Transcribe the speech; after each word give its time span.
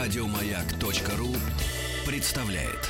Радиомаяк.ру 0.00 1.36
представляет. 2.06 2.88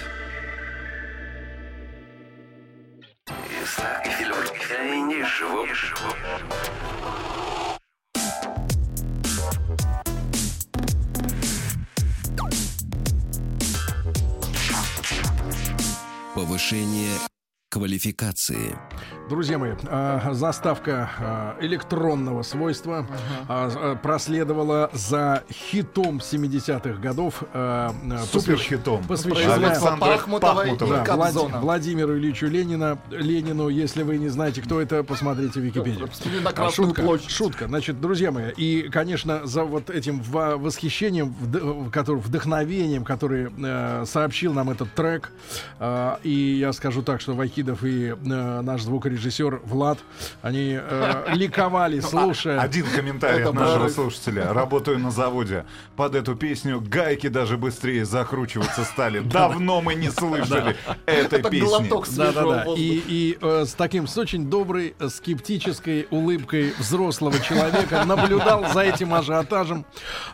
Повышение 16.36 17.29
квалификации. 17.70 18.76
Друзья 19.28 19.56
мои, 19.56 19.74
а, 19.86 20.32
заставка 20.34 21.08
а, 21.20 21.56
электронного 21.60 22.42
свойства 22.42 23.06
а, 23.48 23.94
проследовала 23.94 24.90
за 24.92 25.44
хитом 25.52 26.18
70-х 26.18 27.00
годов. 27.00 27.44
Суперхитом. 28.32 29.04
Посвящена 29.04 29.54
Александра 29.54 30.06
Пахмутова 30.06 30.66
и 30.66 30.70
Пахмутова. 30.70 31.04
да, 31.06 31.16
Влад-. 31.16 31.60
Владимиру 31.60 32.18
Ильичу 32.18 32.48
Ленина, 32.48 32.98
Ленину. 33.10 33.68
Если 33.68 34.02
вы 34.02 34.18
не 34.18 34.28
знаете, 34.28 34.62
кто 34.62 34.80
это, 34.80 35.04
посмотрите 35.04 35.60
в 35.60 35.62
Википедию. 35.62 36.08
А, 36.56 36.70
шутка, 36.70 37.02
площадь. 37.02 37.30
шутка. 37.30 37.68
Значит, 37.68 38.00
друзья 38.00 38.32
мои, 38.32 38.50
и, 38.50 38.88
конечно, 38.88 39.46
за 39.46 39.62
вот 39.62 39.90
этим 39.90 40.20
во- 40.22 40.56
восхищением, 40.56 41.32
вдохновением, 41.40 43.04
который 43.04 43.48
э, 43.56 44.04
сообщил 44.06 44.52
нам 44.52 44.70
этот 44.70 44.92
трек, 44.94 45.30
э, 45.78 46.16
и 46.24 46.56
я 46.58 46.72
скажу 46.72 47.02
так, 47.02 47.20
что 47.20 47.34
Вахидов 47.60 47.84
и 47.84 48.08
э, 48.08 48.60
наш 48.62 48.82
звукорежиссер 48.82 49.60
Влад, 49.64 49.98
они 50.42 50.78
э, 50.80 51.24
ликовали, 51.34 52.00
слушая. 52.00 52.60
Один 52.60 52.86
комментарий 52.86 53.44
от 53.44 53.54
нашего 53.54 53.88
слушателя. 53.88 54.52
Работаю 54.52 54.98
на 54.98 55.10
заводе. 55.10 55.64
Под 55.96 56.14
эту 56.14 56.34
песню 56.34 56.80
гайки 56.80 57.28
даже 57.28 57.56
быстрее 57.56 58.04
закручиваться 58.04 58.84
стали. 58.84 59.20
Давно 59.24 59.80
мы 59.80 59.94
не 59.94 60.10
слышали 60.10 60.76
этой 61.06 61.40
Это 61.40 61.50
песни. 61.50 61.66
глоток 61.66 62.08
Да, 62.08 62.26
да, 62.26 62.32
свежего 62.32 62.54
да. 62.54 62.64
воздуха. 62.64 62.80
И, 62.80 63.38
э, 63.40 63.64
с 63.66 63.74
таким, 63.74 64.06
с 64.06 64.16
очень 64.18 64.48
доброй, 64.48 64.94
э, 64.98 65.08
скептической 65.08 66.06
улыбкой 66.10 66.72
взрослого 66.78 67.38
человека 67.40 68.04
наблюдал 68.04 68.72
за 68.72 68.80
этим 68.80 69.12
ажиотажем 69.14 69.84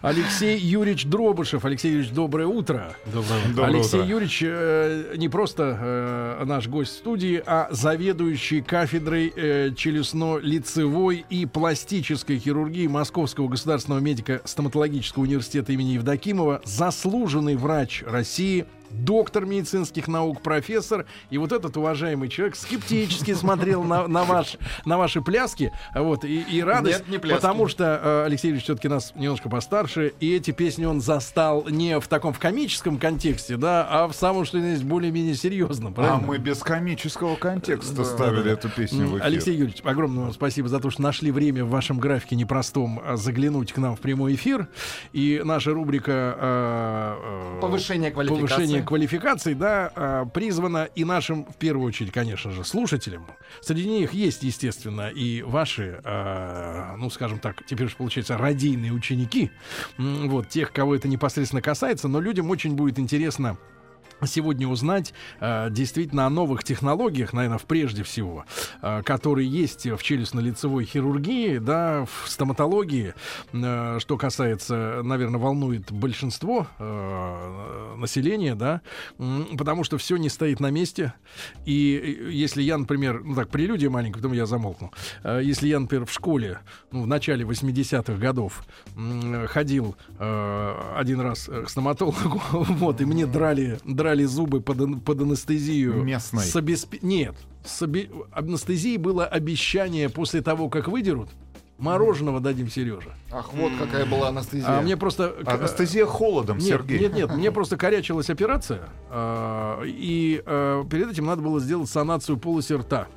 Алексей 0.02 0.58
Юрьевич 0.58 1.06
Дробышев. 1.06 1.64
Алексей 1.64 1.90
Юрьевич, 1.90 2.12
доброе 2.12 2.46
утро. 2.46 2.94
Доброе 3.06 3.66
Алексей 3.66 4.00
утро. 4.00 4.08
Юрьевич 4.08 4.42
э, 4.44 5.14
не 5.16 5.28
просто 5.28 6.36
наш 6.44 6.68
гость 6.68 6.92
в 6.92 6.96
студии, 6.96 7.16
а 7.47 7.69
заведующий 7.70 8.61
кафедрой 8.61 9.33
э, 9.34 9.70
челюстно-лицевой 9.75 11.25
и 11.31 11.47
пластической 11.47 12.39
хирургии 12.39 12.86
Московского 12.86 13.48
государственного 13.48 14.00
медико-стоматологического 14.00 15.23
университета 15.23 15.73
имени 15.73 15.92
Евдокимова, 15.92 16.61
заслуженный 16.64 17.56
врач 17.56 18.03
России, 18.06 18.67
доктор 18.91 19.47
медицинских 19.47 20.09
наук, 20.09 20.42
профессор. 20.42 21.06
И 21.31 21.39
вот 21.39 21.53
этот 21.53 21.77
уважаемый 21.77 22.29
человек 22.29 22.56
скептически 22.56 23.34
смотрел 23.34 23.83
на, 23.83 24.06
на, 24.09 24.25
ваш, 24.25 24.56
на 24.84 24.98
ваши 24.98 25.20
пляски. 25.20 25.73
Вот, 25.95 26.25
и, 26.25 26.41
и 26.42 26.62
радость, 26.62 27.01
Нет, 27.01 27.09
не 27.09 27.19
пляски. 27.19 27.41
потому 27.41 27.69
что 27.69 28.01
э, 28.03 28.25
Алексей 28.27 28.48
Юрьевич 28.48 28.64
все-таки 28.64 28.89
нас 28.89 29.12
немножко 29.14 29.48
постарше, 29.48 30.12
и 30.20 30.34
эти 30.34 30.51
песни 30.51 30.84
он 30.84 31.01
застал 31.01 31.67
не 31.69 31.98
в 32.01 32.09
таком 32.09 32.33
в 32.33 32.39
комическом 32.39 32.98
контексте, 32.98 33.57
да, 33.57 33.87
а 33.89 34.09
в 34.09 34.12
самом, 34.14 34.45
что 34.45 34.59
есть, 34.59 34.84
более-менее 34.84 35.34
серьезном. 35.34 35.92
А 35.92 35.95
Правильно? 35.95 36.27
мы 36.27 36.39
без 36.39 36.59
комического 36.59 37.37
контекста 37.37 38.05
ставили 38.05 38.53
эту 38.53 38.69
песню 38.69 39.07
в 39.07 39.12
эфир. 39.17 39.27
Алексей 39.27 39.55
Юрьевич, 39.55 39.81
огромное 39.84 40.25
вам 40.25 40.33
спасибо 40.33 40.69
за 40.69 40.81
то, 40.81 40.91
что 40.91 41.03
нашли 41.03 41.31
время 41.31 41.64
в 41.64 41.70
вашем 41.70 41.98
графике 41.98 42.37
непростом 42.37 43.01
а, 43.05 43.17
заглянуть 43.17 43.73
к 43.73 43.79
нам 43.79 43.97
в 43.97 44.01
прямой 44.01 44.34
эфир. 44.34 44.69
И 45.12 45.41
наша 45.45 45.73
рубрика 45.73 46.37
э, 46.39 47.57
э, 47.57 47.61
Повышение 47.61 48.11
квалификации. 48.11 48.47
повышение 48.47 48.75
квалификации, 48.82 49.55
да, 49.55 49.92
а, 49.94 50.24
призвана 50.27 50.89
и 50.95 51.05
нашим, 51.05 51.45
в 51.45 51.56
первую 51.56 51.89
очередь, 51.89 52.12
конечно 52.12 52.51
же, 52.51 52.64
слушателям. 52.64 53.27
Среди 53.61 53.89
них 53.89 54.12
есть, 54.12 54.42
естественно, 54.42 55.08
и 55.08 55.42
ваши, 55.42 56.01
а, 56.05 56.96
ну, 56.96 57.11
скажем 57.11 57.39
так, 57.39 57.64
теперь 57.67 57.86
уж 57.86 57.96
получается, 57.96 58.36
радийные 58.36 58.92
ученики, 58.92 59.51
вот, 59.98 60.48
тех, 60.48 60.73
кого 60.73 60.95
это 60.95 61.08
непосредственно 61.08 61.62
касается, 61.62 62.08
но 62.08 62.20
людям 62.20 62.51
очень 62.51 62.74
будет 62.74 62.98
интересно 62.98 63.58
сегодня 64.24 64.66
узнать 64.66 65.12
э, 65.40 65.68
действительно 65.70 66.27
о 66.27 66.30
новых 66.30 66.64
технологиях, 66.64 67.32
наверное, 67.32 67.58
прежде 67.58 68.02
всего, 68.02 68.44
э, 68.82 69.02
которые 69.02 69.48
есть 69.48 69.86
в 69.86 69.98
челюстно-лицевой 69.98 70.84
хирургии, 70.84 71.58
да, 71.58 72.06
в 72.06 72.28
стоматологии, 72.28 73.14
э, 73.52 73.98
что 74.00 74.16
касается, 74.16 75.00
наверное, 75.02 75.38
волнует 75.40 75.92
большинство 75.92 76.66
э, 76.78 77.94
населения, 77.98 78.54
да, 78.54 78.80
м, 79.18 79.56
потому 79.56 79.84
что 79.84 79.98
все 79.98 80.16
не 80.16 80.28
стоит 80.28 80.60
на 80.60 80.70
месте. 80.70 81.12
И 81.66 81.96
э, 82.27 82.30
если 82.30 82.62
я, 82.62 82.78
например, 82.78 83.22
ну 83.24 83.34
так, 83.34 83.48
прелюдия 83.48 83.90
маленькая, 83.90 84.20
потом 84.20 84.33
я 84.33 84.46
замолкну. 84.46 84.92
Э, 85.22 85.40
если 85.42 85.68
я, 85.68 85.78
например, 85.78 86.06
в 86.06 86.12
школе, 86.12 86.60
ну, 86.90 87.02
в 87.02 87.06
начале 87.06 87.44
80-х 87.44 88.14
годов 88.14 88.64
м, 88.96 89.46
ходил 89.46 89.96
э, 90.18 90.74
один 90.96 91.20
раз 91.20 91.48
э, 91.48 91.64
к 91.64 91.70
стоматологу, 91.70 92.40
вот, 92.52 93.00
и 93.00 93.04
мне 93.04 93.27
драли, 93.27 93.78
драли 93.84 94.05
зубы 94.24 94.61
под, 94.61 95.02
под 95.05 95.20
анестезию. 95.20 96.02
Местной. 96.02 96.44
С 96.44 96.55
обесп- 96.56 96.98
Нет, 97.02 97.34
с 97.64 97.83
обе- 97.83 98.11
анестезией 98.33 98.96
было 98.98 99.24
обещание 99.27 100.08
после 100.08 100.42
того, 100.42 100.68
как 100.68 100.89
выдерут, 100.89 101.28
мороженого 101.78 102.40
дадим 102.40 102.70
Сережа. 102.70 103.11
Ах, 103.30 103.52
вот 103.52 103.72
какая 103.78 104.06
была 104.06 104.28
анестезия. 104.28 104.78
А 104.78 104.83
мне 104.83 104.96
просто... 104.96 105.34
Анестезия 105.45 106.06
холодом, 106.06 106.58
нет, 106.58 106.66
Сергей. 106.66 107.00
Нет, 107.00 107.14
нет, 107.14 107.34
мне 107.34 107.50
просто 107.52 107.77
корячилась 107.77 108.30
операция, 108.30 108.89
а, 109.11 109.83
и 109.84 110.42
а, 110.46 110.84
перед 110.84 111.11
этим 111.11 111.27
надо 111.27 111.42
было 111.42 111.61
сделать 111.61 111.90
санацию 111.90 112.39
полости 112.39 112.72
рта. 112.72 113.08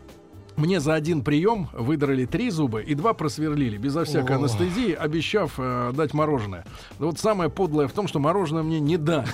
Мне 0.59 0.81
за 0.81 0.93
один 0.93 1.23
прием 1.23 1.69
выдрали 1.71 2.25
три 2.25 2.49
зуба 2.49 2.79
и 2.79 2.93
два 2.93 3.13
просверлили, 3.13 3.77
безо 3.77 4.03
всякой 4.03 4.35
О. 4.35 4.39
анестезии, 4.39 4.91
обещав 4.91 5.53
э, 5.57 5.93
дать 5.95 6.13
мороженое. 6.13 6.65
Но 6.99 7.05
Вот 7.07 7.17
самое 7.17 7.49
подлое 7.49 7.87
в 7.87 7.93
том, 7.93 8.09
что 8.09 8.19
мороженое 8.19 8.61
мне 8.61 8.81
не 8.81 8.97
дали. 8.97 9.29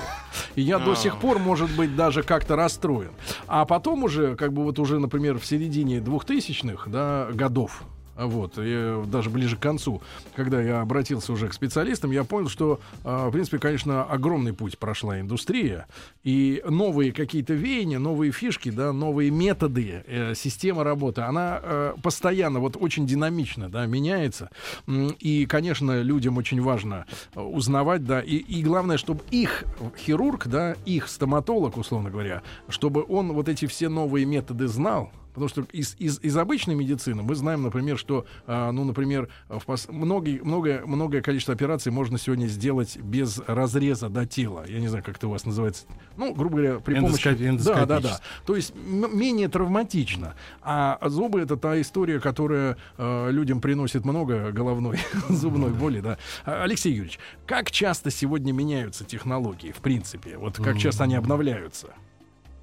И 0.54 0.62
я 0.62 0.78
до 0.78 0.94
сих 0.94 1.18
пор, 1.18 1.40
может 1.40 1.76
быть, 1.76 1.96
даже 1.96 2.22
как-то 2.22 2.56
расстроен. 2.56 3.10
А 3.48 3.66
потом 3.66 4.04
уже, 4.04 4.36
как 4.36 4.54
бы 4.54 4.64
вот 4.64 4.78
уже, 4.78 5.00
например, 5.00 5.40
в 5.40 5.46
середине 5.48 5.98
2000-х 5.98 6.92
да, 6.92 7.28
годов, 7.34 7.84
вот, 8.16 8.54
и 8.58 9.04
даже 9.08 9.30
ближе 9.30 9.58
к 9.58 9.60
концу, 9.60 10.02
когда 10.36 10.62
я 10.62 10.82
обратился 10.82 11.34
уже 11.34 11.48
к 11.50 11.54
специалистам, 11.54 12.12
я 12.12 12.24
понял, 12.24 12.50
что, 12.50 12.80
э, 13.04 13.28
в 13.28 13.32
принципе, 13.32 13.60
конечно, 13.60 14.04
огромный 14.04 14.54
путь 14.54 14.78
прошла 14.78 15.20
индустрия, 15.20 15.88
и 16.24 16.64
новые 16.68 17.12
какие-то 17.12 17.54
веяния, 17.54 18.00
новые 18.00 18.32
фишки, 18.32 18.70
да, 18.70 18.94
новые 18.94 19.32
методы, 19.32 20.04
э, 20.06 20.34
система 20.36 20.84
работы, 20.84 21.22
она 21.22 21.60
э, 21.62 21.96
постоянно, 22.02 22.60
вот 22.60 22.78
очень 22.80 23.06
динамично, 23.06 23.70
да, 23.70 23.86
меняется, 23.86 24.50
и, 24.88 25.46
конечно, 25.46 26.02
людям 26.02 26.38
очень 26.38 26.62
важно 26.62 27.06
э, 27.34 27.42
узнавать, 27.42 28.06
да, 28.06 28.22
и, 28.22 28.36
и 28.36 28.64
главное, 28.64 28.98
чтобы 28.98 29.22
их 29.32 29.66
хирург, 29.98 30.48
да, 30.48 30.76
их 30.86 31.08
стоматолог, 31.08 31.78
условно 31.78 32.10
говоря, 32.10 32.44
чтобы 32.70 33.04
он 33.08 33.34
вот 33.34 33.50
эти 33.50 33.66
все 33.66 33.90
новые 33.90 34.26
методы 34.26 34.68
знал, 34.68 35.12
Потому 35.36 35.50
что 35.50 35.62
из, 35.74 35.96
из, 36.00 36.20
из 36.22 36.36
обычной 36.38 36.76
медицины 36.76 37.22
мы 37.22 37.36
знаем, 37.36 37.62
например, 37.62 37.98
что, 37.98 38.26
а, 38.48 38.72
ну, 38.72 38.86
например, 38.86 39.28
в 39.50 39.64
пос- 39.66 39.92
многие, 39.92 40.40
многое, 40.42 40.86
многое 40.86 41.22
количество 41.22 41.54
операций 41.54 41.92
можно 41.92 42.18
сегодня 42.18 42.48
сделать 42.48 42.98
без 42.98 43.40
разреза 43.46 44.08
до 44.10 44.26
тела. 44.26 44.66
Я 44.68 44.80
не 44.80 44.88
знаю, 44.88 45.04
как 45.04 45.18
это 45.18 45.28
у 45.28 45.32
вас 45.32 45.46
называется. 45.46 45.86
Ну, 46.16 46.34
грубо 46.34 46.56
говоря, 46.58 46.80
при 46.80 46.96
помощи... 46.96 47.28
Эндоскоп- 47.28 47.64
Да, 47.66 47.74
да, 47.74 47.86
да. 47.86 47.96
эндоскопически. 47.98 48.24
То 48.46 48.56
есть 48.56 48.74
менее 48.76 49.50
травматично. 49.50 50.36
А 50.62 50.98
зубы 51.10 51.42
это 51.42 51.58
та 51.58 51.80
история, 51.82 52.20
которая 52.20 52.78
э, 52.98 53.32
людям 53.32 53.60
приносит 53.60 54.06
много 54.06 54.52
головной 54.52 55.00
зубной 55.30 55.72
боли, 55.72 56.00
да. 56.00 56.18
А, 56.46 56.64
Алексей 56.64 56.92
Юрьевич, 56.94 57.20
как 57.46 57.72
часто 57.72 58.10
сегодня 58.10 58.54
меняются 58.54 59.04
технологии, 59.04 59.72
в 59.72 59.82
принципе? 59.82 60.38
Вот 60.38 60.58
как 60.58 60.78
часто 60.78 61.04
они 61.04 61.16
обновляются? 61.16 61.90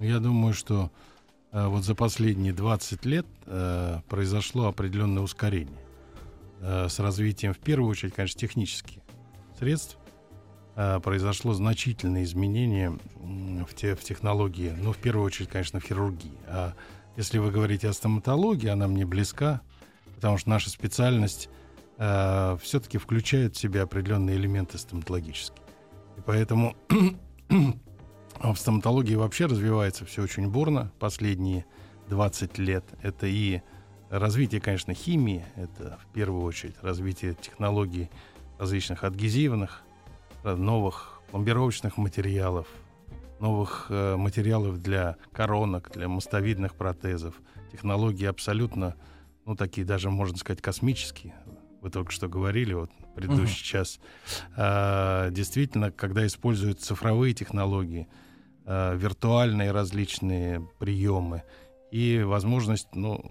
Я 0.01 0.19
думаю, 0.19 0.55
что 0.55 0.91
э, 0.91 1.12
вот 1.53 1.85
за 1.85 1.95
последние 1.95 2.53
20 2.53 3.05
лет 3.05 3.27
э, 3.47 4.01
произошло 4.09 4.67
определенное 4.67 5.23
ускорение 5.23 5.83
Э, 6.63 6.89
с 6.89 7.01
развитием, 7.01 7.53
в 7.53 7.59
первую 7.59 7.91
очередь, 7.91 8.15
конечно, 8.15 8.39
технических 8.39 9.01
средств. 9.59 9.99
э, 10.77 11.01
произошло 11.01 11.55
значительное 11.55 12.23
изменение 12.23 12.97
в, 13.69 13.75
те, 13.75 13.97
в 13.97 14.03
технологии, 14.03 14.73
ну, 14.81 14.93
в 14.93 14.97
первую 14.97 15.27
очередь, 15.27 15.49
конечно, 15.49 15.81
в 15.81 15.85
хирургии. 15.85 16.31
А 16.47 16.75
если 17.17 17.39
вы 17.39 17.51
говорите 17.51 17.89
о 17.89 17.93
стоматологии, 17.93 18.69
она 18.69 18.87
мне 18.87 19.05
близка, 19.05 19.61
потому 20.15 20.39
что 20.39 20.51
наша 20.51 20.71
специальность 20.71 21.51
все-таки 21.99 22.99
включает 22.99 23.55
в 23.55 23.61
себя 23.61 23.83
определенные 23.83 24.37
элементы 24.37 24.79
стоматологические. 24.79 25.63
И 26.17 26.21
поэтому 26.25 26.75
в 28.43 28.57
стоматологии 28.57 29.15
вообще 29.15 29.47
развивается 29.47 30.05
все 30.05 30.23
очень 30.23 30.49
бурно 30.51 30.91
последние 30.99 31.65
20 32.09 32.59
лет. 32.59 32.85
Это 33.03 33.27
и 33.27 33.61
развитие, 34.11 34.61
конечно, 34.61 34.95
химии, 34.95 35.45
это 35.57 35.99
в 36.03 36.13
первую 36.13 36.43
очередь 36.45 36.75
развитие 36.83 37.35
технологий 37.35 38.11
различных 38.59 39.05
адгезивных, 39.05 39.83
э, 40.45 40.55
новых 40.55 41.21
пломбировочных 41.31 41.97
материалов, 41.97 42.67
новых 43.41 43.87
э, 43.89 44.17
материалов 44.17 44.83
для 44.83 45.17
коронок, 45.33 45.91
для 45.95 46.09
мостовидных 46.09 46.75
протезов. 46.75 47.35
Технологии 47.71 48.27
абсолютно, 48.27 48.97
ну, 49.47 49.57
такие 49.57 49.87
даже, 49.87 50.11
можно 50.11 50.37
сказать, 50.37 50.61
космические. 50.61 51.35
Вы 51.81 51.91
только 51.91 52.13
что 52.13 52.29
говорили, 52.29 52.75
вот 52.75 52.91
предыдущий 53.17 53.61
Мгм. 53.63 53.65
час. 53.65 53.99
А, 54.57 55.31
действительно, 55.31 55.91
когда 55.91 56.25
используют 56.27 56.81
цифровые 56.81 57.35
технологии, 57.35 58.07
а, 58.65 58.95
виртуальные 58.95 59.73
различные 59.73 60.69
приемы 60.79 61.43
и 61.91 62.23
возможность, 62.23 62.89
ну, 62.95 63.23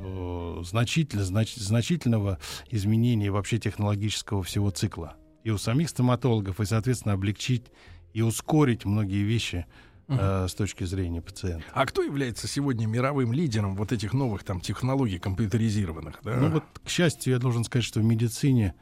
э, 0.00 0.62
значительно, 0.64 1.22
знач- 1.22 1.58
значительного 1.58 2.38
изменения 2.70 3.30
вообще 3.30 3.58
технологического 3.58 4.42
всего 4.42 4.70
цикла. 4.70 5.16
И 5.44 5.50
у 5.50 5.58
самих 5.58 5.88
стоматологов, 5.88 6.60
и, 6.60 6.66
соответственно, 6.66 7.14
облегчить 7.14 7.66
и 8.12 8.22
ускорить 8.22 8.84
многие 8.84 9.22
вещи 9.22 9.66
э, 10.08 10.46
с 10.48 10.54
точки 10.54 10.84
зрения 10.84 11.22
пациента. 11.22 11.64
А 11.72 11.86
кто 11.86 12.02
является 12.02 12.46
сегодня 12.46 12.86
мировым 12.86 13.32
лидером 13.32 13.76
вот 13.76 13.92
этих 13.92 14.12
новых 14.12 14.44
там 14.44 14.60
технологий 14.60 15.18
компьютеризированных? 15.18 16.20
Да? 16.22 16.36
Ну 16.36 16.50
вот, 16.50 16.64
к 16.84 16.88
счастью, 16.88 17.32
я 17.32 17.38
должен 17.38 17.64
сказать, 17.64 17.84
что 17.84 18.00
в 18.00 18.04
медицине 18.04 18.74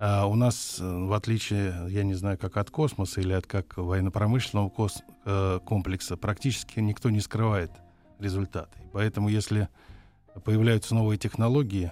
а, 0.00 0.26
у 0.26 0.34
нас, 0.34 0.78
э, 0.80 0.84
в 0.84 1.12
отличие, 1.12 1.74
я 1.88 2.04
не 2.04 2.14
знаю, 2.14 2.38
как 2.38 2.56
от 2.56 2.70
космоса 2.70 3.20
или 3.20 3.32
от 3.32 3.46
как 3.46 3.76
военно-промышленного 3.76 4.68
кос- 4.68 5.02
э, 5.24 5.60
комплекса, 5.64 6.16
практически 6.16 6.80
никто 6.80 7.10
не 7.10 7.20
скрывает 7.20 7.72
результаты. 8.18 8.78
Поэтому, 8.92 9.28
если 9.28 9.68
появляются 10.44 10.94
новые 10.94 11.18
технологии 11.18 11.90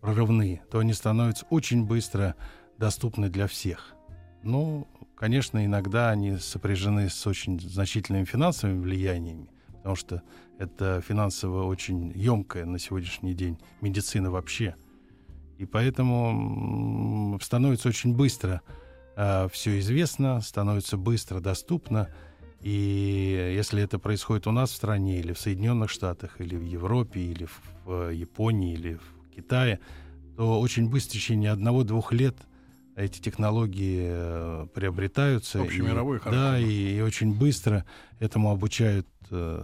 прорывные, 0.00 0.62
то 0.70 0.78
они 0.78 0.92
становятся 0.92 1.46
очень 1.50 1.84
быстро 1.84 2.34
доступны 2.78 3.28
для 3.28 3.46
всех. 3.46 3.94
Ну, 4.42 4.88
конечно, 5.16 5.64
иногда 5.64 6.10
они 6.10 6.36
сопряжены 6.36 7.08
с 7.08 7.26
очень 7.26 7.60
значительными 7.60 8.24
финансовыми 8.24 8.80
влияниями, 8.80 9.48
потому 9.68 9.96
что 9.96 10.22
это 10.58 11.02
финансово 11.06 11.64
очень 11.64 12.12
емкая 12.14 12.64
на 12.64 12.78
сегодняшний 12.78 13.34
день 13.34 13.58
медицина 13.80 14.30
вообще. 14.30 14.76
И 15.58 15.66
поэтому 15.66 17.38
становится 17.42 17.88
очень 17.88 18.14
быстро 18.14 18.62
все 19.14 19.78
известно, 19.78 20.40
становится 20.40 20.96
быстро 20.96 21.40
доступно. 21.40 22.08
И 22.60 23.52
если 23.54 23.82
это 23.82 23.98
происходит 23.98 24.46
у 24.46 24.50
нас 24.50 24.70
в 24.70 24.74
стране, 24.74 25.20
или 25.20 25.32
в 25.32 25.38
Соединенных 25.38 25.90
Штатах, 25.90 26.40
или 26.40 26.56
в 26.56 26.62
Европе, 26.62 27.20
или 27.20 27.44
в, 27.44 27.60
в 27.84 28.10
Японии, 28.10 28.72
или 28.72 28.94
в 28.94 29.34
Китае, 29.36 29.80
то 30.36 30.58
очень 30.58 30.88
быстро, 30.88 31.10
в 31.10 31.12
течение 31.12 31.50
одного-двух 31.50 32.12
лет 32.12 32.36
эти 32.96 33.20
технологии 33.20 34.06
э, 34.06 34.66
приобретаются. 34.72 35.60
Общемировой 35.60 36.16
и, 36.16 36.20
характер. 36.20 36.42
Да, 36.42 36.58
и, 36.58 36.96
и 36.96 37.00
очень 37.00 37.34
быстро 37.34 37.84
этому 38.20 38.50
обучают 38.50 39.06
э, 39.06 39.13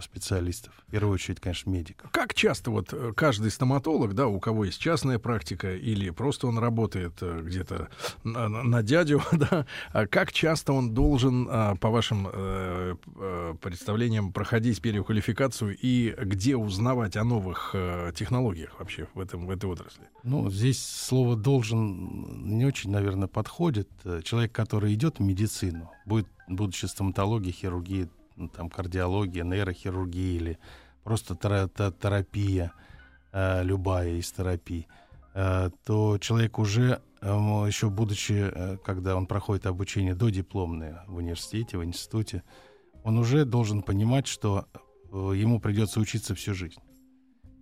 специалистов. 0.01 0.73
В 0.87 0.91
первую 0.91 1.13
очередь, 1.13 1.39
конечно, 1.39 1.69
медиков. 1.69 2.09
Как 2.11 2.33
часто 2.33 2.71
вот 2.71 2.93
э, 2.93 3.13
каждый 3.15 3.51
стоматолог, 3.51 4.13
да, 4.13 4.27
у 4.27 4.39
кого 4.39 4.65
есть 4.65 4.79
частная 4.79 5.19
практика 5.19 5.75
или 5.75 6.09
просто 6.09 6.47
он 6.47 6.57
работает 6.57 7.13
э, 7.21 7.41
где-то 7.43 7.87
на, 8.23 8.47
на- 8.47 8.83
дядю, 8.83 9.21
да, 9.31 9.65
а 9.93 10.07
как 10.07 10.31
часто 10.31 10.73
он 10.73 10.93
должен, 10.93 11.47
а, 11.49 11.75
по 11.75 11.89
вашим 11.89 12.27
э, 12.31 12.95
э, 13.15 13.55
представлениям, 13.61 14.33
проходить 14.33 14.81
переквалификацию 14.81 15.77
и 15.79 16.15
где 16.17 16.55
узнавать 16.55 17.15
о 17.15 17.23
новых 17.23 17.71
э, 17.73 18.11
технологиях 18.15 18.79
вообще 18.79 19.07
в, 19.13 19.19
этом, 19.19 19.45
в 19.45 19.51
этой 19.51 19.69
отрасли? 19.69 20.03
Ну, 20.23 20.49
здесь 20.49 20.83
слово 20.83 21.35
«должен» 21.35 22.57
не 22.57 22.65
очень, 22.65 22.91
наверное, 22.91 23.27
подходит. 23.27 23.89
Э, 24.03 24.21
Человек, 24.23 24.51
который 24.51 24.93
идет 24.93 25.19
в 25.19 25.21
медицину, 25.21 25.91
будет, 26.05 26.27
будучи 26.47 26.85
стоматологией, 26.85 27.53
хирургией, 27.53 28.09
ну, 28.41 28.47
там, 28.49 28.69
кардиология, 28.69 29.43
нейрохирургия 29.43 30.35
или 30.37 30.59
просто 31.03 31.35
тера- 31.35 31.69
те- 31.69 31.91
терапия, 31.91 32.73
э, 33.31 33.63
любая 33.63 34.15
из 34.17 34.31
терапий, 34.31 34.87
э, 35.33 35.69
то 35.85 36.17
человек 36.17 36.59
уже, 36.59 37.01
э, 37.21 37.27
еще 37.67 37.89
будучи, 37.89 38.51
э, 38.51 38.77
когда 38.83 39.15
он 39.15 39.27
проходит 39.27 39.65
обучение 39.65 40.15
додипломное 40.15 41.03
в 41.07 41.17
университете, 41.17 41.77
в 41.77 41.83
институте, 41.83 42.43
он 43.03 43.17
уже 43.17 43.45
должен 43.45 43.83
понимать, 43.83 44.27
что 44.27 44.65
ему 45.11 45.59
придется 45.59 45.99
учиться 45.99 46.35
всю 46.35 46.53
жизнь. 46.53 46.79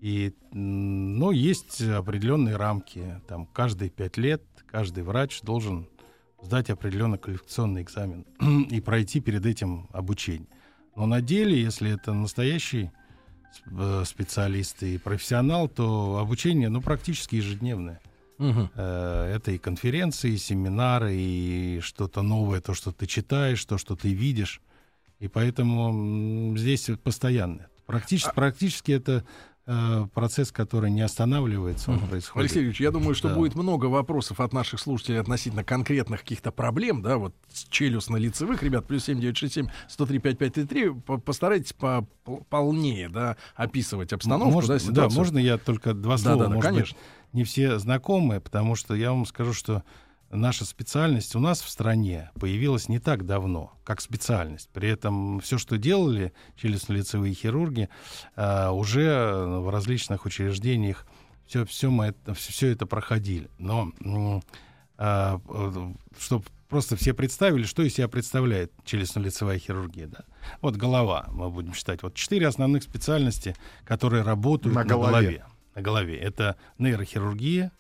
И, 0.01 0.33
ну, 0.51 1.31
есть 1.31 1.81
определенные 1.81 2.55
рамки. 2.55 3.21
Там 3.27 3.47
каждые 3.47 3.89
пять 3.89 4.17
лет 4.17 4.43
каждый 4.65 5.03
врач 5.03 5.41
должен 5.41 5.87
сдать 6.41 6.69
определенный 6.69 7.17
квалификационный 7.17 7.81
экзамен 7.81 8.25
и 8.69 8.79
пройти 8.81 9.19
перед 9.19 9.45
этим 9.45 9.87
обучение. 9.91 10.47
Но 10.99 11.05
на 11.05 11.21
деле, 11.21 11.57
если 11.57 11.91
это 11.91 12.11
настоящий 12.11 12.91
э, 13.71 14.03
специалист 14.05 14.83
и 14.83 14.97
профессионал, 14.97 15.69
то 15.69 16.17
обучение, 16.17 16.67
ну, 16.67 16.81
практически 16.81 17.35
ежедневное. 17.35 18.01
Э, 18.37 19.33
Это 19.33 19.51
и 19.51 19.57
конференции, 19.57 20.31
и 20.33 20.37
семинары, 20.37 21.15
и 21.15 21.79
что-то 21.81 22.21
новое, 22.21 22.59
то, 22.59 22.73
что 22.73 22.91
ты 22.91 23.05
читаешь, 23.05 23.63
то, 23.63 23.77
что 23.77 23.95
ты 23.95 24.13
видишь. 24.13 24.59
И 25.19 25.29
поэтому 25.29 26.53
здесь 26.57 26.89
постоянно. 27.01 27.67
Практически, 27.85 28.35
практически 28.35 28.91
это 28.91 29.23
процесс, 30.13 30.51
который 30.51 30.89
не 30.89 31.01
останавливается, 31.01 31.91
он 31.91 31.99
происходит. 31.99 32.45
Алексей 32.45 32.59
Юрьевич, 32.59 32.81
я 32.81 32.91
думаю, 32.91 33.13
что 33.13 33.29
Да. 33.29 33.35
будет 33.35 33.55
много 33.55 33.85
вопросов 33.85 34.39
от 34.39 34.51
наших 34.53 34.79
слушателей 34.79 35.19
относительно 35.19 35.63
конкретных 35.63 36.21
каких-то 36.21 36.51
проблем, 36.51 37.01
да, 37.01 37.17
вот 37.17 37.35
с 37.51 37.65
челюстно-лицевых, 37.69 38.63
ребят, 38.63 38.87
плюс 38.87 39.03
7967 39.05 39.67
103 39.87 40.19
5533, 40.19 40.89
По- 41.01 41.17
постарайтесь 41.17 41.73
по- 41.73 42.07
пол- 42.23 42.45
полнее, 42.49 43.09
да, 43.09 43.37
описывать 43.55 44.11
обстановку, 44.13 44.51
Можно- 44.51 44.75
да, 44.77 44.79
да, 44.83 44.89
ситуацию. 44.91 45.17
можно 45.17 45.37
я 45.37 45.57
только 45.57 45.93
два 45.93 46.13
Да, 46.13 46.17
слова? 46.17 46.37
да, 46.37 46.43
да, 46.49 46.55
Может 46.55 46.71
быть, 46.71 46.77
конечно. 46.79 46.97
не 47.33 47.43
все 47.43 47.77
знакомы, 47.79 48.39
потому 48.39 48.75
что 48.75 48.95
я 48.95 49.11
вам 49.11 49.25
скажу, 49.25 49.53
что 49.53 49.83
наша 50.31 50.65
специальность 50.65 51.35
у 51.35 51.39
нас 51.39 51.61
в 51.61 51.69
стране 51.69 52.31
появилась 52.39 52.89
не 52.89 52.99
так 52.99 53.25
давно, 53.25 53.73
как 53.83 54.01
специальность. 54.01 54.69
При 54.73 54.89
этом 54.89 55.39
все, 55.39 55.57
что 55.57 55.77
делали 55.77 56.33
челюстно-лицевые 56.55 57.33
хирурги, 57.33 57.89
а, 58.35 58.71
уже 58.71 59.45
в 59.45 59.69
различных 59.69 60.25
учреждениях 60.25 61.05
все, 61.45 61.65
все, 61.65 61.89
мы 61.89 62.07
это, 62.07 62.33
все 62.33 62.67
это 62.71 62.85
проходили. 62.85 63.49
Но 63.57 63.91
чтобы 66.19 66.43
просто 66.67 66.95
все 66.95 67.13
представили, 67.13 67.63
что 67.63 67.81
из 67.81 67.95
себя 67.95 68.07
представляет 68.07 68.71
челюстно-лицевая 68.85 69.57
хирургия. 69.57 70.07
Да? 70.07 70.25
Вот 70.61 70.75
голова, 70.75 71.25
мы 71.31 71.49
будем 71.49 71.73
считать. 71.73 72.03
Вот 72.03 72.13
четыре 72.13 72.47
основных 72.47 72.83
специальности, 72.83 73.55
которые 73.85 74.23
работают 74.23 74.75
На 74.75 74.83
на, 74.83 74.87
голове. 74.87 75.11
голове. 75.11 75.45
На 75.75 75.81
голове. 75.81 76.17
Это 76.17 76.55
нейрохирургия, 76.77 77.71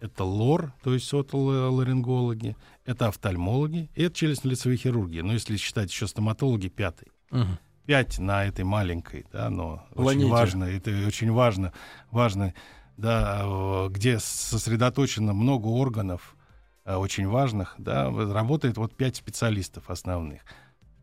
это 0.00 0.24
лор, 0.24 0.72
то 0.82 0.94
есть 0.94 1.12
отоларингологи, 1.12 2.56
это 2.84 3.08
офтальмологи, 3.08 3.90
и 3.94 4.02
это 4.04 4.14
челюстно-лицевая 4.14 4.76
хирургия. 4.76 5.22
Ну, 5.22 5.32
если 5.32 5.56
считать 5.56 5.90
еще 5.90 6.06
стоматологи, 6.06 6.68
пятый. 6.68 7.08
Мгм. 7.30 7.58
Пять 7.86 8.18
на 8.18 8.44
этой 8.44 8.64
маленькой, 8.64 9.26
да, 9.32 9.48
но 9.48 9.86
Планете. 9.94 10.26
очень 10.26 10.32
важно, 10.32 10.64
это 10.64 10.90
очень 11.06 11.32
важно, 11.32 11.72
важно, 12.10 12.54
да, 12.96 13.88
где 13.90 14.18
сосредоточено 14.18 15.32
много 15.32 15.68
органов, 15.68 16.36
э, 16.84 16.94
очень 16.96 17.26
важных, 17.26 17.74
да, 17.78 18.10
работает 18.10 18.76
вот 18.76 18.94
пять 18.94 19.16
специалистов 19.16 19.88
основных. 19.88 20.42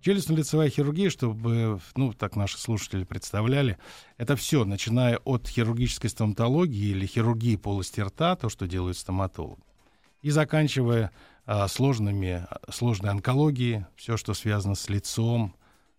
Челюстно-лицевая 0.06 0.70
хирургия, 0.70 1.10
чтобы, 1.10 1.80
ну, 1.96 2.14
так 2.14 2.36
наши 2.36 2.60
слушатели 2.60 3.04
представляли, 3.04 3.80
это 4.18 4.36
все, 4.36 4.64
начиная 4.64 5.18
от 5.18 5.48
хирургической 5.48 6.12
стоматологии 6.12 6.90
или 6.90 7.08
хирургии 7.08 7.56
полости 7.56 8.02
рта, 8.02 8.36
то, 8.36 8.48
что 8.48 8.68
делают 8.68 9.00
стоматологи, 9.00 9.64
и 10.22 10.30
заканчивая 10.30 11.10
а, 11.48 11.68
сложными, 11.68 12.46
сложной 12.70 13.10
онкологией, 13.10 13.88
все, 13.96 14.16
что 14.16 14.36
связано 14.36 14.76
с 14.76 14.90
лицом, 14.90 15.56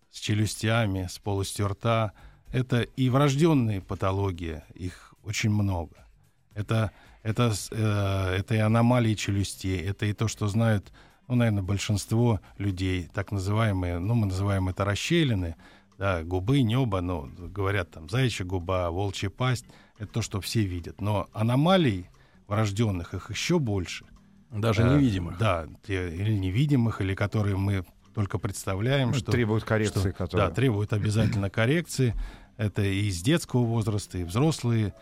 с 0.09 0.19
челюстями, 0.19 1.07
с 1.09 1.19
полостью 1.19 1.67
рта. 1.67 2.13
Это 2.53 2.83
и 2.83 3.09
врожденные 3.09 3.81
патологии, 3.81 4.63
их 4.73 5.15
очень 5.25 5.49
много. 5.49 6.07
Это, 6.53 6.93
это, 7.23 7.53
э, 7.71 8.35
это 8.37 8.55
и 8.55 8.59
аномалии 8.59 9.15
челюстей, 9.15 9.81
это 9.81 10.05
и 10.05 10.13
то, 10.13 10.29
что 10.29 10.47
знают, 10.47 10.93
ну, 11.27 11.35
наверное, 11.35 11.63
большинство 11.63 12.39
людей, 12.57 13.09
так 13.13 13.31
называемые, 13.31 13.99
ну, 13.99 14.13
мы 14.15 14.27
называем 14.27 14.69
это 14.69 14.85
расщелины, 14.85 15.55
да, 15.97 16.23
губы, 16.23 16.61
небо, 16.61 17.01
ну, 17.01 17.29
говорят 17.37 17.91
там 17.91 18.09
заячья 18.09 18.45
губа, 18.45 18.89
волчья 18.91 19.29
пасть, 19.29 19.65
это 19.97 20.13
то, 20.13 20.21
что 20.21 20.39
все 20.41 20.63
видят. 20.63 21.01
Но 21.01 21.27
аномалий 21.33 22.09
врожденных 22.47 23.13
их 23.13 23.29
еще 23.31 23.59
больше. 23.59 24.05
Даже 24.51 24.83
Э, 24.83 24.95
невидимых. 24.95 25.37
Да, 25.37 25.67
или 25.87 26.33
невидимых, 26.33 27.01
или 27.01 27.13
которые 27.15 27.57
мы 27.57 27.83
только 28.13 28.37
представляем, 28.39 29.09
Ну, 29.09 29.13
что 29.15 29.31
требуют 29.31 29.63
коррекции, 29.63 29.99
что- 29.99 30.11
которые... 30.13 30.47
Да, 30.49 30.53
требуют 30.53 30.93
обязательно 30.93 31.49
коррекции. 31.49 32.13
Это 32.55 32.81
и 32.83 33.07
из 33.07 33.21
детского 33.21 33.63
возраста, 33.65 34.17
и 34.17 34.23
взрослые, 34.23 34.93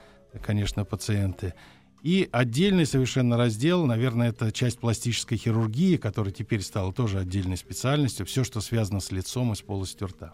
конечно, 0.41 0.83
пациенты. 0.85 1.53
И 2.05 2.29
отдельный 2.31 2.85
совершенно 2.85 3.35
раздел, 3.35 3.87
наверное, 3.87 4.29
это 4.29 4.51
часть 4.51 4.77
пластической 4.77 5.39
хирургии, 5.39 5.97
которая 5.97 6.31
теперь 6.31 6.61
стала 6.61 6.93
тоже 6.93 7.17
отдельной 7.17 7.57
специальностью. 7.57 8.27
Все, 8.27 8.43
что 8.43 8.61
связано 8.61 8.99
с 8.99 9.11
лицом 9.11 9.51
и 9.51 9.55
с 9.55 9.63
полостью 9.63 10.09
рта. 10.09 10.33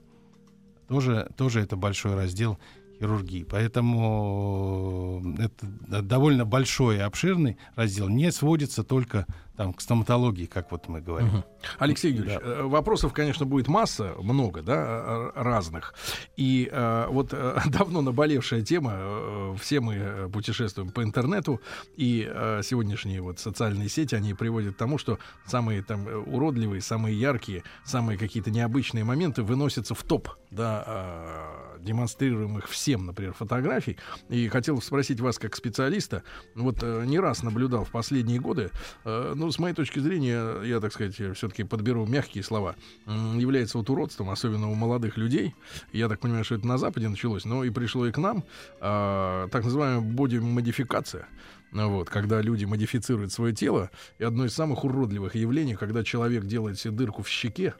Тоже, 0.90 1.32
тоже 1.38 1.62
это 1.62 1.78
большой 1.78 2.16
раздел 2.16 2.60
хирургии. 3.00 3.46
Поэтому 3.50 5.24
э, 5.40 5.44
это 5.44 6.02
довольно 6.02 6.44
большой 6.44 6.98
и 6.98 7.00
обширный 7.00 7.56
раздел. 7.78 8.10
Не 8.10 8.34
сводится 8.34 8.84
только 8.84 9.26
там, 9.62 9.74
к 9.74 9.82
стоматологии, 9.82 10.48
как 10.48 10.72
вот 10.72 10.88
мы 10.88 11.02
говорим. 11.02 11.28
Мгм. 11.28 11.44
Алексей 11.78 12.12
Юрьевич, 12.12 12.40
Да. 12.42 12.46
э, 12.48 12.64
вопросов, 12.64 13.14
конечно, 13.14 13.46
будет 13.46 13.68
масса, 13.68 14.16
много, 14.20 14.64
да, 14.64 14.76
э, 14.76 15.32
разных. 15.36 15.94
И 16.36 16.68
э, 16.72 17.06
вот 17.10 17.30
э, 17.32 17.60
давно 17.68 18.02
наболевшая 18.02 18.64
тема, 18.64 18.94
э, 18.96 19.56
все 19.60 19.80
мы 19.80 19.94
э, 19.94 20.30
путешествуем 20.34 20.90
по 20.90 21.04
интернету, 21.04 21.62
и 21.96 22.28
э, 22.28 22.62
сегодняшние 22.64 23.22
вот 23.22 23.40
социальные 23.40 23.90
сети, 23.90 24.16
они 24.16 24.34
приводят 24.34 24.74
к 24.74 24.78
тому, 24.78 24.98
что 24.98 25.20
самые 25.46 25.84
там 25.84 26.08
э, 26.08 26.16
уродливые, 26.16 26.82
самые 26.82 27.20
яркие, 27.20 27.62
самые 27.86 28.18
какие-то 28.18 28.50
необычные 28.50 29.04
моменты 29.04 29.44
выносятся 29.44 29.94
в 29.94 30.02
топ, 30.02 30.30
да, 30.50 30.84
э, 30.88 31.78
демонстрируемых 31.82 32.68
всем, 32.68 33.06
например, 33.06 33.34
фотографий. 33.34 33.98
И 34.30 34.48
хотел 34.48 34.82
спросить 34.82 35.20
вас, 35.20 35.38
как 35.38 35.56
специалиста, 35.56 36.24
вот 36.56 36.78
э, 36.82 37.04
не 37.06 37.20
раз 37.20 37.44
наблюдал 37.44 37.86
в 37.86 37.92
последние 37.92 38.40
годы, 38.40 38.72
э, 39.06 39.34
ну, 39.36 39.51
с 39.52 39.60
моей 39.60 39.76
точки 39.76 40.00
зрения, 40.00 40.62
я, 40.64 40.80
так 40.80 40.94
сказать, 40.94 41.16
все-таки 41.16 41.64
подберу 41.64 42.06
мягкие 42.06 42.44
слова, 42.44 42.76
является 43.06 43.78
вот 43.78 43.90
уродством, 43.90 44.30
особенно 44.30 44.70
у 44.70 44.76
молодых 44.76 45.18
людей. 45.18 45.56
Я 45.92 46.10
так 46.10 46.20
понимаю, 46.20 46.44
что 46.44 46.56
это 46.56 46.68
на 46.68 46.78
Западе 46.78 47.10
началось, 47.10 47.46
но 47.46 47.64
и 47.64 47.70
пришло 47.70 48.06
и 48.08 48.12
к 48.12 48.18
нам, 48.18 48.44
а, 48.80 49.48
так 49.50 49.64
называемая 49.64 50.02
боди-модификация. 50.02 51.28
Вот, 51.72 52.10
когда 52.10 52.42
люди 52.42 52.66
модифицируют 52.66 53.32
свое 53.32 53.54
тело, 53.54 53.92
и 54.20 54.24
одно 54.24 54.46
из 54.46 54.54
самых 54.54 54.84
уродливых 54.84 55.36
явлений, 55.36 55.76
когда 55.76 56.04
человек 56.04 56.46
делает 56.46 56.78
себе 56.78 56.94
дырку 56.94 57.24
в 57.24 57.30
щеке, 57.30 57.74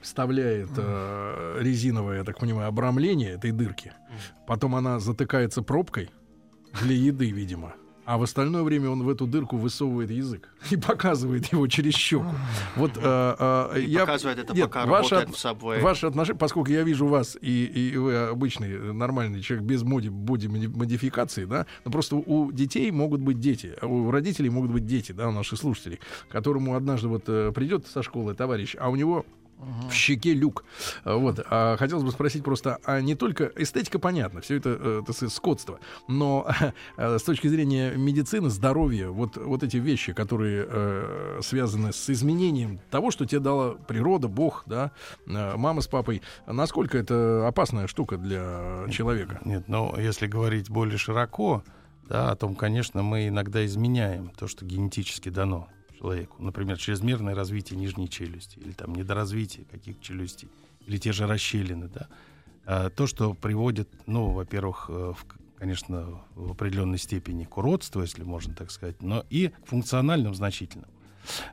вставляет 0.00 0.70
э, 0.76 1.58
резиновое, 1.60 2.18
я 2.18 2.24
так 2.24 2.38
понимаю, 2.38 2.68
обрамление 2.68 3.32
этой 3.32 3.52
дырки, 3.52 3.92
потом 4.46 4.74
она 4.76 4.98
затыкается 4.98 5.62
пробкой 5.62 6.10
для 6.82 6.94
еды, 6.94 7.30
видимо. 7.30 7.74
А 8.04 8.18
в 8.18 8.22
остальное 8.22 8.62
время 8.62 8.90
он 8.90 9.02
в 9.02 9.08
эту 9.08 9.26
дырку 9.26 9.56
высовывает 9.56 10.10
язык 10.10 10.48
и 10.70 10.76
показывает 10.76 11.46
его 11.52 11.66
через 11.68 11.94
щеку. 11.94 12.26
Вот 12.76 12.92
э, 12.96 13.00
э, 13.74 13.80
я 13.86 14.00
показывает 14.00 14.38
это, 14.38 14.54
нет, 14.54 14.64
пока 14.66 14.84
ваше 14.86 15.14
от- 15.14 15.30
в 15.30 15.32
Subway. 15.32 15.80
Ваши 15.80 16.06
отношения, 16.06 16.38
поскольку 16.38 16.70
я 16.70 16.82
вижу 16.82 17.06
вас, 17.06 17.36
и, 17.40 17.64
и 17.64 17.96
вы 17.96 18.16
обычный 18.28 18.72
э, 18.72 18.92
нормальный 18.92 19.40
человек 19.40 19.64
без 19.66 19.82
моди, 19.82 20.08
боди 20.10 20.46
моди- 20.48 20.68
модификации, 20.68 21.44
да, 21.46 21.66
но 21.84 21.90
просто 21.90 22.16
у 22.16 22.52
детей 22.52 22.90
могут 22.90 23.20
быть 23.20 23.40
дети, 23.40 23.74
а 23.80 23.86
у 23.86 24.10
родителей 24.10 24.50
могут 24.50 24.70
быть 24.70 24.86
дети, 24.86 25.12
да, 25.12 25.28
у 25.28 25.32
наших 25.32 25.58
слушателей, 25.58 25.98
которому 26.28 26.76
однажды 26.76 27.08
вот 27.08 27.24
э, 27.28 27.52
придет 27.54 27.86
со 27.86 28.02
школы 28.02 28.34
товарищ, 28.34 28.76
а 28.78 28.90
у 28.90 28.96
него 28.96 29.24
в 29.58 29.92
щеке 29.92 30.34
люк. 30.34 30.64
А, 31.04 31.16
Вот. 31.16 31.40
А 31.50 31.76
хотелось 31.76 32.04
бы 32.04 32.10
спросить 32.10 32.44
просто, 32.44 32.78
а 32.84 33.00
не 33.00 33.14
только 33.14 33.50
эстетика 33.56 33.98
понятна, 33.98 34.40
все 34.40 34.56
это, 34.56 34.78
э, 34.80 35.02
так 35.06 35.30
скотство, 35.30 35.78
но 36.08 36.46
э, 36.96 37.18
с 37.18 37.22
точки 37.22 37.48
зрения 37.48 37.92
медицины, 37.96 38.50
здоровья, 38.50 39.08
вот, 39.08 39.36
вот 39.36 39.62
эти 39.62 39.76
вещи, 39.76 40.12
которые 40.12 40.66
э, 40.68 41.40
связаны 41.42 41.92
с 41.92 42.10
изменением 42.10 42.80
того, 42.90 43.10
что 43.10 43.26
тебе 43.26 43.40
дала 43.40 43.74
природа, 43.74 44.28
Бог, 44.28 44.64
да, 44.66 44.92
мама 45.26 45.80
с 45.80 45.88
папой, 45.88 46.22
насколько 46.46 46.98
это 46.98 47.46
опасная 47.46 47.86
штука 47.86 48.16
для 48.16 48.86
человека? 48.90 49.40
Нет, 49.44 49.68
но 49.68 49.94
если 49.98 50.26
говорить 50.26 50.70
более 50.70 50.98
широко, 50.98 51.62
да, 52.08 52.30
о 52.30 52.36
том, 52.36 52.54
конечно, 52.54 53.02
мы 53.02 53.28
иногда 53.28 53.64
изменяем 53.64 54.30
то, 54.36 54.46
что 54.46 54.64
генетически 54.64 55.30
дано 55.30 55.68
человеку. 56.04 56.42
Например, 56.42 56.76
чрезмерное 56.76 57.34
развитие 57.34 57.78
нижней 57.78 58.10
челюсти 58.10 58.58
или 58.58 58.72
там 58.72 58.94
недоразвитие 58.94 59.64
каких-то 59.64 60.02
челюстей 60.04 60.48
или 60.86 60.98
те 60.98 61.12
же 61.12 61.26
расщелины, 61.26 61.88
да. 61.88 62.08
А, 62.66 62.90
то, 62.90 63.06
что 63.06 63.32
приводит, 63.32 63.88
ну, 64.06 64.32
во-первых, 64.32 64.86
э, 64.90 65.14
в- 65.16 65.26
конечно, 65.58 66.20
в 66.34 66.52
определенной 66.52 66.98
степени 66.98 67.44
к 67.44 67.56
уродству, 67.56 68.02
если 68.02 68.22
можно 68.22 68.54
так 68.54 68.70
сказать, 68.70 69.00
но 69.02 69.24
и 69.30 69.48
к 69.48 69.66
функциональным 69.66 70.34
значительным 70.34 70.90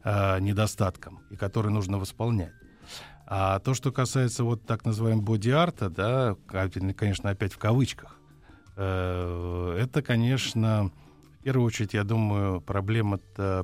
а, 0.03 0.37
недостаткам, 0.39 1.21
и 1.29 1.37
которые 1.37 1.71
нужно 1.71 1.97
восполнять. 1.97 2.51
А 3.25 3.59
то, 3.59 3.73
что 3.73 3.93
касается 3.93 4.43
вот 4.43 4.65
так 4.65 4.83
называемого 4.83 5.23
боди-арта, 5.23 5.89
да, 5.89 6.35
конечно, 6.45 7.29
опять 7.29 7.53
в 7.53 7.57
кавычках, 7.57 8.19
э, 8.75 9.77
это, 9.79 10.01
конечно, 10.01 10.91
в 11.41 11.43
первую 11.43 11.65
очередь, 11.65 11.95
я 11.95 12.03
думаю, 12.03 12.61
проблема 12.61 13.17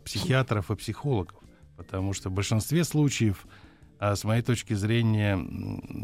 психиатров 0.03 0.71
и 0.71 0.75
психологов, 0.75 1.37
потому 1.75 2.13
что 2.13 2.29
в 2.29 2.33
большинстве 2.33 2.83
случаев, 2.83 3.45
а, 3.99 4.15
с 4.15 4.23
моей 4.23 4.41
точки 4.41 4.73
зрения, 4.73 5.39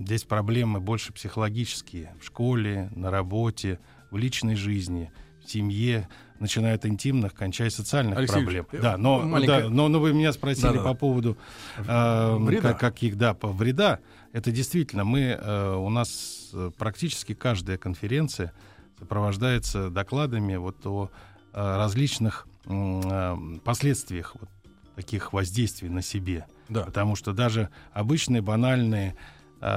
здесь 0.03 0.23
проблемы 0.23 0.79
больше 0.79 1.13
психологические 1.13 2.13
в 2.21 2.25
школе, 2.25 2.91
на 2.95 3.09
работе, 3.09 3.79
в 4.11 4.17
личной 4.17 4.55
жизни, 4.55 5.11
в 5.43 5.49
семье, 5.49 6.07
начиная 6.39 6.75
от 6.75 6.85
интимных, 6.85 7.33
кончая 7.33 7.71
социальных 7.71 8.19
Алексей 8.19 8.33
проблем. 8.43 8.65
Юрьевич, 8.71 8.83
Да, 8.83 8.97
но, 8.97 9.21
маленькая- 9.21 9.63
да, 9.63 9.69
но, 9.69 9.87
но 9.87 9.99
вы 9.99 10.13
меня 10.13 10.31
спросили 10.31 10.67
Да-да-да. 10.67 10.83
по 10.89 10.93
поводу 10.93 11.37
э, 11.79 12.35
Вреда. 12.37 12.69
как- 12.73 12.79
каких, 12.81 13.17
да, 13.17 13.33
по 13.33 13.47
вреда. 13.47 13.97
Это 14.31 14.51
действительно, 14.51 15.05
мы, 15.05 15.21
э, 15.21 15.75
у 15.75 15.89
нас 15.89 16.51
э, 16.53 16.69
практически 16.77 17.33
каждая 17.33 17.79
конференция 17.79 18.53
сопровождается 18.99 19.89
докладами 19.89 20.55
вот 20.55 20.85
о 20.85 21.09
э, 21.11 21.32
различных 21.53 22.47
м, 22.65 23.01
э, 23.03 23.59
последствиях 23.63 24.35
вот 24.39 24.49
таких 24.95 25.33
воздействий 25.33 25.89
на 25.89 26.01
себе. 26.01 26.45
Да. 26.69 26.83
Потому 26.83 27.15
что 27.15 27.33
даже 27.33 27.69
обычные 27.93 28.41
банальные 28.41 29.15
э, 29.61 29.67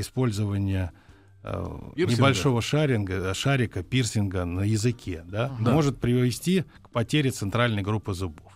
использование 0.00 0.92
э, 1.42 1.78
Пирсинга. 1.96 2.16
небольшого 2.20 2.62
шаринга, 2.62 3.14
э, 3.30 3.34
шарика, 3.34 3.82
пирсинга 3.82 4.44
на 4.44 4.60
языке, 4.62 5.22
да, 5.26 5.50
Да. 5.60 5.72
может 5.72 5.98
привести 6.00 6.64
к 6.82 6.90
потере 6.90 7.30
центральной 7.30 7.82
группы 7.82 8.12
зубов. 8.14 8.52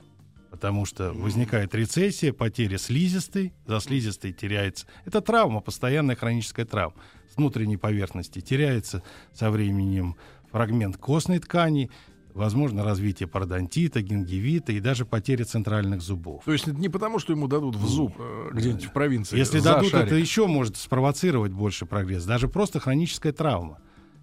Потому 0.50 0.84
что 0.86 1.12
возникает 1.12 1.74
рецессия, 1.74 2.32
потеря 2.32 2.78
слизистой, 2.78 3.52
за 3.66 3.80
слизистой 3.80 4.32
теряется. 4.32 4.86
Это 5.04 5.20
травма, 5.20 5.60
постоянная 5.60 6.14
хроническая 6.16 6.64
травма 6.64 6.96
с 7.32 7.36
внутренней 7.36 7.76
поверхности. 7.76 8.40
Теряется 8.40 9.02
со 9.32 9.50
временем 9.50 10.16
фрагмент 10.52 10.96
костной 10.96 11.40
ткани, 11.40 11.90
возможно 12.34 12.82
развитие 12.82 13.28
пародонтита, 13.28 14.02
гингивита 14.02 14.72
и 14.72 14.80
даже 14.80 15.06
потеря 15.06 15.44
центральных 15.44 16.02
зубов. 16.02 16.42
То 16.44 16.52
есть 16.52 16.68
это 16.68 16.78
не 16.78 16.88
потому, 16.88 17.18
что 17.18 17.32
ему 17.32 17.48
дадут 17.48 17.76
в 17.76 17.86
зуб 17.86 18.14
э, 18.18 18.50
где-нибудь 18.52 18.84
в 18.84 18.92
провинции. 18.92 19.38
Если 19.38 19.60
дадут, 19.60 19.90
шарик. 19.90 20.08
это 20.08 20.16
еще 20.16 20.46
может 20.46 20.76
спровоцировать 20.76 21.52
больше 21.52 21.86
прогресс. 21.86 22.24
Даже 22.24 22.48
просто 22.48 22.80
хроническая 22.80 23.32
травма 23.32 23.78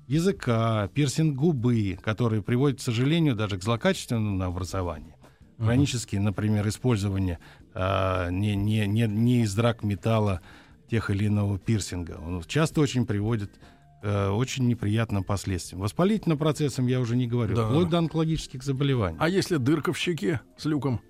языка, 0.07 0.89
пирсинг 0.93 1.35
губы, 1.35 1.97
которые 2.03 2.43
приводят, 2.43 2.79
к 2.79 2.81
сожалению, 2.81 3.35
даже 3.35 3.57
к 3.57 3.63
злокачественному 3.63 4.43
образованию. 4.43 5.15
Хронические, 5.57 6.21
например, 6.21 6.67
использование 6.67 7.37
а, 7.73 8.29
не, 8.29 8.55
не, 8.55 8.87
не, 8.87 9.07
не 9.07 9.43
из 9.43 9.53
драк 9.53 9.83
металла 9.83 10.41
тех 10.89 11.11
или 11.11 11.27
иного 11.27 11.59
пирсинга. 11.59 12.19
Он 12.19 12.43
часто 12.43 12.81
очень 12.81 13.05
приводит 13.05 13.51
э, 14.01 14.29
очень 14.29 14.67
неприятным 14.67 15.23
последствиям. 15.23 15.81
Воспалительным 15.81 16.37
процессом 16.37 16.87
я 16.87 16.99
уже 16.99 17.15
не 17.15 17.27
говорю, 17.27 17.55
Да. 17.55 17.67
вплоть 17.67 17.89
до 17.89 17.97
онкологических 17.99 18.63
заболеваний. 18.63 19.17
А 19.19 19.29
если 19.29 19.57
дырка 19.57 19.93
в 19.93 19.97
щеке 19.97 20.41
с 20.57 20.65
люком? 20.65 21.01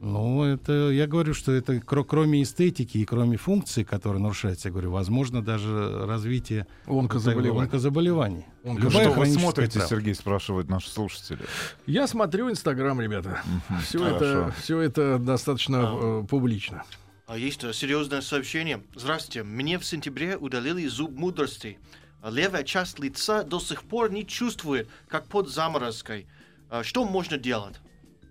Ну, 0.00 0.44
это 0.44 0.90
я 0.90 1.08
говорю, 1.08 1.34
что 1.34 1.50
это 1.50 1.74
кро- 1.74 2.04
кроме 2.04 2.42
эстетики 2.44 2.98
и 2.98 3.04
кроме 3.04 3.36
функций, 3.36 3.82
которые 3.84 4.22
нарушаются, 4.22 4.68
я 4.68 4.72
говорю, 4.72 4.92
возможно 4.92 5.42
даже 5.42 6.06
развитие 6.06 6.66
Онкозаболеваний. 6.86 7.62
онкозаболеваний. 7.62 8.44
Онко- 8.64 8.80
Любая 8.82 9.10
Что 9.10 9.18
вы 9.18 9.26
смотрите, 9.26 9.72
травма. 9.80 9.88
Сергей 9.88 10.14
спрашивает 10.14 10.68
наши 10.68 10.90
слушатели. 10.90 11.40
Я 11.86 12.06
смотрю 12.06 12.50
Инстаграм, 12.50 13.00
ребята. 13.00 13.42
Все 13.82 14.04
это, 14.06 14.54
все 14.60 14.78
это 14.80 15.18
достаточно 15.18 16.22
э, 16.22 16.24
публично. 16.28 16.84
А 17.26 17.36
Есть 17.36 17.64
э, 17.64 17.72
серьезное 17.72 18.20
сообщение. 18.20 18.82
Здравствуйте. 18.94 19.42
Мне 19.42 19.78
в 19.78 19.84
сентябре 19.84 20.36
удалили 20.36 20.86
зуб 20.86 21.12
мудрости. 21.18 21.78
Левая 22.24 22.62
часть 22.64 22.98
лица 22.98 23.42
до 23.42 23.58
сих 23.60 23.82
пор 23.84 24.12
не 24.12 24.24
чувствует, 24.26 24.88
как 25.08 25.26
под 25.26 25.48
заморозкой. 25.48 26.26
А 26.70 26.82
Что 26.84 27.04
можно 27.04 27.36
делать? 27.36 27.80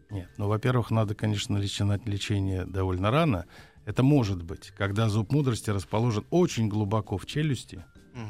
Нет, 0.09 0.29
ну, 0.37 0.47
во-первых, 0.47 0.91
надо, 0.91 1.15
конечно, 1.15 1.57
начинать 1.57 2.05
лечение 2.07 2.65
довольно 2.65 3.11
рано. 3.11 3.45
Это 3.85 4.03
может 4.03 4.43
быть, 4.43 4.71
когда 4.77 5.09
зуб 5.09 5.31
мудрости 5.31 5.69
расположен 5.69 6.25
очень 6.29 6.67
глубоко 6.67 7.17
в 7.17 7.25
челюсти, 7.25 7.83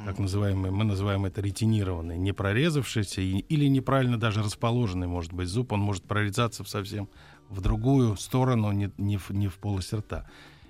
так 0.06 0.20
называемый, 0.20 0.70
мы 0.70 0.84
называем 0.84 1.25
это 1.25 1.41
ретинированный, 1.41 2.15
не 2.18 2.34
прорезавшийся 2.34 3.22
и- 3.22 3.39
или 3.39 3.65
неправильно 3.65 4.20
даже 4.20 4.44
расположенный, 4.44 5.08
может 5.08 5.34
быть, 5.34 5.48
зуб, 5.48 5.72
он 5.72 5.80
может 5.80 6.03
прорезаться 6.03 6.63
в 6.63 6.70
совсем 6.70 7.10
в 7.50 7.62
другую 7.62 8.15
сторону, 8.18 8.72
не, 8.72 8.91
не 8.98 9.18
в, 9.18 9.32
не 9.32 9.48
в 9.48 9.58
полость 9.58 9.91
рта. 9.91 10.30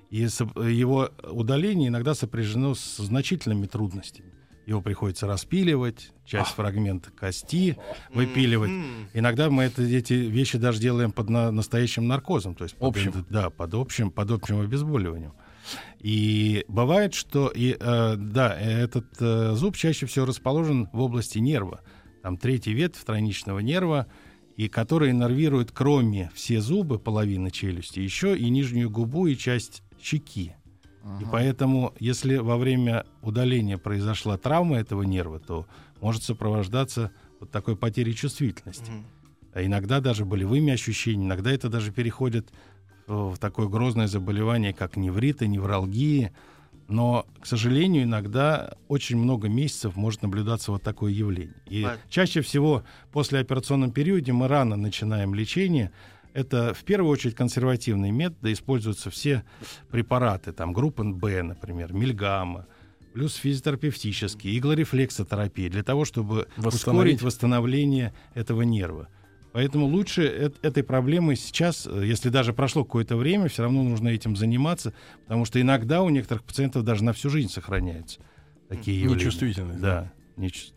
И 0.09 0.21
его 0.21 1.09
удаление 1.29 1.89
иногда 1.89 2.15
сопряжено 2.15 2.73
с 2.73 2.97
значительными 2.97 3.65
трудностями. 3.65 4.31
Его 4.65 4.81
приходится 4.81 5.27
распиливать, 5.27 6.11
часть 6.25 6.51
фрагмента 6.51 7.11
кости 7.11 7.77
выпиливать. 8.13 8.71
Иногда 9.13 9.49
мы 9.49 9.63
это, 9.63 9.81
эти 9.81 10.13
вещи 10.13 10.57
даже 10.57 10.79
делаем 10.79 11.11
под 11.11 11.29
на- 11.29 11.51
настоящим 11.51 12.07
наркозом, 12.07 12.55
то 12.55 12.63
есть 12.63 12.75
под, 12.75 12.89
Общим. 12.89 13.25
да, 13.29 13.49
под 13.49 13.73
общим, 13.73 14.11
под 14.11 14.31
общим 14.31 14.61
обезболиванием. 14.61 15.33
И 15.99 16.65
бывает, 16.67 17.13
что 17.13 17.47
и, 17.53 17.77
э, 17.79 18.15
да, 18.17 18.55
этот 18.59 19.05
э, 19.19 19.53
зуб 19.53 19.75
чаще 19.77 20.05
всего 20.05 20.25
расположен 20.25 20.89
в 20.91 21.01
области 21.01 21.37
нерва. 21.39 21.81
Там 22.23 22.37
третий 22.37 22.73
ветвь 22.73 23.03
тройничного 23.03 23.59
нерва, 23.59 24.07
и 24.57 24.67
который 24.67 25.11
иннервирует 25.11 25.71
кроме 25.71 26.31
все 26.33 26.61
зубы, 26.61 26.99
половины 26.99 27.51
челюсти, 27.51 27.99
еще 27.99 28.37
и 28.37 28.49
нижнюю 28.49 28.89
губу 28.89 29.27
и 29.27 29.35
часть 29.35 29.83
щеки. 30.01 30.53
И 31.19 31.25
поэтому, 31.31 31.93
если 31.99 32.37
во 32.37 32.57
время 32.57 33.05
удаления 33.21 33.77
произошла 33.77 34.37
травма 34.37 34.77
этого 34.77 35.03
нерва, 35.03 35.39
то 35.39 35.65
может 35.99 36.23
сопровождаться 36.23 37.11
вот 37.39 37.49
такой 37.51 37.75
потерей 37.75 38.13
чувствительности. 38.13 38.91
Мгм. 38.91 39.05
А 39.53 39.63
иногда 39.63 39.99
даже 39.99 40.25
болевыми 40.25 40.73
ощущениями, 40.73 41.27
иногда 41.27 41.51
это 41.51 41.69
даже 41.69 41.91
переходит 41.91 42.51
в 43.07 43.37
такое 43.37 43.67
грозное 43.67 44.07
заболевание, 44.07 44.73
как 44.73 44.95
невриты, 44.95 45.47
невралгии. 45.47 46.31
Но, 46.87 47.25
к 47.39 47.45
сожалению, 47.45 48.03
иногда 48.03 48.75
очень 48.87 49.17
много 49.17 49.47
месяцев 49.49 49.95
может 49.95 50.21
наблюдаться 50.21 50.71
вот 50.71 50.83
такое 50.83 51.11
явление. 51.11 51.55
И 51.65 51.87
чаще 52.09 52.41
всего 52.41 52.83
после 53.11 53.39
операционном 53.39 53.91
периоде 53.91 54.33
мы 54.33 54.47
рано 54.47 54.75
начинаем 54.75 55.33
лечение. 55.33 55.91
Это 56.33 56.73
в 56.73 56.83
первую 56.83 57.11
очередь 57.11 57.35
консервативные 57.35 58.11
методы, 58.11 58.53
используются 58.53 59.09
все 59.09 59.43
препараты, 59.89 60.51
там 60.53 60.71
группа 60.73 61.03
Б, 61.03 61.41
например, 61.43 61.93
мильгамма, 61.93 62.67
плюс 63.13 63.35
физиотерапевтические, 63.35 64.57
иглорефлексотерапия, 64.57 65.69
для 65.69 65.83
того, 65.83 66.05
чтобы 66.05 66.47
ускорить 66.57 67.21
восстановление 67.21 68.13
этого 68.33 68.61
нерва. 68.61 69.07
Поэтому 69.53 69.85
лучше 69.85 70.21
эт- 70.23 70.55
этой 70.61 70.81
проблемой 70.81 71.35
сейчас, 71.35 71.85
э, 71.85 72.05
если 72.05 72.29
даже 72.29 72.53
прошло 72.53 72.85
какое-то 72.85 73.17
время, 73.17 73.49
все 73.49 73.63
равно 73.63 73.83
нужно 73.83 74.07
этим 74.07 74.37
заниматься, 74.37 74.93
потому 75.23 75.43
что 75.43 75.59
иногда 75.59 76.01
у 76.03 76.09
некоторых 76.09 76.43
пациентов 76.45 76.83
даже 76.85 77.03
на 77.03 77.11
всю 77.11 77.29
жизнь 77.29 77.49
сохраняются 77.49 78.21
такие 78.69 78.97
явления. 79.01 79.15
Нечувствительность, 79.25 79.81
Да, 79.81 80.13
нечу- 80.37 80.71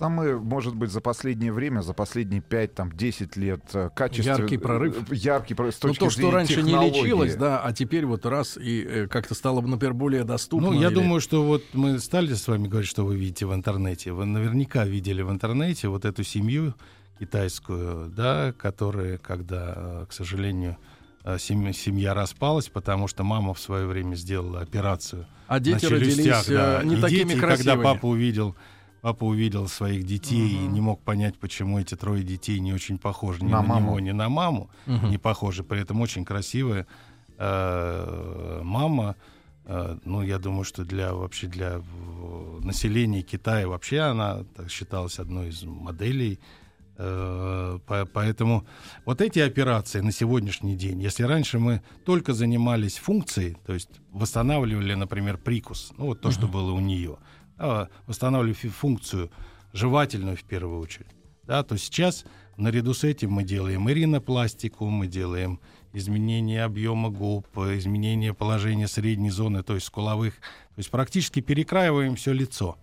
Самый, 0.00 0.38
может 0.40 0.74
быть, 0.74 0.90
за 0.90 1.02
последнее 1.02 1.52
время, 1.52 1.82
за 1.82 1.92
последние 1.92 2.40
5-10 2.40 3.38
лет 3.38 3.60
э, 3.74 3.90
качество... 3.94 4.30
Яркий 4.30 4.56
прорыв. 4.56 4.96
э, 5.12 5.14
Яркий 5.14 5.52
прорыв 5.52 5.74
с 5.74 5.82
Ну, 5.82 5.92
то, 5.92 6.08
что 6.08 6.30
раньше 6.30 6.62
не 6.62 6.70
технологии. 6.70 7.02
лечилось, 7.02 7.34
да, 7.36 7.60
а 7.62 7.70
теперь 7.74 8.06
вот 8.06 8.24
раз 8.24 8.56
и 8.56 8.82
э, 8.82 9.06
как-то 9.08 9.34
стало, 9.34 9.60
например, 9.60 9.92
более 9.92 10.24
доступно. 10.24 10.68
Ну, 10.70 10.80
я 10.80 10.86
или- 10.86 10.94
думаю, 10.94 11.20
что 11.20 11.44
вот 11.44 11.62
мы 11.74 11.98
стали 11.98 12.32
с 12.32 12.48
вами 12.48 12.66
говорить, 12.66 12.88
что 12.88 13.04
вы 13.04 13.14
видите 13.18 13.44
в 13.44 13.52
интернете. 13.52 14.12
Вы 14.12 14.24
наверняка 14.24 14.86
видели 14.86 15.20
в 15.20 15.30
интернете 15.30 15.88
вот 15.88 16.06
эту 16.06 16.24
семью 16.24 16.72
китайскую, 17.18 18.08
да, 18.08 18.54
которая, 18.56 19.18
когда, 19.18 19.74
э, 19.76 20.06
к 20.08 20.14
сожалению, 20.14 20.78
э, 21.24 21.36
семья, 21.38 21.74
семья 21.74 22.14
распалась, 22.14 22.70
потому 22.70 23.06
что 23.06 23.22
мама 23.22 23.52
в 23.52 23.60
свое 23.60 23.84
время 23.86 24.14
сделала 24.14 24.60
операцию 24.62 25.26
А 25.46 25.60
дети 25.60 25.74
на 25.84 25.90
челюстях, 25.90 26.46
родились 26.46 26.48
э, 26.48 26.54
да. 26.54 26.82
не 26.84 26.96
И 26.96 27.00
такими 27.02 27.28
дети, 27.34 27.38
красивыми. 27.38 27.74
когда 27.74 27.76
папа 27.94 28.06
увидел 28.06 28.56
папа 29.00 29.24
увидел 29.24 29.68
своих 29.68 30.04
детей 30.04 30.48
и 30.64 30.66
не 30.66 30.80
мог 30.80 31.00
понять, 31.02 31.38
почему 31.38 31.78
эти 31.78 31.94
трое 31.96 32.22
детей 32.22 32.60
не 32.60 32.72
очень 32.72 32.98
похожи 32.98 33.42
ни 33.44 33.50
На 33.50 33.62
на, 33.62 33.68
маму. 33.68 33.86
него, 33.86 34.00
ни 34.00 34.10
на 34.12 34.28
маму, 34.28 34.70
Мгм. 34.86 35.10
не 35.10 35.18
похожи, 35.18 35.62
при 35.64 35.80
этом 35.80 36.00
очень 36.00 36.24
красивая 36.24 36.86
э, 37.38 38.60
мама. 38.62 39.14
Э, 39.66 39.96
ну, 40.04 40.22
я 40.22 40.38
думаю, 40.38 40.64
что 40.64 40.84
для 40.84 41.12
вообще 41.14 41.46
для 41.46 41.78
в- 41.78 42.64
населения 42.64 43.22
Китая 43.22 43.66
вообще 43.68 44.00
она 44.00 44.44
так, 44.56 44.70
считалась 44.70 45.18
одной 45.18 45.48
из 45.48 45.62
моделей. 45.64 46.38
Э, 46.98 47.78
по- 47.86 48.04
Поэтому 48.12 48.66
вот 49.06 49.20
эти 49.22 49.38
операции 49.38 50.00
на 50.02 50.12
сегодняшний 50.12 50.76
день, 50.76 51.00
если 51.00 51.22
раньше 51.24 51.58
мы 51.58 51.80
только 52.04 52.34
занимались 52.34 52.98
функцией, 52.98 53.56
то 53.66 53.72
есть 53.72 53.88
восстанавливали, 54.12 54.94
например, 54.94 55.38
прикус, 55.38 55.92
ну 55.98 56.06
вот 56.06 56.20
то, 56.20 56.30
что 56.30 56.46
было 56.46 56.72
у 56.72 56.80
нее, 56.80 57.16
восстанавливали 58.06 58.54
фи- 58.54 58.68
функцию 58.68 59.30
жевательную 59.72 60.36
в 60.36 60.44
первую 60.44 60.80
очередь, 60.80 61.06
да, 61.44 61.62
то 61.62 61.76
сейчас 61.76 62.24
наряду 62.56 62.94
с 62.94 63.04
этим 63.04 63.32
мы 63.32 63.44
делаем 63.44 63.88
и 63.88 63.94
ринопластику, 63.94 64.86
мы 64.86 65.06
делаем 65.06 65.60
изменение 65.92 66.64
объема 66.64 67.10
губ, 67.10 67.46
изменение 67.56 68.34
положения 68.34 68.88
средней 68.88 69.30
зоны, 69.30 69.62
то 69.62 69.74
есть 69.74 69.86
скуловых, 69.86 70.34
то 70.34 70.78
есть 70.78 70.90
практически 70.90 71.40
перекраиваем 71.40 72.16
все 72.16 72.32
лицо. 72.32 72.76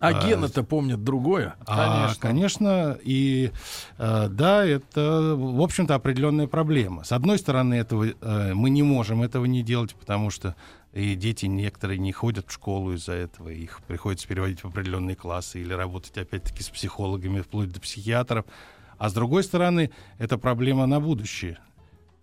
А 0.00 0.08
а, 0.08 0.26
гены-то 0.26 0.64
помнят 0.64 1.02
другое. 1.02 1.54
А, 1.66 2.12
конечно, 2.18 2.98
и 3.02 3.52
э, 3.96 4.28
да, 4.28 4.66
это, 4.66 5.34
в 5.34 5.62
общем-то, 5.62 5.94
определенная 5.94 6.46
проблема. 6.46 7.04
С 7.04 7.12
одной 7.12 7.38
стороны, 7.38 7.74
этого 7.74 8.08
э, 8.08 8.54
мы 8.54 8.68
не 8.68 8.82
можем 8.82 9.22
этого 9.22 9.46
не 9.46 9.62
делать, 9.62 9.94
потому 9.94 10.28
что 10.28 10.56
и 10.94 11.16
дети 11.16 11.46
некоторые 11.46 11.98
не 11.98 12.12
ходят 12.12 12.48
в 12.48 12.52
школу 12.52 12.92
из-за 12.92 13.14
этого, 13.14 13.48
их 13.48 13.82
приходится 13.82 14.28
переводить 14.28 14.62
в 14.62 14.68
определенные 14.68 15.16
классы 15.16 15.60
или 15.60 15.72
работать 15.72 16.16
опять-таки 16.16 16.62
с 16.62 16.70
психологами, 16.70 17.40
вплоть 17.40 17.72
до 17.72 17.80
психиатров. 17.80 18.46
А 18.96 19.08
с 19.08 19.12
другой 19.12 19.42
стороны, 19.42 19.90
это 20.18 20.38
проблема 20.38 20.86
на 20.86 21.00
будущее. 21.00 21.58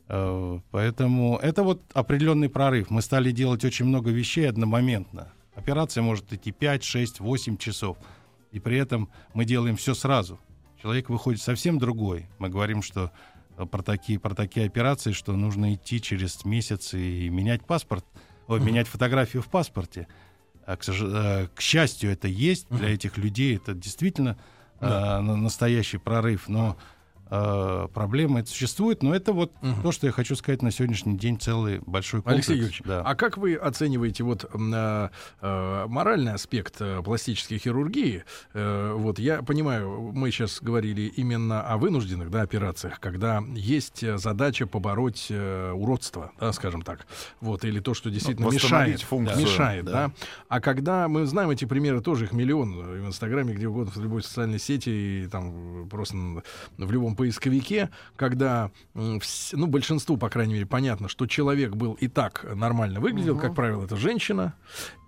Э, 0.08 0.60
Поэтому 0.72 1.38
это 1.38 1.64
вот 1.64 1.82
определенный 1.94 2.48
прорыв. 2.48 2.90
Мы 2.90 3.02
стали 3.02 3.32
делать 3.32 3.66
очень 3.66 3.86
много 3.86 4.10
вещей 4.10 4.48
одномоментно. 4.48 5.34
Операция 5.54 6.02
может 6.02 6.32
идти 6.32 6.54
5, 6.54 6.82
6, 6.82 7.20
8 7.20 7.58
часов. 7.58 7.98
И 8.54 8.62
при 8.62 8.78
этом 8.78 9.10
мы 9.34 9.44
делаем 9.44 9.76
все 9.76 9.94
сразу. 9.94 10.40
Человек 10.82 11.10
выходит 11.10 11.42
совсем 11.42 11.78
другой. 11.78 12.28
Мы 12.40 12.48
говорим, 12.48 12.82
что 12.84 13.12
э, 13.58 13.66
про 13.66 13.84
такие, 13.84 14.18
про 14.18 14.34
такие 14.34 14.66
операции, 14.66 15.12
что 15.12 15.34
нужно 15.34 15.74
идти 15.74 16.02
через 16.02 16.46
месяц 16.46 16.94
и 16.94 17.28
менять 17.28 17.66
паспорт, 17.66 18.06
ой, 18.48 18.60
менять 18.60 18.88
фотографию 18.88 19.42
в 19.42 19.48
паспорте. 19.48 20.08
А, 20.66 20.78
к, 20.78 20.88
э, 20.88 21.48
к 21.56 21.62
счастью, 21.62 22.12
это 22.12 22.28
есть 22.28 22.68
для 22.70 22.90
этих 22.94 23.18
людей. 23.18 23.56
Это 23.56 23.74
действительно 23.74 24.38
э, 24.80 24.88
на- 24.88 25.36
настоящий 25.36 25.98
прорыв. 25.98 26.48
Но 26.48 26.78
э, 27.32 27.88
проблема 27.94 28.42
это 28.42 28.50
существует. 28.50 29.02
Но 29.02 29.16
это 29.16 29.34
вот 29.34 29.52
то, 29.82 29.92
что 29.92 30.06
я 30.06 30.14
хочу 30.14 30.36
сказать 30.36 30.62
на 30.62 30.70
сегодняшний 30.72 31.18
день 31.18 31.40
целый 31.40 31.80
большой 31.86 32.22
комплекс. 32.22 32.48
Алексей 32.50 32.58
Юрьевич, 32.58 32.82
Да. 32.86 33.02
а 33.04 33.16
как 33.16 33.38
вы 33.38 33.56
оцениваете 33.56 34.24
вот 34.24 34.46
э, 34.54 35.10
э, 35.42 35.86
моральный 35.88 36.34
аспект 36.34 36.76
э, 36.80 37.02
пластической 37.04 37.58
хирургии? 37.58 38.24
Э, 38.54 38.94
вот 38.96 39.18
я 39.18 39.42
понимаю, 39.42 40.12
мы 40.14 40.30
сейчас 40.32 40.62
говорили 40.62 41.02
именно 41.16 41.62
о 41.62 41.78
вынужденных 41.78 42.30
да, 42.30 42.42
операциях, 42.42 43.00
когда 43.00 43.42
есть 43.56 44.06
задача 44.20 44.68
побороть 44.68 45.28
э, 45.30 45.72
уродство, 45.72 46.32
да, 46.40 46.52
скажем 46.54 46.82
так, 46.82 47.08
вот 47.40 47.64
или 47.64 47.80
то, 47.80 47.94
что 47.94 48.10
действительно 48.10 48.48
восстановить 48.48 48.96
мешает, 48.96 49.02
функцию. 49.02 49.42
мешает, 49.42 49.86
да. 49.86 49.92
Да. 49.92 50.12
А 50.50 50.60
когда 50.60 51.08
мы 51.08 51.26
знаем 51.26 51.50
эти 51.50 51.66
примеры, 51.66 52.02
тоже 52.02 52.26
их 52.26 52.34
миллион 52.34 52.74
э, 52.80 53.02
в 53.02 53.08
Инстаграме, 53.08 53.54
где 53.54 53.68
угодно, 53.68 53.92
в 53.92 54.02
любой 54.02 54.22
социальной 54.24 54.60
сети, 54.60 54.90
и 54.90 55.28
там 55.28 55.88
просто 55.90 56.18
в 56.78 56.92
любом 56.92 57.16
поисковике, 57.22 57.92
когда, 58.16 58.72
ну, 58.96 59.68
большинству, 59.68 60.18
по 60.18 60.28
крайней 60.30 60.56
мере, 60.56 60.66
понятно, 60.66 61.08
что 61.08 61.28
человек 61.28 61.76
был 61.76 61.94
и 61.94 62.08
так 62.08 62.44
нормально 62.56 63.00
выглядел, 63.00 63.38
как 63.38 63.54
правило, 63.54 63.84
это 63.86 63.96
женщина, 63.96 64.56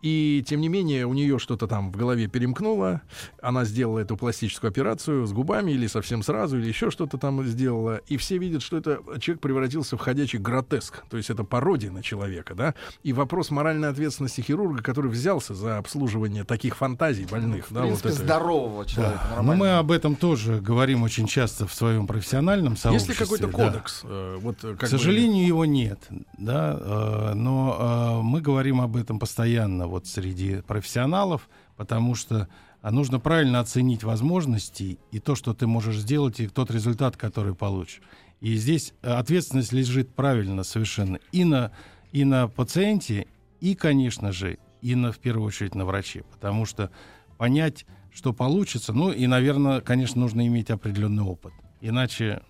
и 0.04 0.44
тем 0.46 0.62
не 0.62 0.68
менее 0.68 1.08
у 1.08 1.14
нее 1.14 1.40
что-то 1.40 1.66
там 1.66 1.92
в 1.92 1.98
голове 1.98 2.28
перемкнуло, 2.28 3.02
она 3.42 3.64
сделала 3.66 4.00
эту 4.00 4.16
пластическую 4.16 4.70
операцию 4.70 5.26
с 5.26 5.32
губами 5.32 5.72
или 5.72 5.88
совсем 5.88 6.22
сразу, 6.22 6.60
или 6.60 6.68
еще 6.68 6.92
что-то 6.92 7.18
там 7.18 7.44
сделала, 7.46 7.98
и 8.08 8.18
все 8.18 8.38
видят, 8.38 8.62
что 8.62 8.78
это 8.78 9.00
человек 9.20 9.42
превратился 9.42 9.98
в 9.98 10.02
ходячий 10.02 10.38
гротеск, 10.40 11.04
то 11.10 11.18
есть 11.18 11.32
это 11.32 11.44
пародия 11.44 11.90
на 11.90 12.04
человека, 12.04 12.54
да, 12.54 12.76
и 13.02 13.12
вопрос 13.12 13.50
моральной 13.50 13.90
ответственности 13.90 14.42
хирурга, 14.42 14.84
который 14.84 15.10
взялся 15.10 15.56
за 15.56 15.78
обслуживание 15.80 16.44
таких 16.44 16.76
фантазий 16.76 17.26
больных, 17.26 17.72
В 17.72 17.74
да, 17.74 17.82
принципе, 17.82 18.10
вот 18.10 18.16
это. 18.16 18.24
здорового 18.26 18.86
человека. 18.86 19.20
Да. 19.24 19.30
Но 19.30 19.36
нормального. 19.38 19.56
мы 19.56 19.78
об 19.80 19.92
этом 19.92 20.16
тоже 20.16 20.60
говорим 20.60 21.02
очень 21.04 21.28
часто 21.28 21.66
в 21.66 21.74
своем 21.74 22.03
профессиональном 22.08 22.74
Есть 22.74 22.84
сообществе. 22.84 23.14
ли 23.14 23.20
какой-то 23.20 23.48
да. 23.48 23.52
кодекс? 23.52 24.02
э, 24.04 24.38
вот, 24.40 24.64
э, 24.64 24.72
как 24.76 24.80
К 24.80 24.82
бы- 24.84 24.88
сожалению, 24.88 25.46
его 25.46 25.66
нет, 25.66 26.00
да, 26.38 26.78
э, 26.80 27.34
но 27.34 28.22
мы 28.24 28.42
говорим 28.42 28.82
об 28.82 28.96
этом 28.96 29.20
постоянно 29.20 29.88
вот 29.88 30.08
среди 30.08 30.62
профессионалов, 30.62 31.50
потому 31.76 32.16
что 32.16 32.48
а, 32.82 32.92
нужно 32.92 33.20
правильно 33.20 33.60
оценить 33.62 34.04
возможности 34.04 35.00
и 35.12 35.20
то, 35.20 35.36
что 35.36 35.54
ты 35.54 35.68
можешь 35.68 35.98
сделать, 35.98 36.40
и 36.40 36.48
тот 36.48 36.70
результат, 36.70 37.16
который 37.16 37.56
получишь. 37.56 38.02
И 38.42 38.56
здесь 38.56 38.94
ответственность 39.02 39.72
лежит 39.72 40.14
правильно 40.14 40.64
совершенно 40.64 41.18
и 41.32 41.46
на, 41.46 41.72
и 42.12 42.26
на 42.26 42.50
пациенте, 42.50 43.28
и, 43.62 43.74
конечно 43.74 44.34
же, 44.34 44.58
и 44.82 44.96
на, 44.96 45.14
в 45.14 45.20
первую 45.20 45.48
очередь 45.48 45.76
на 45.76 45.86
враче, 45.86 46.26
потому 46.34 46.66
что 46.66 46.92
понять, 47.38 47.86
что 48.14 48.34
получится, 48.34 48.92
ну 48.92 49.12
и, 49.12 49.28
наверное, 49.28 49.80
конечно, 49.80 50.20
нужно 50.20 50.46
иметь 50.46 50.70
определенный 50.70 51.24
опыт. 51.24 51.54
Иначе 51.86 52.42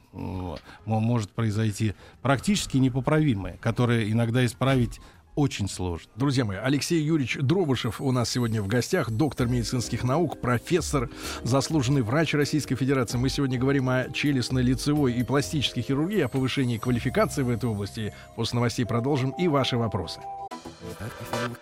может 0.85 1.31
произойти 1.31 1.95
практически 2.21 2.77
непоправимое, 2.77 3.57
которое 3.59 4.11
иногда 4.11 4.45
исправить 4.45 5.01
очень 5.33 5.67
сложно. 5.67 6.07
Друзья 6.15 6.45
мои, 6.45 6.57
Алексей 6.57 7.01
Юрьевич 7.01 7.39
Дробышев 7.41 7.99
у 7.99 8.11
нас 8.11 8.29
сегодня 8.29 8.61
в 8.61 8.67
гостях, 8.67 9.09
доктор 9.09 9.47
медицинских 9.47 10.03
наук, 10.03 10.39
профессор, 10.39 11.09
заслуженный 11.41 12.03
врач 12.03 12.35
Российской 12.35 12.75
Федерации. 12.75 13.17
Мы 13.17 13.29
сегодня 13.29 13.57
говорим 13.57 13.89
о 13.89 14.03
челюстно-лицевой 14.09 15.13
и 15.13 15.23
пластической 15.23 15.81
хирургии, 15.81 16.21
о 16.21 16.27
повышении 16.27 16.77
квалификации 16.77 17.41
в 17.41 17.49
этой 17.49 17.67
области. 17.67 18.13
После 18.35 18.57
новостей 18.57 18.85
продолжим 18.85 19.31
и 19.31 19.47
ваши 19.47 19.77
вопросы. 19.77 20.21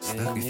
Ставки 0.01 0.41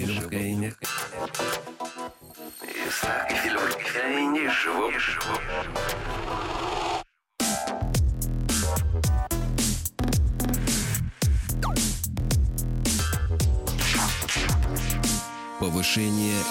Повышение 15.62 16.42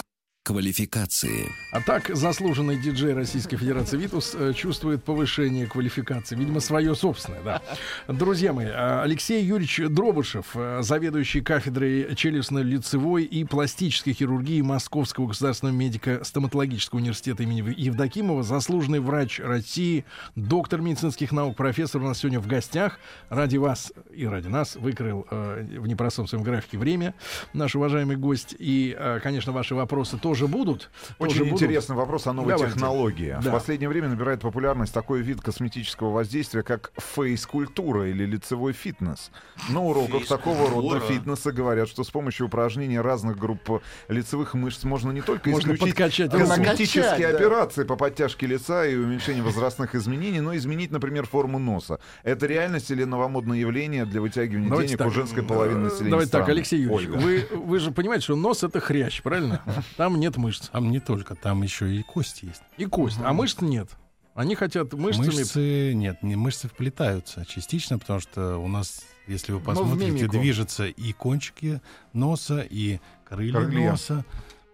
квалификации. 0.50 1.48
А 1.70 1.80
так 1.80 2.10
заслуженный 2.12 2.76
диджей 2.76 3.14
Российской 3.14 3.56
Федерации 3.56 3.96
Витус 3.96 4.34
э, 4.34 4.52
чувствует 4.52 5.04
повышение 5.04 5.68
квалификации, 5.68 6.34
видимо, 6.34 6.58
свое 6.58 6.96
собственное, 6.96 7.40
да. 7.44 7.62
Друзья 8.08 8.52
мои, 8.52 8.66
э, 8.66 9.02
Алексей 9.02 9.44
Юрьевич 9.44 9.80
Дробышев, 9.88 10.46
э, 10.54 10.80
заведующий 10.82 11.40
кафедрой 11.40 12.16
челюстно-лицевой 12.16 13.22
и 13.22 13.44
пластической 13.44 14.12
хирургии 14.12 14.60
Московского 14.60 15.28
государственного 15.28 15.76
медико-стоматологического 15.76 16.98
университета 16.98 17.44
имени 17.44 17.72
Евдокимова, 17.76 18.42
заслуженный 18.42 18.98
врач 18.98 19.38
России, 19.38 20.04
доктор 20.34 20.80
медицинских 20.80 21.30
наук, 21.30 21.56
профессор 21.56 22.02
у 22.02 22.06
нас 22.06 22.18
сегодня 22.18 22.40
в 22.40 22.48
гостях. 22.48 22.98
Ради 23.28 23.56
вас 23.56 23.92
и 24.12 24.26
ради 24.26 24.48
нас 24.48 24.74
выкрыл 24.74 25.28
в 25.30 25.86
непростом 25.86 26.26
своем 26.26 26.42
графике 26.42 26.76
время 26.76 27.14
наш 27.52 27.76
уважаемый 27.76 28.16
гость. 28.16 28.56
И, 28.58 28.98
конечно, 29.22 29.52
ваши 29.52 29.76
вопросы 29.76 30.18
тоже 30.18 30.39
будут. 30.46 30.90
Очень 31.18 31.32
тоже 31.38 31.44
будут. 31.44 31.62
интересный 31.62 31.96
вопрос 31.96 32.26
о 32.26 32.32
новой 32.32 32.50
Давайте. 32.50 32.74
технологии. 32.74 33.36
Да. 33.42 33.50
В 33.50 33.52
последнее 33.52 33.88
время 33.88 34.08
набирает 34.08 34.40
популярность 34.40 34.92
такой 34.92 35.20
вид 35.22 35.40
косметического 35.40 36.10
воздействия, 36.10 36.62
как 36.62 36.92
фейс-культура 36.96 38.08
или 38.08 38.24
лицевой 38.24 38.72
фитнес. 38.72 39.30
На 39.68 39.82
уроках 39.82 40.26
такого 40.26 40.70
рода 40.70 41.00
фитнеса 41.00 41.52
говорят, 41.52 41.88
что 41.88 42.04
с 42.04 42.10
помощью 42.10 42.46
упражнений 42.46 42.98
разных 42.98 43.38
групп 43.38 43.82
лицевых 44.08 44.54
мышц 44.54 44.84
можно 44.84 45.10
не 45.10 45.22
только 45.22 45.50
Можно 45.50 45.72
исключить 45.74 45.94
косметические 45.94 47.04
Накачать, 47.04 47.32
да. 47.32 47.36
операции 47.36 47.84
по 47.84 47.96
подтяжке 47.96 48.46
лица 48.46 48.86
и 48.86 48.96
уменьшению 48.96 49.44
возрастных 49.44 49.94
изменений, 49.94 50.40
но 50.40 50.56
изменить, 50.56 50.90
например, 50.90 51.26
форму 51.26 51.58
носа. 51.58 51.98
Это 52.22 52.46
реальность 52.46 52.90
или 52.90 53.04
новомодное 53.04 53.58
явление 53.58 54.04
для 54.04 54.20
вытягивания 54.20 54.68
Давайте 54.68 54.88
денег 54.88 54.98
так. 54.98 55.08
у 55.08 55.10
женской 55.10 55.42
половины 55.42 55.80
населения 55.80 56.10
Давайте 56.10 56.32
так, 56.32 56.42
страны? 56.42 56.58
Алексей 56.58 56.80
Юрьевич, 56.80 57.08
Ольга. 57.08 57.20
вы, 57.20 57.46
вы 57.58 57.78
же 57.78 57.90
понимаете, 57.90 58.24
что 58.24 58.36
нос 58.36 58.62
это 58.62 58.80
хрящ, 58.80 59.22
правильно? 59.22 59.62
Там 59.96 60.19
нет 60.20 60.36
мышц. 60.36 60.68
Там 60.68 60.90
не 60.90 61.00
только, 61.00 61.34
там 61.34 61.62
еще 61.62 61.92
и 61.94 62.02
кости 62.02 62.44
есть. 62.46 62.62
И 62.76 62.84
кость, 62.84 63.18
а 63.22 63.32
мышц 63.32 63.60
нет. 63.60 63.88
Они 64.34 64.54
хотят 64.54 64.92
мышцами... 64.92 65.26
Мышцы, 65.26 65.92
нет, 65.92 66.22
не 66.22 66.36
мышцы 66.36 66.68
вплетаются 66.68 67.44
частично, 67.44 67.98
потому 67.98 68.20
что 68.20 68.58
у 68.58 68.68
нас, 68.68 69.02
если 69.26 69.52
вы 69.52 69.60
посмотрите, 69.60 70.12
мимику. 70.12 70.38
движутся 70.38 70.86
и 70.86 71.12
кончики 71.12 71.80
носа, 72.12 72.60
и 72.60 73.00
крылья, 73.28 73.52
Крылья. 73.54 73.90
носа. 73.90 74.24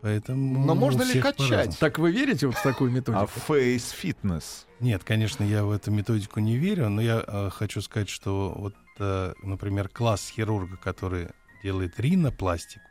Поэтому 0.03 0.65
Но 0.67 0.75
можно 0.75 1.03
ли 1.03 1.21
качать? 1.21 1.39
по-разному. 1.49 1.77
Так 1.81 1.99
вы 1.99 2.13
верите 2.13 2.47
вот 2.47 2.57
в 2.57 2.63
такую 2.63 2.91
А 2.93 2.95
методику? 2.95 3.27
фейс-фитнес? 3.47 4.67
Нет, 4.81 5.03
конечно, 5.05 5.43
я 5.43 5.65
в 5.65 5.71
эту 5.71 5.91
методику 5.91 6.41
не 6.41 6.57
верю, 6.59 6.89
но 6.91 7.01
я 7.01 7.25
э, 7.27 7.51
хочу 7.51 7.81
сказать, 7.81 8.09
что 8.11 8.53
вот, 8.57 8.75
э, 8.99 9.33
например, 9.43 9.89
класс 9.89 10.29
хирурга, 10.29 10.77
который 10.77 11.29
делает 11.63 11.99
ринопластику, 11.99 12.85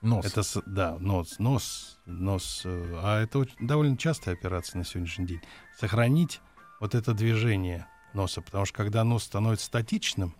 Нос. 0.00 0.26
это 0.26 0.42
да, 0.66 0.96
нос, 1.00 1.36
нос, 1.38 1.98
нос, 2.06 2.62
э, 2.64 2.94
а 3.02 3.20
это 3.22 3.40
очень- 3.40 3.54
довольно 3.60 3.96
частая 3.96 4.34
операция 4.34 4.78
на 4.78 4.84
сегодняшний 4.84 5.26
день. 5.26 5.40
Сохранить 5.78 6.40
вот 6.80 6.94
это 6.94 7.14
движение 7.14 7.86
носа, 8.14 8.40
потому 8.40 8.64
что 8.64 8.76
когда 8.76 9.02
нос 9.04 9.24
становится 9.24 9.66
статичным, 9.66 10.34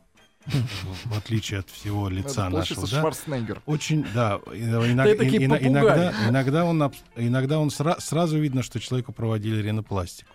в 0.47 1.19
отличие 1.19 1.61
от 1.61 1.69
всего 1.69 2.09
лица 2.09 2.49
нашего, 2.49 2.87
да, 2.87 3.03
очень, 3.67 4.07
да, 4.15 4.39
попугай. 5.59 5.69
иногда, 5.69 6.29
иногда 6.29 6.65
он, 6.65 6.93
иногда 7.17 7.59
он 7.59 7.69
сра- 7.69 8.01
сразу 8.01 8.39
видно, 8.39 8.63
что 8.63 8.79
человеку 8.81 9.13
проводили 9.13 9.61
ринопластику. 9.61 10.31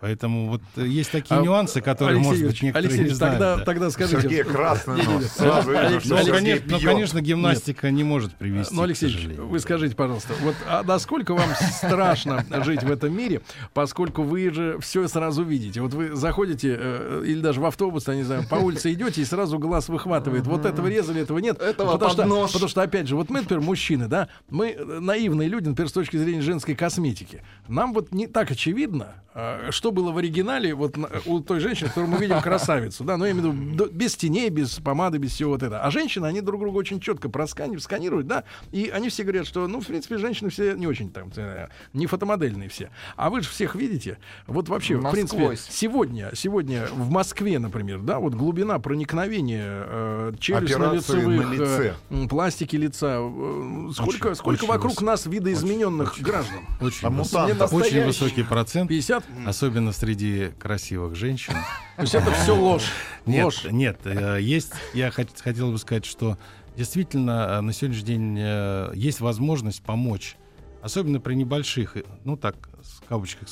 Поэтому 0.00 0.48
вот 0.48 0.62
есть 0.76 1.10
такие 1.10 1.38
А, 1.40 1.42
нюансы, 1.42 1.80
которые, 1.80 2.16
Алексей 2.16 2.30
может 2.30 2.46
быть, 2.46 2.62
некоторые 2.62 2.88
Алексей 2.88 3.04
не 3.04 3.14
знают. 3.14 3.38
тогда, 3.38 3.56
да. 3.56 3.64
тогда 3.64 3.90
скажите... 3.90 4.20
Сергей 4.20 4.44
красный 4.44 5.02
нос. 5.02 5.24
Сразу 5.32 5.70
что 6.00 6.16
Ну, 6.16 6.32
конечно, 6.32 6.66
ну, 6.70 6.78
пьет. 6.78 6.90
конечно, 6.90 7.20
гимнастика 7.20 7.90
не 7.90 8.04
может 8.04 8.34
привести. 8.34 8.74
Ну, 8.74 8.82
Алексей 8.82 9.08
вы 9.36 9.58
скажите, 9.60 9.96
пожалуйста, 9.96 10.34
вот 10.42 10.54
а 10.68 10.82
насколько 10.82 11.34
вам 11.34 11.48
страшно 11.72 12.44
жить 12.64 12.82
в 12.82 12.90
этом 12.90 13.16
мире, 13.16 13.40
поскольку 13.72 14.22
вы 14.22 14.52
же 14.52 14.78
все 14.80 15.08
сразу 15.08 15.42
видите. 15.42 15.80
Вот 15.80 15.94
вы 15.94 16.14
заходите 16.14 16.76
э, 16.78 17.24
или 17.26 17.40
даже 17.40 17.60
в 17.60 17.66
автобус, 17.66 18.06
я 18.08 18.14
не 18.14 18.22
знаю, 18.22 18.46
по 18.48 18.56
улице 18.56 18.92
идете 18.92 19.22
и 19.22 19.24
сразу 19.24 19.58
глаз 19.58 19.88
выхватывает. 19.88 20.46
Вот 20.46 20.66
этого 20.66 20.86
резали, 20.86 21.22
этого 21.22 21.38
нет. 21.38 21.60
Этого 21.60 21.92
потому, 21.92 21.98
под 21.98 22.12
что, 22.12 22.24
нож. 22.24 22.52
потому 22.52 22.68
что, 22.68 22.82
опять 22.82 23.08
же, 23.08 23.16
вот 23.16 23.30
мы, 23.30 23.40
например, 23.40 23.62
мужчины, 23.62 24.06
да, 24.06 24.28
мы 24.50 24.76
наивные 24.76 25.48
люди, 25.48 25.68
например, 25.68 25.88
с 25.88 25.92
точки 25.92 26.16
зрения 26.16 26.42
женской 26.42 26.74
косметики. 26.74 27.42
Нам 27.68 27.92
вот 27.94 28.12
не 28.12 28.26
так 28.26 28.50
очевидно, 28.50 29.14
э, 29.62 29.70
что 29.70 29.90
было 29.92 30.12
в 30.12 30.18
оригинале 30.18 30.74
вот 30.74 30.96
на- 30.96 31.08
у 31.26 31.40
той 31.40 31.60
женщины, 31.60 31.88
которую 31.88 32.10
мы 32.12 32.18
видим 32.18 32.40
красавицу, 32.40 33.04
да, 33.04 33.16
но 33.16 33.26
я 33.26 33.32
имею 33.32 33.50
в 33.50 33.54
виду 33.56 33.86
без 33.90 34.16
теней, 34.16 34.48
без 34.50 34.74
помады, 34.80 35.18
без 35.18 35.32
всего 35.32 35.50
вот 35.52 35.62
этого. 35.62 35.80
А 35.82 35.90
женщины, 35.90 36.26
они 36.26 36.40
друг 36.40 36.60
друга 36.60 36.76
очень 36.76 37.00
четко 37.00 37.28
просканируют, 37.28 37.82
сканируют, 37.82 38.26
да, 38.26 38.44
и 38.72 38.90
они 38.92 39.08
все 39.08 39.22
говорят, 39.22 39.46
что, 39.46 39.66
ну, 39.68 39.80
в 39.80 39.86
принципе, 39.86 40.18
женщины 40.18 40.50
все 40.50 40.74
не 40.74 40.86
очень 40.86 41.10
там, 41.10 41.30
э, 41.36 41.68
не 41.92 42.06
фотомодельные 42.06 42.68
все. 42.68 42.90
А 43.16 43.30
вы 43.30 43.40
же 43.42 43.48
всех 43.48 43.74
видите. 43.74 44.18
Вот 44.46 44.68
вообще, 44.68 44.96
в 44.96 45.10
принципе, 45.10 45.40
Насквозь. 45.48 45.66
сегодня, 45.70 46.30
сегодня 46.34 46.86
в 46.92 47.10
Москве, 47.10 47.58
например, 47.58 48.00
да, 48.00 48.18
вот 48.18 48.34
глубина 48.34 48.78
проникновения 48.78 49.84
э, 49.86 50.32
Операции 50.34 50.66
челюстно-лицевых 50.66 51.36
на 51.46 51.52
лице. 51.52 51.94
э, 52.10 52.28
пластики 52.28 52.76
лица. 52.76 53.16
э, 53.20 53.90
сколько 53.94 54.26
Очень- 54.28 54.34
сколько 54.36 54.58
очень 54.64 54.68
вокруг 54.68 54.92
выс- 55.00 55.04
нас 55.04 55.26
видоизмененных 55.26 56.20
граждан? 56.20 56.60
Очень, 56.80 57.06
А 57.06 57.10
мутантов? 57.10 57.72
очень 57.72 58.04
высокий 58.04 58.42
процент, 58.42 58.88
50? 58.88 59.24
Особенно 59.46 59.92
среди 59.92 60.50
красивых 60.58 61.14
женщин. 61.14 61.54
То 61.96 62.02
есть 62.02 62.14
это 62.14 62.32
все 62.32 62.54
ложь. 62.56 62.90
Нет, 63.26 63.44
ложь. 63.44 63.64
нет, 63.70 64.00
э, 64.04 64.38
есть, 64.40 64.72
я 64.92 65.08
хот- 65.08 65.40
хотел 65.40 65.70
бы 65.72 65.78
сказать, 65.78 66.04
что 66.04 66.36
действительно 66.76 67.46
э, 67.48 67.60
на 67.60 67.72
сегодняшний 67.72 68.06
день 68.06 68.36
э, 68.38 68.92
есть 68.94 69.20
возможность 69.20 69.82
помочь, 69.82 70.36
особенно 70.82 71.20
при 71.20 71.34
небольших, 71.34 71.96
ну 72.24 72.36
так, 72.36 72.56
в 72.82 73.08
кавычках 73.08 73.48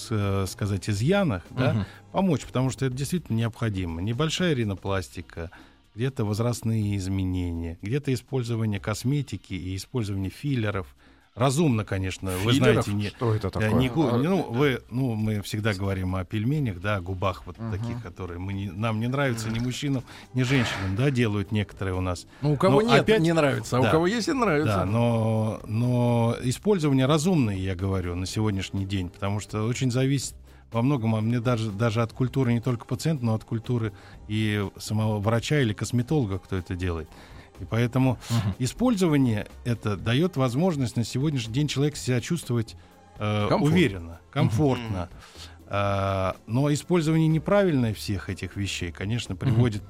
сказать, 0.48 0.88
изъянах, 0.90 1.42
да, 1.50 1.86
помочь, 2.10 2.42
потому 2.42 2.70
что 2.70 2.84
это 2.86 2.94
действительно 2.94 3.36
необходимо. 3.36 4.02
Небольшая 4.02 4.54
ринопластика, 4.54 5.50
где-то 5.94 6.24
возрастные 6.24 6.96
изменения, 6.96 7.78
где-то 7.82 8.12
использование 8.12 8.80
косметики 8.80 9.54
и 9.54 9.76
использование 9.76 10.30
филлеров. 10.30 10.94
Разумно, 11.34 11.82
конечно, 11.86 12.30
вы 12.44 12.52
Филлеров? 12.52 12.84
знаете, 12.84 12.92
не, 12.92 13.08
Что 13.08 13.34
это 13.34 13.48
Э, 13.48 13.50
такое? 13.52 13.70
не 13.72 13.88
не, 13.88 14.28
ну, 14.28 14.42
вы, 14.52 14.82
ну, 14.90 15.14
мы 15.14 15.40
всегда 15.40 15.72
говорим 15.72 16.14
о 16.14 16.24
пельменях, 16.26 16.78
да, 16.78 16.96
о 16.96 17.00
губах 17.00 17.44
вот 17.46 17.56
таких, 17.70 18.02
которые 18.02 18.38
мы 18.38 18.52
не, 18.52 18.70
нам 18.70 19.00
не 19.00 19.06
нравятся 19.08 19.48
ни 19.48 19.58
мужчинам, 19.58 20.04
ни 20.34 20.42
женщинам, 20.42 20.94
да, 20.94 21.10
делают 21.10 21.50
некоторые 21.50 21.94
у 21.94 22.02
нас. 22.02 22.26
Ну, 22.42 22.52
у 22.52 22.56
кого 22.58 22.82
Но 22.82 22.88
нет, 22.88 23.00
опять- 23.00 23.20
не 23.22 23.32
нравится, 23.32 23.78
а 23.78 23.80
у 23.80 23.82
Да. 23.84 23.90
кого 23.92 24.06
есть, 24.06 24.28
и 24.28 24.32
нравится. 24.34 24.76
Да, 24.80 24.84
но, 24.84 25.60
но 25.66 26.36
использование 26.42 27.06
разумное, 27.06 27.56
я 27.56 27.74
говорю, 27.74 28.14
на 28.14 28.26
сегодняшний 28.26 28.84
день, 28.84 29.08
потому 29.08 29.40
что 29.40 29.64
очень 29.64 29.90
зависит 29.90 30.34
во 30.70 30.82
многом, 30.82 31.14
а 31.14 31.22
мне 31.22 31.40
даже, 31.40 31.70
даже 31.70 32.02
от 32.02 32.12
культуры 32.12 32.52
не 32.52 32.60
только 32.60 32.84
пациента, 32.84 33.24
но 33.24 33.34
от 33.34 33.44
культуры 33.44 33.92
и 34.28 34.66
самого 34.78 35.18
врача 35.18 35.60
или 35.60 35.72
косметолога, 35.72 36.38
кто 36.38 36.56
это 36.56 36.74
делает. 36.74 37.08
И 37.62 37.64
поэтому 37.64 38.18
использование 38.58 39.46
это 39.64 39.96
дает 39.96 40.36
возможность 40.36 40.96
на 40.96 41.04
сегодняшний 41.04 41.54
день 41.54 41.68
человека 41.68 41.96
себя 41.96 42.20
чувствовать 42.20 42.74
э, 43.18 43.46
Комфортно. 43.48 43.66
уверенно, 43.66 44.20
комфортно. 44.32 45.08
А, 45.68 46.36
но 46.48 46.72
использование 46.72 47.28
неправильное 47.28 47.94
всех 47.94 48.28
этих 48.28 48.56
вещей, 48.56 48.90
конечно, 48.90 49.36
приводит 49.36 49.82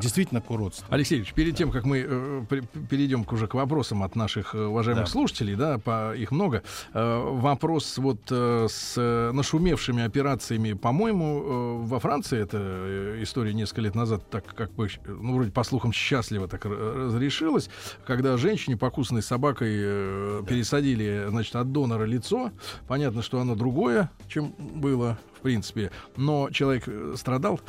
действительно 0.00 0.40
к 0.40 0.50
уродству. 0.50 0.86
Алексей 0.90 1.16
Ильич, 1.16 1.32
перед 1.32 1.56
тем, 1.56 1.70
как 1.70 1.84
мы 1.84 2.04
э, 2.06 2.42
перейдем 2.88 3.24
к- 3.24 3.32
уже 3.32 3.46
к 3.46 3.54
вопросам 3.54 4.02
от 4.02 4.14
наших 4.16 4.54
э, 4.54 4.64
уважаемых 4.64 5.04
Да. 5.06 5.10
слушателей, 5.10 5.54
да, 5.56 5.78
по, 5.78 6.14
их 6.14 6.30
много, 6.30 6.62
э, 6.94 7.22
вопрос 7.32 7.98
вот 7.98 8.20
э, 8.30 8.66
с 8.70 8.94
э, 8.96 9.32
нашумевшими 9.32 10.02
операциями, 10.04 10.74
по-моему, 10.74 11.82
э, 11.84 11.86
во 11.86 11.98
Франции 12.00 12.38
эта 12.40 12.58
э, 12.60 13.22
история 13.22 13.52
несколько 13.54 13.80
лет 13.80 13.94
назад 13.94 14.28
так 14.30 14.44
как 14.54 14.72
бы, 14.72 14.88
ну, 15.06 15.34
вроде 15.34 15.50
по 15.50 15.62
слухам 15.64 15.92
счастливо 15.92 16.46
так 16.48 16.64
разрешилась, 16.64 17.68
когда 18.06 18.36
женщине, 18.36 18.76
покусанной 18.76 19.22
собакой, 19.22 19.70
э, 19.72 20.42
пересадили, 20.48 21.26
значит, 21.28 21.56
от 21.56 21.72
донора 21.72 22.04
лицо. 22.04 22.50
Понятно, 22.86 23.22
что 23.22 23.40
оно 23.40 23.54
другое, 23.54 24.10
чем 24.28 24.54
было 24.58 25.18
в 25.40 25.42
принципе, 25.42 25.90
но 26.16 26.50
человек 26.50 26.84
э, 26.86 27.14
страдал, 27.16 27.60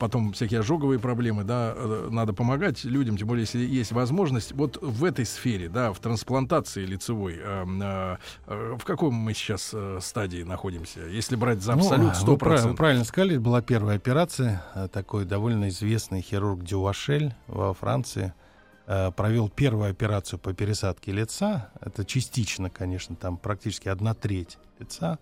потом 0.00 0.32
всякие 0.32 0.60
ожоговые 0.60 0.98
проблемы, 0.98 1.44
да, 1.44 1.72
э, 1.76 2.08
надо 2.10 2.32
помогать 2.32 2.82
людям, 2.84 3.16
тем 3.16 3.28
более, 3.28 3.42
если 3.42 3.60
есть 3.60 3.92
возможность. 3.92 4.50
Вот 4.52 4.78
в 4.82 5.04
этой 5.04 5.24
сфере, 5.24 5.68
да, 5.68 5.92
в 5.92 6.00
трансплантации 6.00 6.84
лицевой, 6.84 7.36
э, 7.40 7.64
э, 7.82 8.16
э, 8.48 8.76
в 8.78 8.84
каком 8.84 9.14
мы 9.14 9.32
сейчас 9.32 9.70
э, 9.72 9.98
стадии 10.02 10.42
находимся? 10.42 11.00
Если 11.06 11.36
брать 11.36 11.62
за 11.62 11.76
Ну, 11.76 11.82
абсолют 11.82 12.18
вы 12.22 12.36
прав- 12.36 12.60
100%. 12.64 12.68
вы 12.68 12.74
правильно 12.74 13.04
сказали, 13.04 13.38
была 13.38 13.62
первая 13.62 13.96
операция. 13.96 14.64
Такой 14.92 15.24
довольно 15.24 15.68
известный 15.68 16.20
хирург 16.20 16.64
Дювашель 16.64 17.32
во 17.46 17.72
Франции 17.74 18.34
провел 19.16 19.48
первую 19.48 19.88
операцию 19.90 20.40
по 20.40 20.52
пересадке 20.52 21.12
лица. 21.12 21.70
Это 21.80 22.04
частично, 22.04 22.70
конечно, 22.70 23.14
там 23.14 23.36
практически 23.36 23.86
одна 23.88 24.14
треть 24.14 24.58
лица. 24.80 25.20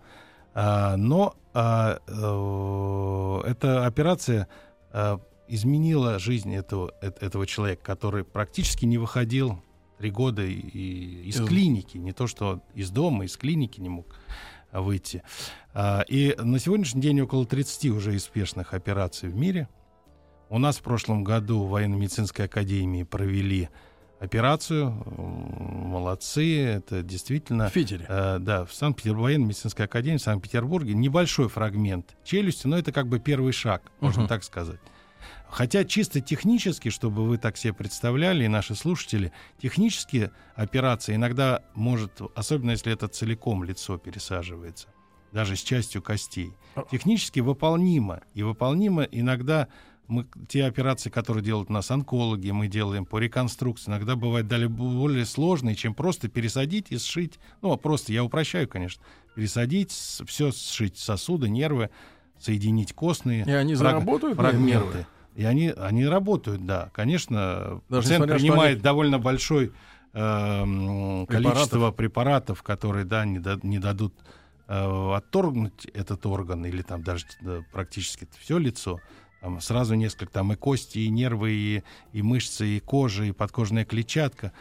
А, 0.55 0.97
Но 0.97 1.35
а, 1.55 1.99
э, 2.07 3.51
эта 3.51 3.87
операция 3.87 4.49
э, 4.93 5.19
изменила 5.49 6.19
жизнь 6.19 6.55
этого, 6.55 6.93
э- 7.01 7.11
этого 7.21 7.47
человека, 7.47 7.83
который 7.85 8.25
практически 8.25 8.85
не 8.85 8.99
выходил 8.99 9.63
три 9.99 10.11
года 10.11 10.43
и- 10.43 11.23
из 11.29 11.41
Из- 11.41 11.47
клиники, 11.47 11.99
не 11.99 12.13
то 12.13 12.27
что 12.27 12.61
из 12.75 12.91
дома, 12.91 13.25
из 13.25 13.37
клиники 13.37 13.81
не 13.81 13.89
мог 13.89 14.07
а, 14.71 14.83
выйти. 14.83 15.23
А, 15.75 16.05
И 16.09 16.35
на 16.39 16.59
сегодняшний 16.59 17.01
день 17.01 17.21
около 17.23 17.47
30 17.47 17.91
уже 17.91 18.13
успешных 18.13 18.75
операций 18.75 19.29
в 19.31 19.35
мире. 19.37 19.69
У 20.51 20.59
нас 20.59 20.77
в 20.79 20.83
прошлом 20.83 21.25
году 21.25 21.65
в 21.65 21.71
военно-медицинской 21.71 22.45
академии 22.47 23.03
провели 23.03 23.69
операцию. 24.21 24.91
Молодцы, 25.07 26.65
это 26.65 27.03
действительно... 27.03 27.69
В 27.69 27.73
Питере. 27.73 28.05
Э, 28.09 28.39
да, 28.41 28.65
в 28.65 28.73
Санкт-Петербурге, 28.73 29.23
военно-медицинской 29.25 29.85
академии 29.87 30.19
в 30.19 30.23
Санкт-Петербурге 30.23 30.95
небольшой 30.95 31.49
фрагмент 31.49 32.17
челюсти, 32.25 32.67
но 32.67 32.79
это 32.79 32.93
как 32.93 33.09
бы 33.09 33.19
первый 33.19 33.53
шаг, 33.53 33.83
можно 34.01 34.23
Мгм. 34.23 34.29
так 34.29 34.45
сказать. 34.45 34.81
Хотя 35.51 35.85
чисто 35.85 36.21
технически, 36.21 36.91
чтобы 36.91 37.27
вы 37.27 37.39
так 37.39 37.57
себе 37.57 37.73
представляли, 37.73 38.45
и 38.45 38.49
наши 38.49 38.75
слушатели, 38.75 39.33
технически 39.61 40.31
операция 40.55 41.17
иногда 41.17 41.63
может, 41.75 42.21
особенно 42.35 42.73
если 42.73 42.93
это 42.93 43.09
целиком 43.09 43.65
лицо 43.65 43.97
пересаживается, 43.99 44.89
даже 45.33 45.57
с 45.57 45.61
частью 45.63 46.03
костей, 46.03 46.53
технически 46.91 47.41
выполнимо. 47.41 48.21
И 48.35 48.43
выполнимо 48.43 49.03
иногда 49.05 49.69
мы, 50.09 50.27
те 50.49 50.65
операции, 50.65 51.11
которые 51.11 51.45
делают 51.45 51.71
у 51.71 51.73
нас 51.75 51.91
онкологи, 51.91 52.51
мы 52.51 52.67
делаем 52.67 53.05
по 53.05 53.19
реконструкции, 53.19 53.91
иногда 53.91 54.17
бывают 54.17 54.49
далее 54.49 54.69
более 54.69 55.27
сложные, 55.27 55.77
чем 55.77 55.95
просто 55.95 56.29
пересадить 56.29 56.87
и 56.91 56.99
сшить. 56.99 57.39
Ну, 57.63 57.73
а 57.73 57.77
просто, 57.77 58.13
я 58.13 58.25
упрощаю, 58.25 58.67
конечно, 58.67 59.03
пересадить, 59.35 59.93
все 59.93 60.51
сшить 60.51 60.97
сосуды, 60.99 61.49
нервы, 61.49 61.91
соединить 62.39 62.93
костные 62.95 63.45
И 63.45 63.51
они 63.51 63.75
фраг- 63.75 63.79
заработают 63.79 64.37
фрагменты. 64.37 64.67
нервы? 64.67 65.07
И 65.37 65.45
они, 65.45 65.69
они 65.69 66.07
работают, 66.07 66.65
да. 66.67 66.91
Конечно, 66.95 67.81
Даже 67.89 68.03
пациент 68.03 68.11
несмотря, 68.25 68.39
что 68.39 68.47
принимает 68.47 68.73
они- 68.77 68.83
довольно 68.83 69.19
большое 69.19 69.73
эм, 70.15 71.27
количество 71.27 71.91
препаратов, 71.93 72.63
которые 72.63 73.05
да, 73.05 73.25
не, 73.25 73.39
да- 73.39 73.59
не 73.63 73.79
дадут 73.79 74.15
э, 74.67 75.13
отторгнуть 75.15 75.85
этот 75.95 76.25
орган 76.27 76.65
или 76.67 76.83
там 76.83 77.03
даже 77.03 77.27
да, 77.43 77.61
практически 77.73 78.27
все 78.39 78.59
лицо. 78.59 79.01
Там 79.41 79.61
сразу 79.61 79.95
несколько, 79.95 80.33
там 80.33 80.53
и 80.53 80.57
кости, 80.57 80.99
и 80.99 81.09
нервы, 81.09 81.53
и, 81.53 81.83
и 82.13 82.23
мышцы, 82.23 82.67
и 82.77 82.81
кожа, 82.81 83.25
и 83.25 83.33
подкожная 83.33 83.85
клетчатка. 83.85 84.53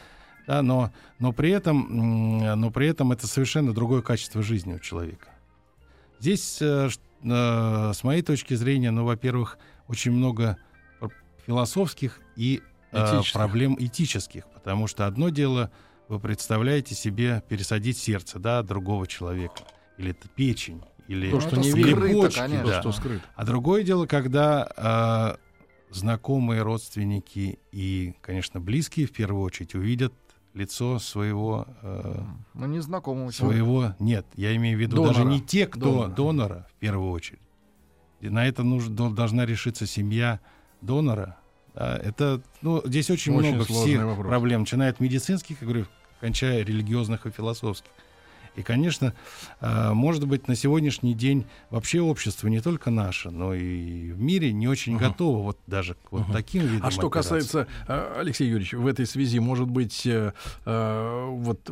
Да, 0.45 0.61
но, 0.61 0.91
но, 1.19 1.33
при 1.33 1.49
этом, 1.51 2.59
но 2.59 2.71
при 2.71 2.87
этом 2.87 3.11
это 3.11 3.27
совершенно 3.27 3.73
другое 3.73 4.01
качество 4.01 4.41
жизни 4.41 4.73
у 4.73 4.79
человека. 4.79 5.29
Здесь, 6.19 6.61
э, 6.61 6.89
э, 7.23 7.91
с 7.93 8.03
моей 8.03 8.21
точки 8.21 8.53
зрения, 8.53 8.91
ну, 8.91 9.03
во-первых, 9.03 9.57
очень 9.87 10.11
много 10.11 10.57
философских 11.45 12.19
и 12.35 12.61
э, 12.91 13.05
Этических. 13.05 13.33
проблем 13.33 13.75
этических, 13.79 14.45
потому 14.53 14.87
что 14.87 15.05
одно 15.05 15.29
дело, 15.29 15.71
вы 16.07 16.19
представляете 16.19 16.95
себе 16.95 17.43
пересадить 17.49 17.97
сердце, 17.97 18.39
да, 18.39 18.63
другого 18.63 19.07
человека, 19.07 19.63
или 19.97 20.11
это 20.11 20.27
печень, 20.29 20.81
или, 21.07 21.31
То, 21.31 21.39
что 21.41 21.57
не 21.57 21.71
скрыто, 21.71 22.01
почки, 22.01 22.39
конечно. 22.39 22.63
То, 22.63 22.69
да. 22.69 22.81
что 22.81 22.91
скрыто. 22.91 23.23
А 23.35 23.45
другое 23.45 23.83
дело, 23.83 24.05
когда 24.07 25.37
э, 25.89 25.93
знакомые, 25.93 26.61
родственники 26.63 27.59
и, 27.71 28.13
конечно, 28.21 28.59
близкие 28.59 29.05
в 29.07 29.11
первую 29.11 29.43
очередь 29.43 29.73
увидят 29.75 30.13
лицо 30.53 30.99
своего 30.99 31.67
э, 31.81 32.21
Ну, 32.55 32.65
незнакомого 32.65 33.31
человека. 33.31 33.63
своего 33.63 33.95
нет, 33.99 34.25
я 34.35 34.55
имею 34.55 34.77
в 34.77 34.81
виду 34.81 34.97
Донора. 34.97 35.13
даже 35.13 35.27
не 35.27 35.39
те, 35.39 35.67
кто 35.67 35.79
Донора. 36.07 36.09
донора, 36.09 36.67
в 36.75 36.79
первую 36.79 37.11
очередь. 37.11 37.39
И 38.19 38.29
на 38.29 38.47
это 38.47 38.63
нужно, 38.63 38.95
дол- 38.95 39.11
должна 39.11 39.45
решиться 39.45 39.85
семья 39.85 40.39
донора. 40.81 41.37
Да, 41.75 41.95
это, 41.97 42.41
ну, 42.63 42.81
здесь 42.85 43.11
очень, 43.11 43.35
Очень 43.35 43.51
много 43.53 43.65
всех 43.65 44.03
вопрос. 44.03 44.27
проблем, 44.27 44.61
начиная 44.61 44.89
от 44.89 44.99
медицинских, 44.99 45.61
я 45.61 45.67
говорю, 45.67 45.85
кончая 46.19 46.63
религиозных 46.65 47.27
и 47.27 47.29
философских. 47.29 47.91
И, 48.57 48.63
конечно, 48.63 49.13
э, 49.61 49.93
может 49.93 50.27
быть, 50.27 50.47
на 50.47 50.55
сегодняшний 50.55 51.13
день 51.13 51.45
вообще 51.69 52.01
общество 52.01 52.47
не 52.47 52.59
только 52.59 52.89
наше, 52.89 53.29
но 53.29 53.53
и 53.53 54.11
в 54.11 54.19
мире 54.19 54.51
не 54.51 54.67
очень 54.67 54.93
Мгм. 54.95 55.01
готово 55.01 55.43
вот 55.43 55.59
даже 55.67 55.93
к 55.93 56.11
вот 56.11 56.23
Мгм. 56.23 56.33
таким 56.33 56.65
видам 56.65 56.87
А 56.87 56.91
что 56.91 57.07
операций. 57.07 57.39
касается, 57.39 57.67
э, 57.87 58.15
Алексей 58.19 58.47
Юрьевич, 58.49 58.73
в 58.73 58.87
этой 58.87 59.05
связи, 59.05 59.39
может 59.39 59.69
быть, 59.69 60.07
э, 60.07 60.33
э, 60.65 61.25
вот 61.29 61.63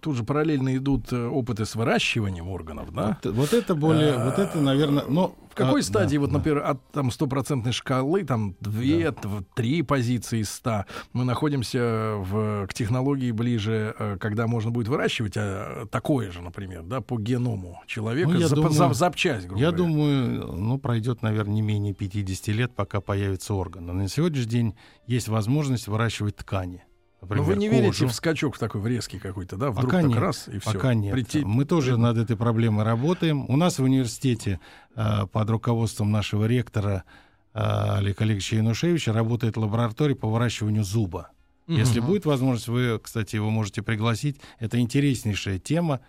тут 0.00 0.16
же 0.16 0.22
параллельно 0.24 0.76
идут 0.76 1.12
опыты 1.12 1.64
с 1.64 1.74
выращиванием 1.74 2.48
органов, 2.48 2.92
да? 2.92 3.18
Вот, 3.24 3.32
вот 3.32 3.52
это 3.54 3.74
более, 3.74 4.18
вот 4.18 4.38
это, 4.38 4.60
наверное, 4.60 5.04
но 5.08 5.34
В 5.54 5.56
какой 5.56 5.80
а, 5.80 5.84
стадии, 5.84 6.16
да, 6.16 6.20
вот, 6.20 6.30
да. 6.30 6.38
например, 6.38 6.58
от 6.64 6.90
там 6.90 7.10
стопроцентной 7.10 7.72
шкалы, 7.72 8.24
там 8.24 8.56
две, 8.60 9.10
тв- 9.12 9.44
три 9.54 9.82
позиции 9.82 10.40
из 10.40 10.50
ста, 10.50 10.86
мы 11.12 11.24
находимся 11.24 12.14
в, 12.18 12.66
к 12.66 12.74
технологии 12.74 13.30
ближе, 13.30 13.94
э, 13.98 14.16
когда 14.18 14.46
можно 14.46 14.70
будет 14.70 14.88
выращивать 14.88 15.34
э, 15.36 15.86
такое 15.90 16.30
же, 16.32 16.42
например, 16.42 16.82
да, 16.82 17.00
по 17.00 17.18
геному 17.18 17.80
человека, 17.86 18.30
Ну, 18.30 18.38
я 18.40 18.48
за, 18.48 18.56
думаю- 18.56 18.72
за- 18.72 18.92
запчасть, 18.94 19.46
грубо 19.46 19.60
Я 19.62 19.70
говоря. 19.70 19.84
думаю, 19.92 20.52
ну, 20.56 20.78
пройдет, 20.78 21.22
наверное, 21.22 21.54
не 21.54 21.62
менее 21.62 21.94
50 21.94 22.48
лет, 22.48 22.74
пока 22.74 23.00
появится 23.00 23.54
орган. 23.54 23.86
Но 23.86 23.92
на 23.92 24.08
сегодняшний 24.08 24.50
день 24.50 24.74
есть 25.06 25.28
возможность 25.28 25.86
выращивать 25.88 26.36
ткани. 26.36 26.82
Но 27.28 27.36
Например, 27.36 27.46
Ну, 27.46 27.54
вы 27.54 27.56
не 27.60 27.68
верите 27.68 28.00
кожу. 28.00 28.08
в 28.08 28.14
скачок 28.14 28.58
такой 28.58 28.80
в 28.80 28.86
резкий 28.86 29.18
какой-то, 29.18 29.56
да? 29.56 29.70
Вдруг 29.70 29.86
Пока 29.86 30.00
так 30.02 30.10
нет. 30.10 30.18
раз 30.18 30.48
и 30.48 30.58
все. 30.58 30.72
Пока 30.72 30.94
нет. 30.94 31.34
Мы 31.44 31.64
тоже 31.64 31.96
над 31.96 32.16
этой 32.18 32.36
проблемой 32.36 32.84
работаем. 32.84 33.44
У 33.48 33.56
нас 33.56 33.78
в 33.78 33.82
университете 33.82 34.60
э, 34.96 35.26
под 35.32 35.50
руководством 35.50 36.10
нашего 36.12 36.44
ректора 36.46 37.04
э, 37.54 37.60
Олега 37.60 38.24
Олеговича 38.24 38.56
Янушевича 38.56 39.12
работает 39.12 39.56
лаборатория 39.56 40.14
по 40.14 40.28
выращиванию 40.28 40.84
зуба. 40.84 41.30
Если 41.66 42.00
будет 42.00 42.26
возможность, 42.26 42.68
вы, 42.68 43.00
кстати, 43.02 43.36
его 43.36 43.48
можете 43.48 43.80
пригласить. 43.82 44.36
Это 44.58 44.78
интереснейшая 44.78 45.58
тема. 45.58 46.00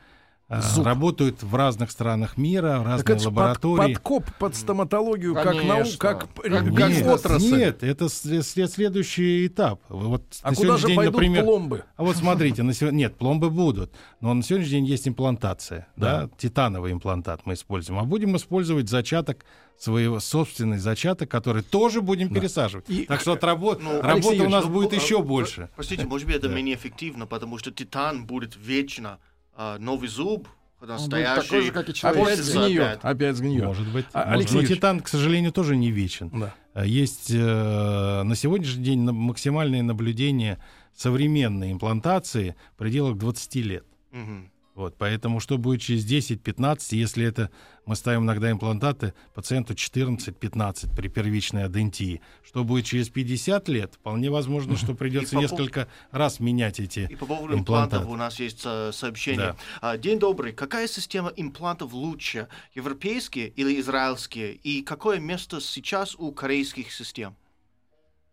Э, 0.48 0.62
Зуб. 0.62 0.86
Работают 0.86 1.42
в 1.42 1.56
разных 1.56 1.90
странах 1.90 2.38
мира, 2.38 2.78
в 2.80 2.84
Так 2.84 2.86
разные 2.86 3.16
это 3.16 3.20
ж 3.20 3.24
под, 3.24 3.26
лаборатории. 3.34 3.94
подкоп 3.96 4.26
под 4.38 4.56
стоматологию, 4.56 5.34
как 5.34 5.44
Конечно. 5.44 5.68
наука, 5.74 5.98
как, 5.98 6.20
Как- 6.36 6.52
как 6.76 6.90
нет, 6.92 7.08
отрасль. 7.08 7.58
нет, 7.58 7.84
это 7.84 8.10
след- 8.10 8.46
след- 8.46 8.72
следующий 8.72 9.48
этап. 9.48 9.82
Вот 9.90 10.22
А 10.44 10.52
на 10.52 10.56
куда 10.56 10.78
же 10.78 10.84
сегодняшний 10.84 10.88
день, 10.90 10.96
пойдут 10.98 11.14
например, 11.16 11.44
пломбы? 11.46 11.84
а 11.98 12.04
вот 12.04 12.16
смотрите, 12.18 12.62
на 12.62 12.74
сего- 12.76 12.92
нет, 12.92 13.16
пломбы 13.18 13.50
будут, 13.50 13.92
но 14.22 14.36
на 14.36 14.44
сегодняшний 14.44 14.74
день 14.74 14.86
есть 14.86 15.08
имплантация, 15.08 15.88
да, 15.96 16.30
титановый 16.38 16.92
имплантат 16.92 17.42
мы 17.46 17.56
используем, 17.56 18.00
а 18.00 18.04
будем 18.04 18.36
использовать 18.38 18.88
зачаток 18.88 19.46
своего 19.80 20.20
собственный 20.20 20.78
зачаток, 20.78 21.28
который 21.28 21.64
тоже 21.64 22.02
будем 22.02 22.30
пересаживать. 22.32 22.88
И- 22.88 23.06
так 23.06 23.20
что 23.20 23.34
от 23.34 23.44
работ- 23.44 23.82
Ну, 23.82 23.94
работа 24.00 24.12
Алексей 24.12 24.40
у 24.42 24.50
нас 24.50 24.66
Ну, 24.66 24.72
будет 24.72 24.94
а, 24.94 24.96
еще 24.96 25.20
а, 25.22 25.24
больше. 25.24 25.70
Простите, 25.76 26.06
может 26.06 26.28
быть, 26.28 26.36
это 26.36 26.50
менее 26.50 26.76
эффективно, 26.76 27.26
потому 27.26 27.58
что 27.58 27.72
титан 27.72 28.26
будет 28.28 28.56
вечно 28.56 29.18
а, 29.56 29.78
новый 29.80 30.08
зуб, 30.10 30.48
настоящий. 30.82 31.42
такой 31.42 31.62
же, 31.62 31.72
как 31.72 31.88
и 31.88 31.92
Опять 31.92 31.96
человеческий. 31.96 32.36
Портится 32.36 32.52
сгниет. 32.52 32.82
опять. 32.82 33.00
Опять 33.04 33.36
сгниет. 33.38 33.66
Может 33.66 33.88
быть. 33.88 34.06
А. 34.14 34.34
Алексей 34.34 34.62
Но 34.62 34.64
титан, 34.68 35.00
к 35.00 35.08
сожалению, 35.08 35.52
тоже 35.52 35.76
не 35.76 35.92
вечен. 35.92 36.30
Да. 36.34 36.54
А 36.74 36.86
Есть 36.86 37.32
э, 37.32 38.24
на 38.24 38.36
сегодняшний 38.36 38.84
день 38.84 39.00
максимальное 39.10 39.82
наблюдение 39.82 40.60
современной 40.94 41.72
имплантации 41.72 42.56
в 42.74 42.78
пределах 42.78 43.18
20 43.18 43.56
лет. 43.56 43.86
Мгм. 44.12 44.52
Вот, 44.76 44.98
поэтому 44.98 45.40
что 45.40 45.58
будет 45.58 45.82
через 45.82 46.06
10-15, 46.06 46.96
если 46.98 47.26
это 47.26 47.50
мы 47.86 47.96
ставим 47.96 48.24
иногда 48.24 48.52
имплантаты 48.52 49.14
пациенту 49.34 49.74
14-15 49.74 50.94
при 50.94 51.08
первичной 51.08 51.64
адентии, 51.64 52.20
что 52.44 52.66
будет 52.66 52.84
через 52.86 53.08
50 53.10 53.70
лет, 53.70 53.94
вполне 53.96 54.30
возможно, 54.30 54.76
что 54.76 54.94
придется 54.94 55.36
по 55.36 55.40
несколько 55.40 55.88
раз 56.12 56.42
менять 56.42 56.82
эти 56.82 57.08
И 57.10 57.16
по 57.16 57.26
поводу 57.26 57.54
имплантаты. 57.58 58.04
имплантов 58.04 58.10
у 58.10 58.18
нас 58.18 58.38
есть 58.42 58.64
э, 58.66 58.92
сообщение. 58.92 59.54
Да. 59.54 59.56
А, 59.80 59.98
День 59.98 60.20
добрый. 60.20 60.52
Какая 60.52 60.88
система 60.88 61.32
имплантов 61.38 61.94
лучше? 61.94 62.50
Европейские 62.74 63.48
или 63.48 63.80
израильские? 63.80 64.56
И 64.56 64.82
какое 64.82 65.20
место 65.20 65.62
сейчас 65.62 66.16
у 66.16 66.34
корейских 66.34 66.92
систем? 66.92 67.38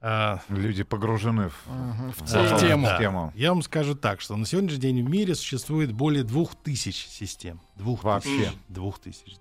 А, 0.05 0.41
Люди 0.49 0.83
погружены 0.83 1.49
в, 1.51 1.67
Мгм, 1.69 2.11
в 2.13 2.21
в 2.23 2.61
тему. 2.61 2.87
в 2.89 2.99
тему. 2.99 3.33
Я 3.37 3.51
вам 3.53 3.63
скажу 3.63 3.95
так, 3.95 4.21
что 4.21 4.37
на 4.37 4.45
сегодняшний 4.47 4.81
день 4.81 5.05
в 5.05 5.09
мире 5.09 5.37
существует 5.37 5.93
более 5.93 6.25
двух 6.25 6.57
тысяч 6.57 7.07
систем. 7.07 7.61
Двух 7.77 8.03
Вообще. 8.03 8.47
тысяч. 8.47 8.53
Двух 8.69 8.99
тысяч. 8.99 9.37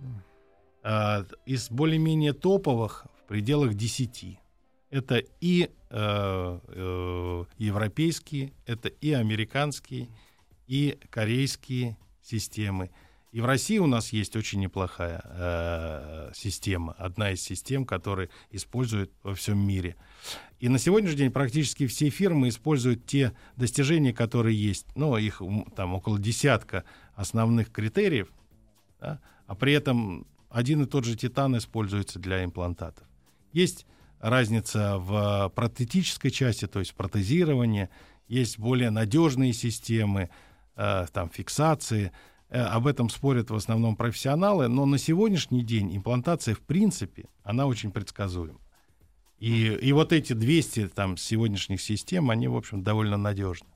Э, 0.83 1.25
из 1.47 1.71
более-менее 1.71 2.33
топовых 2.33 3.07
в 3.23 3.27
пределах 3.27 3.73
10. 3.73 4.37
Это 4.91 5.23
и 5.39 5.71
э, 5.89 6.59
э, 6.67 7.45
европейские, 7.57 8.53
это 8.67 8.87
и 8.89 9.13
американские, 9.13 10.09
и 10.67 10.99
корейские 11.09 11.97
системы. 12.21 12.91
И 13.31 13.39
в 13.39 13.45
России 13.45 13.77
у 13.77 13.87
нас 13.87 14.11
есть 14.11 14.35
очень 14.35 14.59
неплохая 14.59 15.21
э, 15.23 16.31
система, 16.33 16.93
одна 16.93 17.31
из 17.31 17.41
систем, 17.41 17.85
которые 17.85 18.29
используют 18.51 19.11
во 19.23 19.33
всем 19.33 19.57
мире. 19.57 19.95
И 20.59 20.67
на 20.67 20.77
сегодняшний 20.77 21.17
день 21.17 21.31
практически 21.31 21.87
все 21.87 22.09
фирмы 22.09 22.49
используют 22.49 23.05
те 23.05 23.33
достижения, 23.55 24.13
которые 24.13 24.61
есть. 24.61 24.85
Ну, 24.95 25.15
их 25.15 25.41
там 25.75 25.93
около 25.93 26.19
десятка 26.19 26.83
основных 27.15 27.71
критериев, 27.71 28.27
да, 28.99 29.21
а 29.47 29.55
при 29.55 29.73
этом 29.73 30.27
один 30.49 30.83
и 30.83 30.85
тот 30.85 31.05
же 31.05 31.15
титан 31.15 31.57
используется 31.57 32.19
для 32.19 32.43
имплантатов. 32.43 33.07
Есть 33.53 33.85
разница 34.19 34.97
в 34.97 35.51
протетической 35.55 36.31
части, 36.31 36.67
то 36.67 36.79
есть 36.79 36.93
протезирование, 36.95 37.89
есть 38.27 38.59
более 38.59 38.89
надежные 38.89 39.53
системы, 39.53 40.29
э, 40.75 41.05
там 41.13 41.29
фиксации. 41.29 42.11
Э, 42.51 42.63
об 42.63 42.85
этом 42.85 43.09
спорят 43.09 43.49
в 43.49 43.55
основном 43.55 43.95
профессионалы, 43.95 44.67
но 44.67 44.85
на 44.85 44.97
сегодняшний 44.97 45.63
день 45.63 45.95
имплантация 45.95 46.53
в 46.53 46.59
принципе, 46.59 47.25
она 47.43 47.65
очень 47.65 47.91
предсказуема. 47.91 48.59
И, 49.39 49.67
и 49.67 49.91
вот 49.93 50.13
эти 50.13 50.33
200 50.33 50.89
там 50.89 51.17
сегодняшних 51.17 51.81
систем, 51.81 52.29
они, 52.29 52.47
в 52.47 52.55
общем, 52.55 52.83
довольно 52.83 53.17
надежны. 53.17 53.67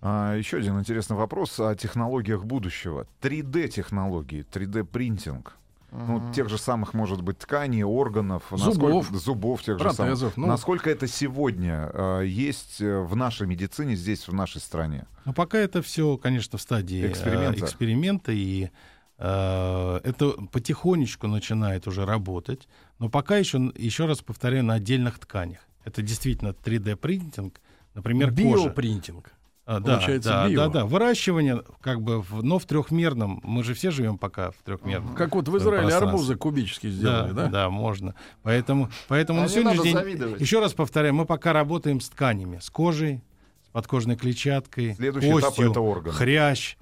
А, 0.00 0.34
еще 0.34 0.56
один 0.56 0.80
интересный 0.80 1.16
вопрос 1.16 1.60
о 1.60 1.74
технологиях 1.76 2.44
будущего. 2.44 3.06
3D-технологии, 3.20 4.44
3D-принтинг. 4.50 5.52
Ну, 5.92 6.32
тех 6.32 6.48
же 6.48 6.56
самых, 6.56 6.94
может 6.94 7.20
быть, 7.22 7.38
тканей, 7.38 7.82
органов, 7.82 8.44
Зубов. 8.50 8.66
насколько- 9.04 9.18
зубов 9.18 9.62
тех 9.62 9.78
же 9.78 9.84
самых. 9.84 9.96
Протезов. 9.96 10.36
Ну, 10.38 10.46
Насколько 10.46 10.88
это 10.90 11.06
сегодня 11.06 11.90
э, 11.92 12.22
есть 12.26 12.80
э, 12.80 13.00
в 13.00 13.14
нашей 13.14 13.46
медицине 13.46 13.94
здесь, 13.94 14.26
в 14.26 14.32
нашей 14.32 14.60
стране? 14.62 15.06
Но 15.26 15.34
пока 15.34 15.58
это 15.58 15.82
все, 15.82 16.16
конечно, 16.16 16.56
в 16.58 16.62
стадии 16.62 17.02
э, 17.04 17.10
Эксперимента. 17.10 17.64
эксперимента, 17.64 18.32
и 18.32 18.70
э, 19.18 20.00
это 20.02 20.30
потихонечку 20.50 21.26
начинает 21.26 21.86
уже 21.86 22.04
работать. 22.06 22.68
Но 22.98 23.08
пока 23.08 23.36
еще, 23.36 23.70
еще 23.76 24.06
раз 24.06 24.22
повторяю, 24.22 24.64
на 24.64 24.74
отдельных 24.74 25.18
тканях. 25.18 25.60
Это 25.84 26.00
действительно 26.00 26.50
3D-принтинг, 26.50 27.60
например, 27.94 28.30
кожа. 28.30 28.64
биопринтинг. 28.68 29.32
А, 29.64 29.78
да, 29.78 29.94
получается, 29.96 30.28
да, 30.30 30.48
био. 30.48 30.56
да, 30.56 30.68
да. 30.68 30.84
Выращивание, 30.86 31.62
как 31.80 32.02
бы, 32.02 32.20
в- 32.20 32.42
но 32.42 32.58
в 32.58 32.64
трехмерном. 32.66 33.40
Мы 33.44 33.62
же 33.62 33.74
все 33.74 33.90
живем 33.92 34.18
пока 34.18 34.50
в 34.50 34.56
трехмерном. 34.64 35.14
Как 35.14 35.34
вот 35.36 35.46
в 35.48 35.56
Израиле 35.58 35.94
арбузы 35.94 36.34
кубические 36.36 36.90
сделали, 36.92 37.32
да? 37.32 37.46
да, 37.46 37.70
можно. 37.70 38.14
Поэтому, 38.42 38.90
поэтому 39.06 39.38
А 39.40 39.42
на 39.44 39.48
сегодняшний 39.48 39.84
день, 39.84 39.96
завидовать. 39.96 40.40
еще 40.40 40.58
раз 40.60 40.72
повторяю, 40.72 41.14
мы 41.14 41.26
пока 41.26 41.52
работаем 41.52 42.00
с 42.00 42.08
тканями, 42.08 42.58
с 42.60 42.70
кожей, 42.70 43.22
с 43.64 43.68
подкожной 43.68 44.16
клетчаткой, 44.16 44.94
Следующий 44.96 45.28
этап 45.30 45.42
костью, 45.42 45.70
это 45.70 45.80
органы. 45.80 46.16
хрящ. 46.16 46.76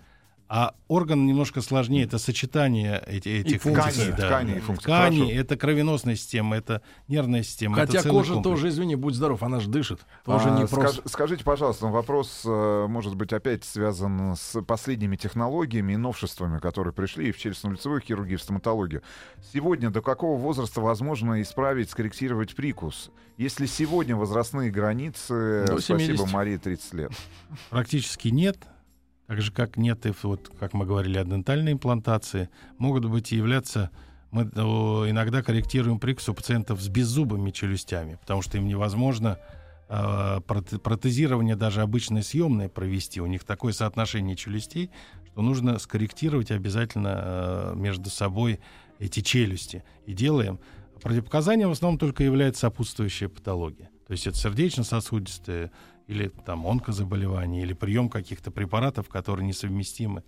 А 0.53 0.75
орган 0.89 1.27
немножко 1.27 1.61
сложнее, 1.63 2.03
это 2.03 2.19
сочетание 2.19 3.01
эти- 3.07 3.29
этих 3.29 3.63
функций. 3.63 4.09
да. 4.11 4.27
тканей, 4.27 4.59
функций, 4.59 4.83
Ткани, 4.93 5.19
хорошо. 5.21 5.33
это 5.33 5.57
кровеносная 5.57 6.17
система, 6.17 6.57
это 6.57 6.83
нервная 7.07 7.45
система. 7.45 7.77
Хотя 7.77 8.01
это 8.01 8.09
кожа 8.09 8.33
комплекс. 8.35 8.57
тоже, 8.57 8.69
извини, 8.71 8.97
будь 8.97 9.15
здоров, 9.15 9.45
она 9.45 9.61
же 9.61 9.69
дышит. 9.71 10.01
Тоже 10.25 10.49
А, 10.49 10.59
не 10.59 10.65
скаж- 10.67 10.69
просто. 10.71 11.09
Скажите, 11.09 11.45
пожалуйста, 11.45 11.87
вопрос, 11.87 12.43
э, 12.45 12.87
может 12.89 13.15
быть, 13.15 13.33
опять 13.33 13.63
связан 13.63 14.35
с 14.37 14.61
последними 14.63 15.15
технологиями 15.15 15.93
и 15.93 15.97
новшествами, 15.97 16.59
которые 16.59 16.93
пришли 16.93 17.29
и 17.29 17.33
в 17.33 17.39
челюстно-лицевой 17.39 18.01
хирургии, 18.01 18.33
и 18.33 18.37
в 18.37 18.43
стоматологии. 18.43 19.03
Сегодня 19.53 19.91
до 19.91 20.03
какого 20.03 20.37
возраста 20.37 20.81
возможно 20.81 21.41
исправить, 21.43 21.91
скорректировать 21.91 22.57
прикус? 22.57 23.13
Если 23.39 23.67
сегодня 23.67 24.17
возрастные 24.17 24.73
границы, 24.73 25.65
До 25.69 25.75
спасибо, 25.79 26.01
70. 26.01 26.33
Марии, 26.33 26.57
30 26.57 26.93
лет. 26.95 27.13
Практически 27.71 28.29
нет. 28.29 28.59
Так 29.31 29.43
же, 29.43 29.53
как 29.53 29.77
нет 29.77 30.07
и, 30.07 30.13
вот, 30.25 30.51
как 30.59 30.73
мы 30.73 30.85
говорили, 30.85 31.17
адентальной 31.17 31.71
имплантации. 31.71 32.51
Могут 32.79 33.05
быть 33.05 33.31
и 33.31 33.37
являться... 33.37 33.93
Мы 34.33 34.43
иногда 34.43 35.41
корректируем 35.41 36.01
прикус 36.01 36.29
у 36.29 36.35
пациентов 36.35 36.81
с 36.81 36.89
беззубыми 36.89 37.53
челюстями, 37.53 38.17
потому 38.21 38.43
что 38.43 38.57
им 38.59 38.67
невозможно 38.67 39.39
э, 39.89 40.41
проте- 40.45 40.81
протезирование 40.81 41.55
даже 41.55 41.81
обычное 41.81 42.23
съемное 42.23 42.69
провести. 42.69 43.21
У 43.21 43.27
них 43.27 43.45
такое 43.45 43.73
соотношение 43.73 44.35
челюстей, 44.35 44.91
что 45.27 45.43
нужно 45.43 45.79
скорректировать 45.79 46.51
обязательно 46.51 47.21
э, 47.23 47.73
между 47.77 48.11
собой 48.11 48.59
эти 48.99 49.21
челюсти. 49.21 49.85
И 50.07 50.13
делаем. 50.13 50.59
Противопоказанием 51.01 51.69
в 51.69 51.73
основном 51.73 52.01
только 52.01 52.25
является 52.25 52.63
сопутствующая 52.63 53.29
патология. 53.29 53.91
То 54.09 54.13
есть 54.13 54.27
это 54.27 54.37
сердечно-сосудистые 54.37 55.71
или 56.11 56.29
там 56.45 56.67
онкозаболевания, 56.67 57.63
или 57.63 57.73
прием 57.73 58.09
каких-то 58.09 58.51
препаратов, 58.51 59.09
которые 59.09 59.47
несовместимы. 59.47 60.25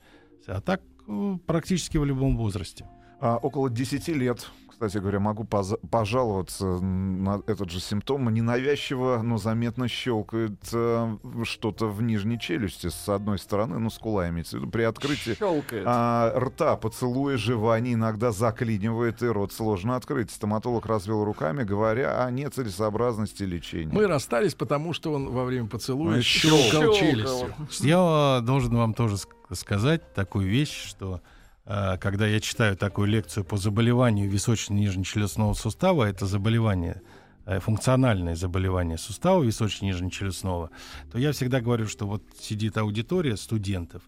А 0.46 0.60
так 0.60 0.80
э, 1.08 1.38
практически 1.44 1.98
в 1.98 2.04
любом 2.04 2.36
возрасте. 2.36 2.86
А, 3.20 3.36
около 3.36 3.68
10 3.68 4.08
лет, 4.08 4.48
кстати 4.88 5.00
говоря, 5.00 5.20
могу 5.20 5.44
пожаловаться 5.44 6.64
на 6.64 7.40
этот 7.46 7.70
же 7.70 7.78
симптом. 7.80 8.28
Ненавязчиво, 8.32 9.20
но 9.22 9.38
заметно 9.38 9.86
щелкает 9.86 10.58
э, 10.72 11.16
что-то 11.44 11.86
в 11.86 12.02
нижней 12.02 12.38
челюсти 12.40 12.88
с 12.88 13.08
одной 13.08 13.38
стороны, 13.38 13.78
ну, 13.78 13.90
скула 13.90 14.28
имеется 14.30 14.56
в 14.56 14.60
виду, 14.60 14.70
при 14.72 14.82
открытии 14.82 15.34
Щелкает. 15.34 15.84
а, 15.86 16.32
рта, 16.36 16.76
поцелуя, 16.76 17.36
жевания 17.36 17.94
иногда 17.94 18.32
заклинивает, 18.32 19.22
и 19.22 19.26
рот 19.26 19.52
сложно 19.52 19.94
открыть. 19.94 20.30
Стоматолог 20.32 20.86
развел 20.86 21.24
руками, 21.24 21.62
говоря 21.62 22.24
о 22.24 22.30
нецелесообразности 22.32 23.44
лечения. 23.44 23.92
Мы 23.92 24.06
расстались, 24.08 24.54
потому 24.54 24.92
что 24.94 25.12
он 25.12 25.30
во 25.30 25.44
время 25.44 25.68
поцелуя 25.68 26.16
Ну, 26.16 26.22
щелкал 26.22 26.58
щелкал. 26.82 26.94
челюстью. 26.94 27.54
Я 27.88 28.38
э, 28.40 28.44
должен 28.44 28.76
вам 28.76 28.94
тоже 28.94 29.14
ск- 29.14 29.54
сказать 29.54 30.12
такую 30.14 30.48
вещь, 30.48 30.72
что 30.88 31.16
э, 31.16 31.41
когда 31.64 32.26
я 32.26 32.40
читаю 32.40 32.76
такую 32.76 33.08
лекцию 33.08 33.44
по 33.44 33.56
заболеванию 33.56 34.28
височно-нижнечелюстного 34.28 35.54
сустава, 35.54 36.04
это 36.04 36.26
заболевание, 36.26 37.02
э, 37.46 37.60
функциональное 37.60 38.34
заболевание 38.34 38.98
сустава 38.98 39.42
височно-нижнечелюстного, 39.42 40.70
то 41.10 41.18
я 41.18 41.32
всегда 41.32 41.60
говорю, 41.60 41.86
что 41.86 42.06
вот 42.06 42.22
сидит 42.40 42.76
аудитория 42.76 43.36
студентов, 43.36 44.02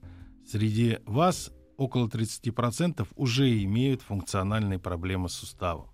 среди 0.50 0.98
вас 1.06 1.52
около 1.76 2.08
30% 2.08 3.06
уже 3.16 3.62
имеют 3.62 4.02
функциональные 4.02 4.78
проблемы 4.78 5.28
с 5.28 5.32
суставом. 5.34 5.88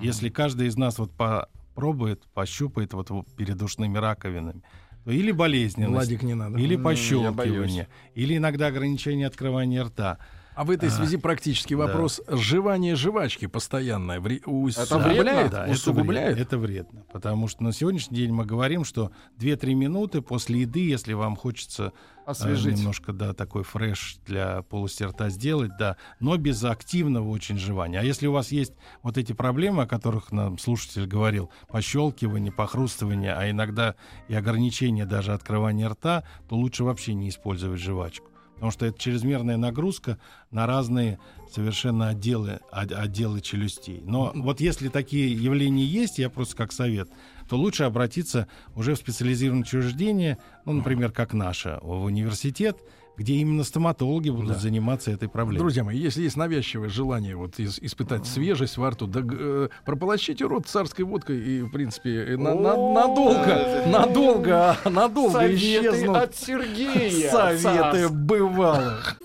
Если 0.00 0.28
каждый 0.28 0.66
из 0.66 0.76
нас 0.76 0.98
вот 0.98 1.12
попробует, 1.12 2.24
пощупает 2.34 2.92
вот 2.92 3.10
перед 3.36 3.60
ушными 3.62 3.98
раковинами, 3.98 4.62
то 5.04 5.12
или 5.12 5.30
болезненность, 5.30 6.08
Владик, 6.08 6.22
не 6.24 6.34
надо. 6.34 6.58
или 6.58 6.74
пощелкивание, 6.74 7.88
или 8.14 8.36
иногда 8.36 8.66
ограничение 8.66 9.28
открывания 9.28 9.84
рта. 9.84 10.18
А 10.56 10.64
в 10.64 10.70
этой 10.70 10.88
А, 10.88 10.90
связи 10.92 11.18
практический 11.18 11.76
да. 11.76 11.82
вопрос. 11.84 12.22
Жевание 12.28 12.96
жвачки 12.96 13.46
постоянное 13.46 14.20
вре- 14.20 14.40
вредно? 14.46 14.58
усугубляет? 14.66 15.50
Да, 15.50 15.64
это 15.64 15.72
усугубляет? 15.72 16.26
вредно, 16.34 16.42
это 16.42 16.58
вредно. 16.58 17.04
Потому 17.12 17.46
что 17.46 17.62
на 17.62 17.72
сегодняшний 17.72 18.16
день 18.16 18.32
мы 18.32 18.46
говорим, 18.46 18.82
что 18.84 19.10
2-3 19.38 19.74
минуты 19.74 20.22
после 20.22 20.62
еды, 20.62 20.88
если 20.88 21.12
вам 21.12 21.36
хочется 21.36 21.92
э, 22.26 22.30
Освежить. 22.30 22.78
немножко, 22.78 23.12
да, 23.12 23.34
такой 23.34 23.64
фреш 23.64 24.16
для 24.26 24.62
полости 24.62 25.02
рта 25.02 25.28
сделать, 25.28 25.72
да, 25.78 25.96
но 26.20 26.38
без 26.38 26.64
активного 26.64 27.28
очень 27.28 27.58
жевания. 27.58 28.00
А 28.00 28.02
если 28.02 28.26
у 28.26 28.32
вас 28.32 28.50
есть 28.50 28.72
вот 29.02 29.18
эти 29.18 29.34
проблемы, 29.34 29.82
о 29.82 29.86
которых 29.86 30.32
нам 30.32 30.56
слушатель 30.56 31.06
говорил, 31.06 31.50
пощелкивание, 31.68 32.50
похрустывание, 32.50 33.34
а 33.34 33.50
иногда 33.50 33.94
и 34.28 34.34
ограничение 34.34 35.04
даже 35.04 35.34
открывания 35.34 35.86
рта, 35.86 36.24
то 36.48 36.56
лучше 36.56 36.82
вообще 36.82 37.12
не 37.12 37.28
использовать 37.28 37.78
жвачку. 37.78 38.30
Потому 38.56 38.72
что 38.72 38.86
это 38.86 38.98
чрезмерная 38.98 39.56
нагрузка 39.56 40.18
на 40.50 40.66
разные 40.66 41.18
совершенно 41.52 42.08
отделы, 42.08 42.60
от- 42.70 42.92
отделы 42.92 43.40
челюстей. 43.40 44.00
Но 44.04 44.32
вот 44.34 44.60
если 44.60 44.88
такие 44.88 45.32
явления 45.32 45.84
есть, 45.84 46.18
я 46.18 46.28
просто 46.30 46.56
как 46.56 46.72
совет, 46.72 47.08
то 47.48 47.56
лучше 47.56 47.84
обратиться 47.84 48.48
уже 48.74 48.94
в 48.94 48.98
специализированное 48.98 49.62
учреждение, 49.62 50.38
ну, 50.64 50.72
например, 50.72 51.12
как 51.12 51.32
наше, 51.34 51.78
в 51.82 52.04
университет, 52.04 52.78
где 53.16 53.34
именно 53.34 53.64
стоматологи 53.64 54.30
будут 54.30 54.48
Да. 54.52 54.58
заниматься 54.58 55.10
этой 55.10 55.28
проблемой. 55.28 55.58
Друзья 55.60 55.84
мои, 55.84 55.98
если 55.98 56.22
есть 56.22 56.36
навязчивое 56.36 56.88
желание 56.88 57.36
вот 57.36 57.58
ис- 57.58 57.78
испытать 57.80 58.26
свежесть 58.26 58.76
во 58.76 58.90
рту, 58.90 59.06
да 59.06 59.20
э, 59.22 59.68
прополощите 59.84 60.44
рот 60.46 60.66
царской 60.66 61.04
водкой 61.04 61.38
и, 61.38 61.62
в 61.62 61.70
принципе, 61.70 62.10
э, 62.34 62.36
на- 62.36 62.54
на- 62.54 62.76
надолго, 62.92 63.84
надолго, 63.86 64.76
надолго 64.84 65.32
Советы 65.32 65.56
исчезнут 65.56 66.16
от 66.16 66.36
Сергея. 66.36 67.30
советы 67.60 68.08
бывалых. 68.08 69.18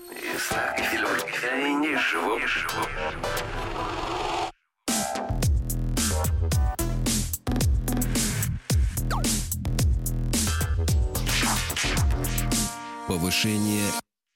Повышение 13.32 13.90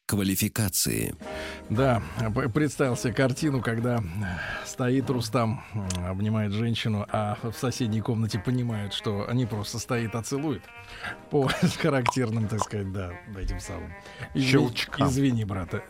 квалификации. 0.07 1.15
Да, 1.69 2.01
представил 2.55 2.97
себе 2.97 3.13
картину, 3.13 3.61
когда 3.61 4.01
стоит 4.65 5.11
Рустам, 5.11 5.65
обнимает 6.07 6.53
женщину, 6.53 7.07
а 7.11 7.37
в 7.43 7.55
соседней 7.55 8.01
комнате 8.01 8.39
понимают, 8.39 8.95
что 8.95 9.29
они 9.29 9.47
просто 9.47 9.79
стоит, 9.81 10.15
а 10.15 10.23
целуют. 10.23 10.63
По 11.31 11.49
характерным, 11.83 12.47
так 12.47 12.61
сказать, 12.63 12.93
да, 12.93 13.11
этим 13.37 13.59
самым. 13.59 13.93
Изви- 14.35 14.43
Щелчкам. 14.43 15.09
Извини, 15.09 15.45
брат, 15.45 15.75
э, 15.75 15.81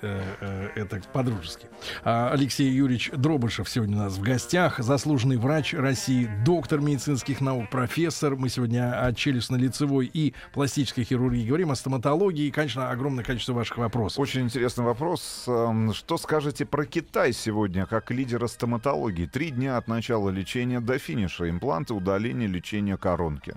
э, 0.40 0.68
это 0.76 1.00
по-дружески. 1.12 1.66
А, 2.04 2.30
Алексей 2.32 2.70
Юрьевич 2.70 3.10
Дробышев 3.14 3.68
сегодня 3.68 3.96
у 3.96 4.00
нас 4.00 4.14
в 4.16 4.22
гостях. 4.22 4.78
Заслуженный 4.78 5.36
врач 5.36 5.74
России, 5.74 6.30
доктор 6.44 6.80
медицинских 6.80 7.42
наук, 7.42 7.68
профессор. 7.68 8.36
Мы 8.36 8.48
сегодня 8.48 8.98
о 8.98 9.12
челюстно-лицевой 9.12 10.06
и 10.06 10.34
пластической 10.54 11.04
хирургии 11.04 11.46
говорим, 11.46 11.70
о 11.70 11.74
стоматологии 11.76 12.46
и, 12.46 12.50
конечно, 12.50 12.90
огромное 12.90 13.24
количество 13.24 13.52
ваших 13.52 13.76
вопросов. 13.76 14.18
Очень 14.18 14.42
интересный 14.42 14.84
вопрос. 14.84 15.44
Эм, 15.70 15.92
Что 15.92 16.16
скажете 16.18 16.64
про 16.64 16.84
Китай 16.86 17.32
сегодня 17.32 17.86
как 17.86 18.10
лидера 18.10 18.46
стоматологии? 18.46 19.26
Три 19.26 19.50
дня 19.50 19.76
от 19.76 19.88
начала 19.88 20.30
лечения 20.30 20.80
до 20.80 20.98
финиша. 20.98 21.48
Импланты, 21.50 21.94
удаление, 21.94 22.48
лечение 22.48 22.96
коронки. 22.96 23.54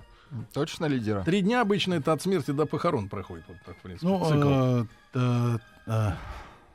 Точно 0.52 0.86
лидера? 0.86 1.22
Три 1.24 1.40
дня 1.42 1.60
обычно 1.60 1.94
это 1.94 2.12
от 2.12 2.22
смерти 2.22 2.52
до 2.52 2.66
похорон 2.66 3.08
проходит. 3.08 3.44
Вот 3.48 3.56
так, 3.66 3.76
в 3.76 3.80
принципе, 3.80 4.06
Ну, 4.06 4.24
цикл. 4.24 4.48
э, 4.48 4.84
э, 5.14 5.58
э, 5.86 6.10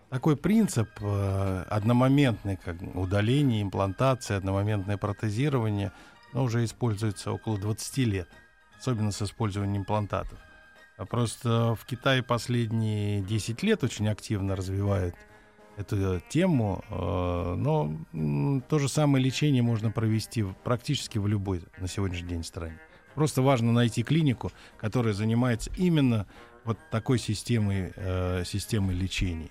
такой 0.09 0.35
принцип 0.35 0.89
э, 0.99 1.63
одномоментный, 1.69 2.57
как 2.57 2.75
удаление, 2.95 3.61
имплантация, 3.61 4.37
одномоментное 4.37 4.97
протезирование, 4.97 5.91
ну, 6.33 6.43
уже 6.43 6.65
используется 6.65 7.31
около 7.31 7.57
20 7.57 8.05
лет, 8.05 8.27
особенно 8.77 9.11
с 9.13 9.21
использованием 9.21 9.81
имплантатов. 9.83 10.37
А 10.97 11.05
просто 11.05 11.75
в 11.75 11.85
Китае 11.85 12.23
последние 12.23 13.21
10 13.21 13.63
лет 13.63 13.83
очень 13.83 14.07
активно 14.07 14.55
развивают 14.55 15.15
эту 15.75 16.21
тему, 16.29 16.83
э, 16.89 17.55
но 17.57 18.61
то 18.69 18.79
же 18.79 18.87
самое 18.87 19.23
лечение 19.23 19.61
можно 19.61 19.91
провести 19.91 20.45
практически 20.63 21.17
в 21.17 21.27
любой 21.27 21.63
на 21.79 21.87
сегодняшний 21.87 22.29
день 22.29 22.43
стране. 22.45 22.79
Просто 23.13 23.41
важно 23.41 23.73
найти 23.73 24.03
клинику, 24.03 24.51
которая 24.77 25.13
занимается 25.13 25.69
именно 25.75 26.27
вот 26.63 26.77
такой 26.91 27.19
системой, 27.19 27.91
э, 27.95 28.43
системой 28.45 28.95
лечения. 28.95 29.49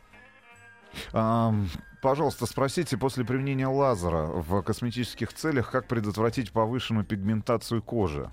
Ам, 1.12 1.68
Пожалуйста, 2.04 2.44
спросите 2.44 2.98
после 2.98 3.24
применения 3.24 3.66
лазера 3.66 4.26
в 4.26 4.60
косметических 4.60 5.32
целях, 5.32 5.70
как 5.70 5.88
предотвратить 5.88 6.52
повышенную 6.52 7.06
пигментацию 7.06 7.82
кожи? 7.82 8.30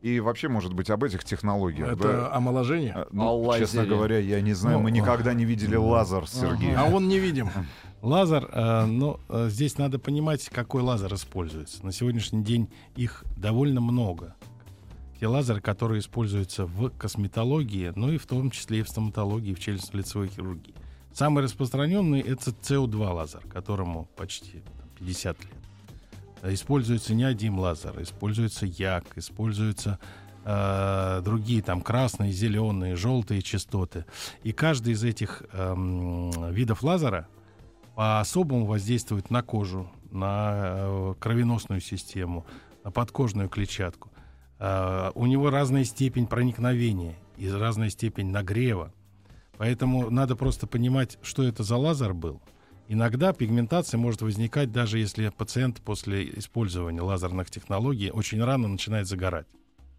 И 0.00 0.18
вообще, 0.18 0.48
может 0.48 0.72
быть, 0.72 0.88
об 0.88 1.04
этих 1.04 1.24
технологиях. 1.24 1.92
это 1.92 2.02
да? 2.02 2.34
омоложение. 2.34 2.92
А, 2.94 3.08
ну, 3.12 3.52
честно 3.58 3.84
говоря, 3.84 4.18
я 4.18 4.40
не 4.40 4.54
знаю, 4.54 4.78
Ну, 4.78 4.84
мы 4.84 4.90
никогда 4.90 5.34
не 5.34 5.44
видели 5.44 5.76
лазер, 5.76 6.26
Сергей. 6.26 6.74
А 6.74 6.84
он 6.84 7.08
невидим. 7.08 7.50
Лазер, 8.02 8.48
э, 8.50 8.86
ну, 8.86 9.20
э, 9.28 9.48
здесь 9.50 9.76
надо 9.76 9.98
понимать, 9.98 10.48
какой 10.48 10.80
лазер 10.80 11.12
используется. 11.12 11.84
На 11.84 11.92
сегодняшний 11.92 12.42
день 12.42 12.70
их 12.96 13.24
довольно 13.36 13.82
много. 13.82 14.36
Те 15.20 15.26
лазеры, 15.26 15.60
которые 15.60 16.00
используются 16.00 16.64
в 16.64 16.88
косметологии, 16.96 17.92
ну 17.94 18.10
и 18.10 18.16
в 18.16 18.24
том 18.24 18.50
числе 18.50 18.78
и 18.78 18.82
в 18.82 18.88
стоматологии, 18.88 19.52
в 19.52 19.58
челюстно-лицевой 19.58 20.28
хирургии. 20.28 20.74
Самый 21.12 21.44
распространенный 21.44 22.20
это 22.20 22.52
CO2 22.52 23.12
лазер, 23.12 23.40
которому 23.52 24.08
почти 24.16 24.60
там, 24.60 24.88
50 24.98 25.44
лет. 25.44 25.59
Э, 26.42 26.52
Используется 26.52 27.14
не 27.14 27.24
один 27.24 27.58
лазер, 27.58 28.00
используется 28.02 28.66
як, 28.66 29.04
используются 29.16 29.98
э, 30.44 31.20
другие 31.24 31.62
там 31.62 31.82
красные, 31.82 32.32
зеленые, 32.32 32.96
желтые 32.96 33.42
частоты. 33.42 34.04
И 34.42 34.52
каждый 34.52 34.94
из 34.94 35.04
этих 35.04 35.42
эм, 35.52 36.52
видов 36.52 36.82
лазера 36.82 37.28
по-особому 37.94 38.66
воздействует 38.66 39.30
на 39.30 39.42
кожу, 39.42 39.90
на 40.10 40.52
э, 40.54 41.14
кровеносную 41.18 41.80
систему, 41.80 42.46
на 42.84 42.90
подкожную 42.90 43.48
клетчатку. 43.48 44.10
Э, 44.58 45.10
у 45.14 45.26
него 45.26 45.50
разная 45.50 45.84
степень 45.84 46.26
проникновения 46.26 47.16
и 47.36 47.50
разная 47.50 47.90
степень 47.90 48.30
нагрева. 48.30 48.92
Поэтому 49.58 50.08
надо 50.08 50.36
просто 50.36 50.66
понимать, 50.66 51.18
что 51.22 51.42
это 51.42 51.62
за 51.62 51.76
лазер 51.76 52.14
был. 52.14 52.40
Иногда 52.92 53.32
пигментация 53.32 53.98
может 53.98 54.20
возникать, 54.20 54.72
даже 54.72 54.98
если 54.98 55.28
пациент 55.28 55.80
после 55.80 56.28
использования 56.36 57.02
лазерных 57.02 57.48
технологий 57.48 58.10
очень 58.10 58.42
рано 58.42 58.66
начинает 58.66 59.06
загорать. 59.06 59.46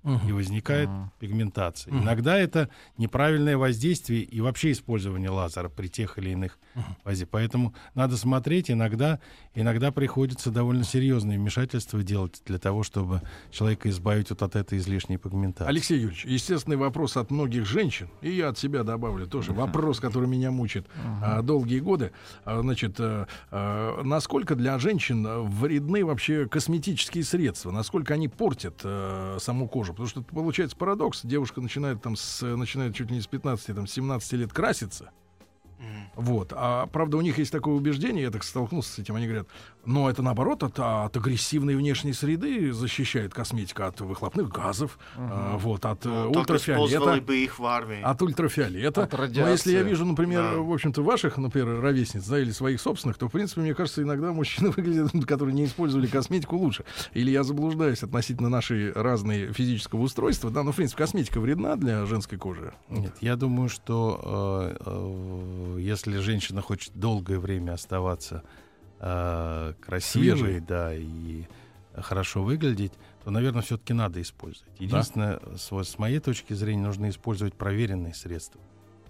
И 0.03 0.31
возникает 0.31 0.89
пигментация. 1.19 1.93
Иногда 1.93 2.37
это 2.37 2.69
неправильное 2.97 3.57
воздействие 3.57 4.23
и 4.23 4.41
вообще 4.41 4.71
использование 4.71 5.29
лазера 5.29 5.69
при 5.69 5.87
тех 5.87 6.17
или 6.17 6.31
иных 6.31 6.57
воздействиях. 7.03 7.29
Поэтому 7.29 7.73
надо 7.93 8.17
смотреть. 8.17 8.71
Иногда, 8.71 9.19
иногда 9.53 9.91
приходится 9.91 10.49
довольно 10.49 10.83
серьезные 10.83 11.37
вмешательства 11.37 12.01
делать 12.01 12.41
для 12.45 12.57
того, 12.57 12.83
чтобы 12.83 13.21
человека 13.51 13.89
избавить 13.89 14.29
вот 14.31 14.41
от 14.41 14.55
этой 14.55 14.79
излишней 14.79 15.17
пигментации. 15.17 15.69
Алексей 15.69 15.99
Юрьевич, 15.99 16.25
естественный 16.25 16.77
вопрос 16.77 17.17
от 17.17 17.29
многих 17.31 17.65
женщин, 17.65 18.09
и 18.21 18.31
я 18.31 18.49
от 18.49 18.57
себя 18.57 18.83
добавлю 18.83 19.27
тоже, 19.27 19.53
вопрос, 19.53 19.99
который 19.99 20.27
меня 20.27 20.51
мучит 20.51 20.87
а, 21.21 21.41
долгие 21.41 21.79
годы. 21.79 22.11
А, 22.43 22.61
значит, 22.61 22.95
а, 22.99 23.27
а, 23.51 24.01
насколько 24.03 24.55
для 24.55 24.79
женщин 24.79 25.27
вредны 25.49 26.03
вообще 26.05 26.47
косметические 26.47 27.23
средства? 27.23 27.71
Насколько 27.71 28.15
они 28.15 28.27
портят 28.27 28.81
а, 28.83 29.37
саму 29.39 29.67
кожу? 29.67 29.90
Потому 29.91 30.07
что 30.07 30.21
получается 30.21 30.75
парадокс. 30.75 31.21
Девушка 31.23 31.61
начинает 31.61 32.01
там 32.01 32.15
с, 32.15 32.41
начинает 32.55 32.95
чуть 32.95 33.09
ли 33.09 33.15
не 33.15 33.21
с 33.21 33.27
15, 33.27 33.75
там, 33.75 33.87
17 33.87 34.33
лет 34.33 34.53
краситься. 34.53 35.11
Вот. 36.15 36.53
А 36.55 36.87
правда, 36.87 37.17
у 37.17 37.21
них 37.21 37.37
есть 37.37 37.51
такое 37.51 37.73
убеждение, 37.73 38.23
я 38.23 38.31
так 38.31 38.43
столкнулся 38.43 38.91
с 38.93 38.99
этим, 38.99 39.15
они 39.15 39.25
говорят, 39.25 39.47
но 39.85 40.09
это 40.09 40.21
наоборот 40.21 40.63
от, 40.63 40.77
от 40.79 41.15
агрессивной 41.17 41.75
внешней 41.75 42.13
среды 42.13 42.71
защищает 42.73 43.33
косметика 43.33 43.87
от 43.87 44.01
выхлопных 44.01 44.49
газов, 44.49 44.99
а, 45.17 45.57
вот, 45.57 45.85
от 45.85 46.05
э, 46.05 46.09
Ну, 46.09 46.31
так 46.43 46.57
использовали 46.57 46.83
ультрафиолета. 46.83 47.25
бы 47.25 47.37
их 47.37 47.59
в 47.59 47.65
армии. 47.65 48.01
От 48.01 48.21
ультрафиолета. 48.21 49.03
От 49.03 49.13
Но 49.13 49.49
если 49.49 49.71
я 49.71 49.81
вижу, 49.83 50.05
например, 50.05 50.43
Да. 50.55 50.57
в 50.59 50.71
общем-то, 50.71 51.01
ваших, 51.01 51.37
например, 51.37 51.79
ровесниц, 51.81 52.25
да, 52.27 52.39
или 52.39 52.51
своих 52.51 52.79
собственных, 52.81 53.17
то, 53.17 53.27
в 53.27 53.31
принципе, 53.31 53.61
мне 53.61 53.73
кажется, 53.73 54.03
иногда 54.03 54.31
мужчины 54.33 54.69
выглядят, 54.75 55.11
которые 55.25 55.55
не 55.55 55.65
использовали 55.65 56.07
косметику, 56.07 56.57
лучше. 56.57 56.83
Или 57.13 57.31
я 57.31 57.43
заблуждаюсь 57.43 58.03
относительно 58.03 58.49
нашей 58.49 58.91
разной 58.91 59.51
физического 59.53 60.01
устройства, 60.01 60.51
да, 60.51 60.63
но, 60.63 60.71
в 60.71 60.75
принципе, 60.75 60.99
косметика 61.03 61.39
вредна 61.39 61.75
для 61.75 62.05
женской 62.05 62.37
кожи. 62.37 62.73
Нет, 62.89 63.15
я 63.21 63.35
думаю, 63.35 63.69
что 63.69 64.19
э, 64.23 64.83
э, 64.85 65.70
если 65.77 66.17
женщина 66.19 66.61
хочет 66.61 66.93
долгое 66.95 67.39
время 67.39 67.73
оставаться 67.73 68.43
э, 68.99 69.73
красивой, 69.81 70.37
Свежей. 70.37 70.59
да, 70.59 70.93
и 70.93 71.45
хорошо 71.95 72.43
выглядеть, 72.43 72.93
то, 73.23 73.31
наверное, 73.31 73.61
все-таки 73.61 73.93
надо 73.93 74.21
использовать. 74.21 74.71
Единственное, 74.79 75.39
с, 75.57 75.71
вот 75.71 75.87
с 75.87 75.97
моей 75.99 76.19
точки 76.19 76.53
зрения, 76.53 76.83
нужно 76.83 77.09
использовать 77.09 77.53
проверенные 77.53 78.13
средства. 78.13 78.61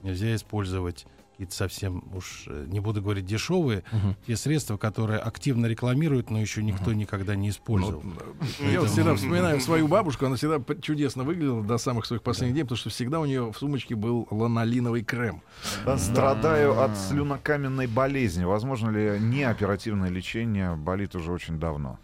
Нельзя 0.03 0.33
использовать 0.35 1.05
какие-то 1.41 1.55
совсем 1.55 2.03
уж, 2.13 2.43
э, 2.47 2.65
не 2.67 2.79
буду 2.79 3.01
говорить 3.01 3.25
дешевые, 3.25 3.83
те 4.27 4.35
средства, 4.35 4.77
которые 4.77 5.19
активно 5.19 5.65
рекламируют, 5.65 6.29
но 6.29 6.39
еще 6.39 6.61
никто 6.61 6.93
никогда 6.93 7.35
не 7.35 7.49
использовал. 7.49 8.03
Ну, 8.03 8.69
Я 8.69 8.81
вот 8.81 8.89
всегда 8.91 9.15
вспоминаю 9.15 9.59
свою 9.59 9.87
бабушку, 9.87 10.27
она 10.27 10.35
всегда 10.35 10.61
чудесно 10.81 11.23
выглядела 11.23 11.63
до 11.63 11.79
самых 11.79 12.05
своих 12.05 12.21
последних 12.21 12.53
дней, 12.53 12.63
потому 12.63 12.77
что 12.77 12.91
всегда 12.91 13.19
у 13.19 13.25
нее 13.25 13.51
в 13.51 13.57
сумочке 13.57 13.95
был 13.95 14.27
ланолиновый 14.29 15.03
крем. 15.03 15.41
Да, 15.83 15.97
Страдаю 15.97 16.79
от 16.79 16.95
слюнокаменной 16.95 17.87
болезни. 17.87 18.43
Возможно 18.43 18.91
ли 18.91 19.19
неоперативное 19.19 20.09
лечение 20.09 20.75
болит 20.75 21.15
уже 21.15 21.31
очень 21.31 21.59
давно? 21.59 21.97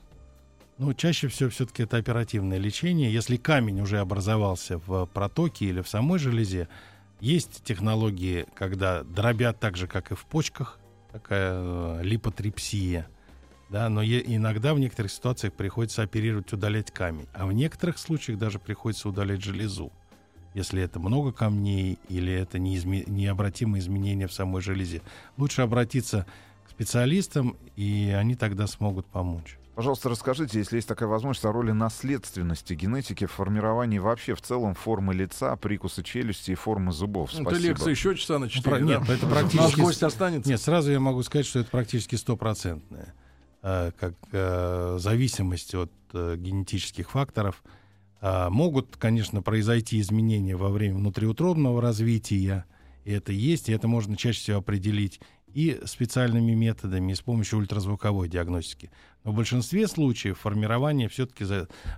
Ну, 0.79 0.93
чаще 0.93 1.27
всего 1.27 1.49
все-таки 1.49 1.83
это 1.83 1.97
оперативное 1.97 2.57
лечение. 2.57 3.13
Если 3.13 3.37
камень 3.37 3.81
уже 3.81 3.99
образовался 3.99 4.79
в 4.85 5.05
протоке 5.07 5.65
или 5.65 5.81
в 5.81 5.87
самой 5.87 6.19
железе, 6.19 6.67
есть 7.19 7.63
технологии, 7.63 8.45
когда 8.53 9.03
дробят 9.03 9.59
так 9.59 9.77
же, 9.77 9.87
как 9.87 10.11
и 10.11 10.15
в 10.15 10.25
почках, 10.25 10.79
такая 11.11 11.53
э, 11.53 11.99
липотрипсия. 12.03 13.07
Да, 13.69 13.89
но 13.89 14.03
иногда 14.03 14.73
в 14.73 14.79
некоторых 14.79 15.11
ситуациях 15.11 15.53
приходится 15.53 16.03
оперировать, 16.03 16.51
удалять 16.53 16.91
камень. 16.91 17.27
А 17.33 17.45
в 17.45 17.51
некоторых 17.51 17.97
случаях 17.97 18.39
даже 18.39 18.59
приходится 18.59 19.09
удалять 19.09 19.43
железу. 19.43 19.91
Если 20.53 20.81
это 20.81 20.99
много 20.99 21.33
камней 21.33 21.99
или 22.07 22.31
это 22.31 22.59
неизме- 22.59 23.09
необратимые 23.09 23.81
изменения 23.81 24.27
в 24.27 24.33
самой 24.33 24.61
железе. 24.61 25.01
Лучше 25.37 25.63
обратиться 25.63 26.25
к 26.65 26.71
специалистам, 26.71 27.57
и 27.75 28.15
они 28.17 28.35
тогда 28.35 28.67
смогут 28.67 29.05
помочь. 29.05 29.57
Пожалуйста, 29.77 30.09
расскажите, 30.09 30.57
если 30.57 30.77
есть 30.77 30.87
такая 30.87 31.07
возможность, 31.07 31.45
о 31.45 31.51
роли 31.51 31.69
наследственности 31.71 32.73
генетики 32.73 33.27
в 33.27 33.31
формировании 33.31 33.99
вообще 33.99 34.33
в 34.33 34.41
целом 34.41 34.73
формы 34.73 35.13
лица, 35.13 35.55
прикуса 35.55 36.01
челюсти 36.01 36.49
и 36.49 36.55
формы 36.55 36.91
зубов. 36.91 37.29
Ну, 37.33 37.41
Спасибо. 37.43 37.51
Это 37.59 37.67
лекция 37.67 37.91
еще 37.91 38.15
часа 38.15 38.39
на 38.39 38.47
про- 38.47 38.49
4, 38.49 38.81
нет, 38.81 39.03
да? 39.07 39.13
это 39.13 39.27
Наш 39.27 39.33
практически- 39.37 39.79
гость 39.79 40.01
останется. 40.01 40.49
Нет, 40.49 40.59
сразу 40.59 40.91
я 40.91 40.99
могу 40.99 41.21
сказать, 41.21 41.45
что 41.45 41.59
это 41.59 41.69
практически 41.69 42.15
стопроцентное. 42.15 43.13
Э, 43.61 43.91
Как 43.99 44.15
э, 44.31 44.97
зависимость 44.99 45.75
от 45.75 45.91
э, 46.11 46.37
генетических 46.37 47.11
факторов. 47.11 47.63
Могут, 48.19 48.97
конечно, 48.97 49.43
произойти 49.43 49.99
изменения 49.99 50.55
во 50.55 50.69
время 50.69 50.95
внутриутробного 50.95 51.79
развития. 51.83 52.65
И 53.05 53.11
это 53.11 53.31
есть, 53.31 53.69
и 53.69 53.73
это 53.73 53.87
можно 53.87 54.17
чаще 54.17 54.39
всего 54.39 54.57
определить 54.57 55.21
и 55.57 55.81
специальными 55.85 56.51
методами, 56.53 57.13
и 57.13 57.15
с 57.15 57.21
помощью 57.21 57.57
ультразвуковой 57.57 58.29
диагностики. 58.29 58.91
Но 59.23 59.31
в 59.31 59.35
большинстве 59.35 59.87
случаев 59.87 60.37
формирование 60.37 61.09
все-таки 61.09 61.45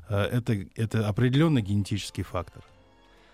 это, 0.07 0.65
это 0.77 1.09
определенный 1.09 1.61
генетический 1.61 2.23
фактор. 2.23 2.63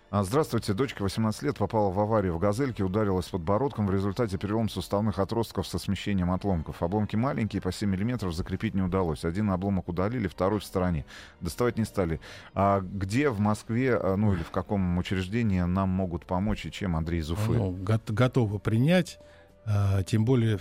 А, 0.10 0.24
Здравствуйте. 0.24 0.74
Дочка 0.74 1.04
18 1.04 1.44
лет 1.44 1.58
попала 1.60 1.92
в 1.92 2.00
аварию 2.00 2.34
в 2.34 2.40
«Газельке», 2.40 2.84
ударилась 2.84 3.28
подбородком. 3.28 3.86
В 3.86 3.92
результате 3.92 4.40
перелом 4.40 4.68
суставных 4.68 5.20
отростков 5.20 5.68
со 5.68 5.78
смещением 5.78 6.32
отломков. 6.32 6.82
Обломки 6.82 7.16
маленькие, 7.16 7.62
по 7.62 7.72
7 7.72 7.88
миллиметров, 7.88 8.34
закрепить 8.34 8.74
не 8.74 8.82
удалось. 8.82 9.26
Один 9.26 9.52
обломок 9.52 9.90
удалили, 9.90 10.28
второй 10.28 10.60
в 10.60 10.64
стороне. 10.64 11.06
Доставать 11.40 11.78
не 11.78 11.86
стали. 11.86 12.20
А 12.56 12.82
где 12.82 13.30
в 13.30 13.40
Москве, 13.40 13.96
а, 13.96 14.16
ну 14.16 14.34
или 14.34 14.42
в 14.42 14.50
каком 14.50 14.98
учреждении 14.98 15.62
нам 15.62 15.90
могут 15.90 16.26
помочь 16.26 16.66
и 16.66 16.72
чем, 16.72 16.96
Андрей 16.96 17.20
из 17.20 17.30
Уфы? 17.30 17.52
Ну, 17.52 17.72
го- 17.74 18.02
готовы 18.08 18.58
принять. 18.58 19.20
А, 19.68 20.04
Тем 20.04 20.26
более 20.26 20.60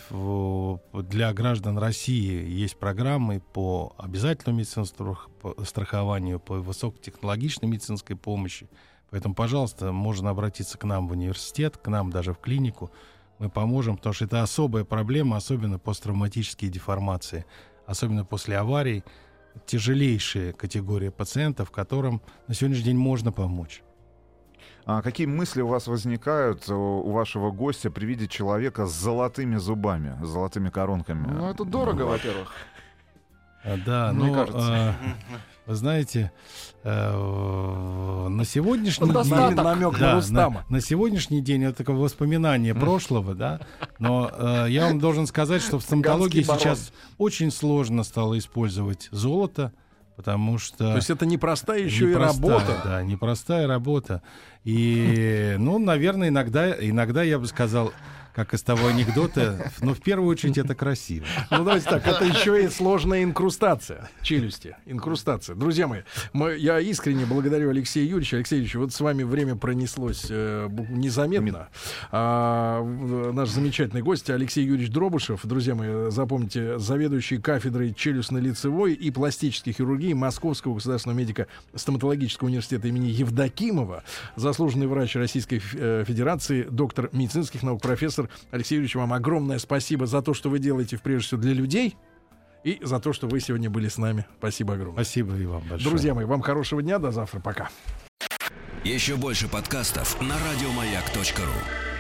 для 0.93 1.33
граждан 1.33 1.79
России 1.79 2.49
есть 2.49 2.79
программы 2.79 3.41
по 3.41 3.95
обязательному 3.99 4.61
медицинскому 4.61 5.19
страхованию, 5.65 6.41
по 6.41 6.55
высокотехнологичной 6.55 7.69
медицинской 7.69 8.17
помощи. 8.17 8.69
Поэтому, 9.11 9.35
пожалуйста, 9.35 9.93
можно 9.93 10.31
обратиться 10.31 10.79
к 10.79 10.85
нам 10.85 11.07
в 11.07 11.13
университет, 11.13 11.77
к 11.77 11.87
нам 11.89 12.11
даже 12.11 12.33
в 12.33 12.39
клинику. 12.39 12.91
Мы 13.39 13.51
поможем, 13.51 13.97
потому 13.97 14.15
что 14.15 14.25
это 14.25 14.43
особая 14.43 14.85
проблема, 14.85 15.37
особенно 15.37 15.79
посттравматические 15.79 16.71
деформации, 16.71 17.45
особенно 17.87 18.25
после 18.25 18.57
аварий. 18.57 19.05
Тяжелейшая 19.67 20.53
категория 20.53 21.11
пациентов, 21.13 21.71
которым 21.71 22.23
на 22.49 22.55
сегодняшний 22.55 22.87
день 22.87 22.97
можно 22.97 23.31
помочь. 23.33 23.83
А 24.87 25.01
какие 25.03 25.27
мысли 25.27 25.63
у 25.63 25.67
вас 25.69 25.87
возникают 25.87 26.69
у 26.69 26.75
у 27.05 27.11
вашего 27.11 27.51
гостя 27.51 27.91
при 27.91 28.05
виде 28.07 28.29
человека 28.29 28.87
с 28.87 28.93
золотыми 28.93 29.57
зубами, 29.57 30.19
с 30.23 30.27
золотыми 30.29 30.69
коронками? 30.71 31.27
Ну, 31.27 31.49
это 31.51 31.65
дорого, 31.65 32.03
во-первых. 32.03 32.53
А, 33.65 33.77
Да, 33.87 34.13
Мне 34.13 34.27
но 34.27 34.35
кажется. 34.35 34.71
э, 34.71 34.93
вы 35.67 35.75
знаете, 35.75 36.33
э, 36.83 38.29
на 38.29 38.45
сегодняшний 38.45 39.11
Ну, 39.11 39.23
день... 39.23 39.33
Намек 39.33 39.57
на 39.57 39.99
Да, 39.99 40.07
на, 40.11 40.15
Рустама. 40.17 40.65
на 40.69 40.81
сегодняшний 40.83 41.41
день 41.41 41.65
это 41.65 41.79
такое 41.79 41.97
воспоминание 41.97 42.75
прошлого, 42.75 43.35
да. 43.35 43.61
Но 43.99 44.31
э, 44.33 44.67
я 44.69 44.87
вам 44.89 44.99
должен 44.99 45.27
сказать, 45.27 45.63
что 45.63 45.79
в 45.79 45.83
стоматологии 45.83 46.43
сейчас 46.43 46.93
очень 47.17 47.51
сложно 47.51 48.05
стало 48.05 48.37
использовать 48.39 49.09
золото, 49.13 49.73
потому 50.17 50.59
что 50.59 50.91
То 50.91 50.97
есть 50.97 51.11
это 51.11 51.27
непростая 51.27 51.81
еще 51.81 52.05
и 52.05 52.09
непростая, 52.09 52.51
работа. 52.51 52.81
Да, 52.85 53.03
непростая 53.03 53.67
работа. 53.67 54.23
И, 54.65 55.57
ну, 55.59 55.79
наверное, 55.79 56.29
иногда, 56.29 56.71
иногда 56.73 57.23
я 57.23 57.39
бы 57.39 57.47
сказал, 57.47 57.93
как 58.35 58.53
из 58.53 58.63
того 58.63 58.89
анекдота, 58.89 59.71
но 59.81 59.95
в 59.95 60.01
первую 60.01 60.29
очередь 60.29 60.59
это 60.59 60.75
красиво. 60.75 61.25
Ну, 61.51 61.59
давайте 61.59 61.89
так, 61.89 62.07
это 62.07 62.25
еще 62.25 62.65
и 62.65 62.69
сложная 62.69 63.23
инкрустация 63.23 64.11
челюсти. 64.23 64.77
Инкрустация. 64.87 65.55
Друзья 65.55 65.87
мои, 65.87 66.03
мы, 66.33 66.57
я 66.57 66.81
искренне 66.81 67.27
благодарю 67.27 67.71
Алексея 67.71 68.05
Юрьевича. 68.05 68.37
Алексей 68.37 68.57
Юрьевич, 68.57 68.75
вот 68.75 68.93
с 68.93 69.01
вами 69.01 69.23
время 69.23 69.55
пронеслось 69.55 70.27
э, 70.31 70.69
незаметно. 70.91 71.69
А, 72.11 72.83
наш 72.83 73.51
замечательный 73.51 74.03
гость 74.03 74.29
Алексей 74.31 74.65
Юрьевич 74.65 74.91
Дробышев. 74.91 75.41
Друзья 75.45 75.77
мои, 75.77 76.11
запомните, 76.11 76.79
заведующий 76.79 77.39
кафедрой 77.39 77.93
челюстно-лицевой 77.93 78.95
и 78.95 79.11
пластической 79.13 79.73
хирургии 79.73 80.13
Московского 80.13 80.75
государственного 80.75 81.19
медико-стоматологического 81.19 82.49
университета 82.49 82.89
имени 82.89 83.07
Евдокимова, 83.07 84.03
заслуженный 84.35 84.89
врач 84.89 85.15
Российской 85.15 85.63
э, 85.75 86.05
Федерации, 86.07 86.65
доктор 86.65 87.11
медицинских 87.13 87.63
наук, 87.63 87.81
профессор 87.81 88.24
Алексей 88.51 88.75
Юрьевич, 88.75 88.95
вам 88.95 89.13
огромное 89.13 89.59
спасибо 89.59 90.07
за 90.07 90.23
то, 90.23 90.35
что 90.35 90.51
вы 90.51 90.59
делаете, 90.59 90.99
прежде 91.03 91.27
всего, 91.29 91.41
для 91.41 91.53
людей 91.53 91.97
и 92.65 92.79
за 92.83 92.99
то, 92.99 93.13
что 93.13 93.29
вы 93.29 93.41
сегодня 93.41 93.71
были 93.71 93.89
с 93.89 93.99
нами. 93.99 94.27
Спасибо 94.39 94.75
огромное. 94.75 95.05
Спасибо 95.05 95.37
и 95.37 95.47
вам 95.47 95.63
большое. 95.63 95.91
Друзья 95.91 96.15
мои, 96.15 96.25
вам 96.25 96.41
хорошего 96.41 96.83
дня, 96.83 96.99
до 96.99 97.11
завтра, 97.11 97.41
пока. 97.41 97.69
Еще 98.85 99.17
больше 99.17 99.49
подкастов 99.49 100.21
на 100.21 100.35
радиомаяк.ру. 100.39 101.94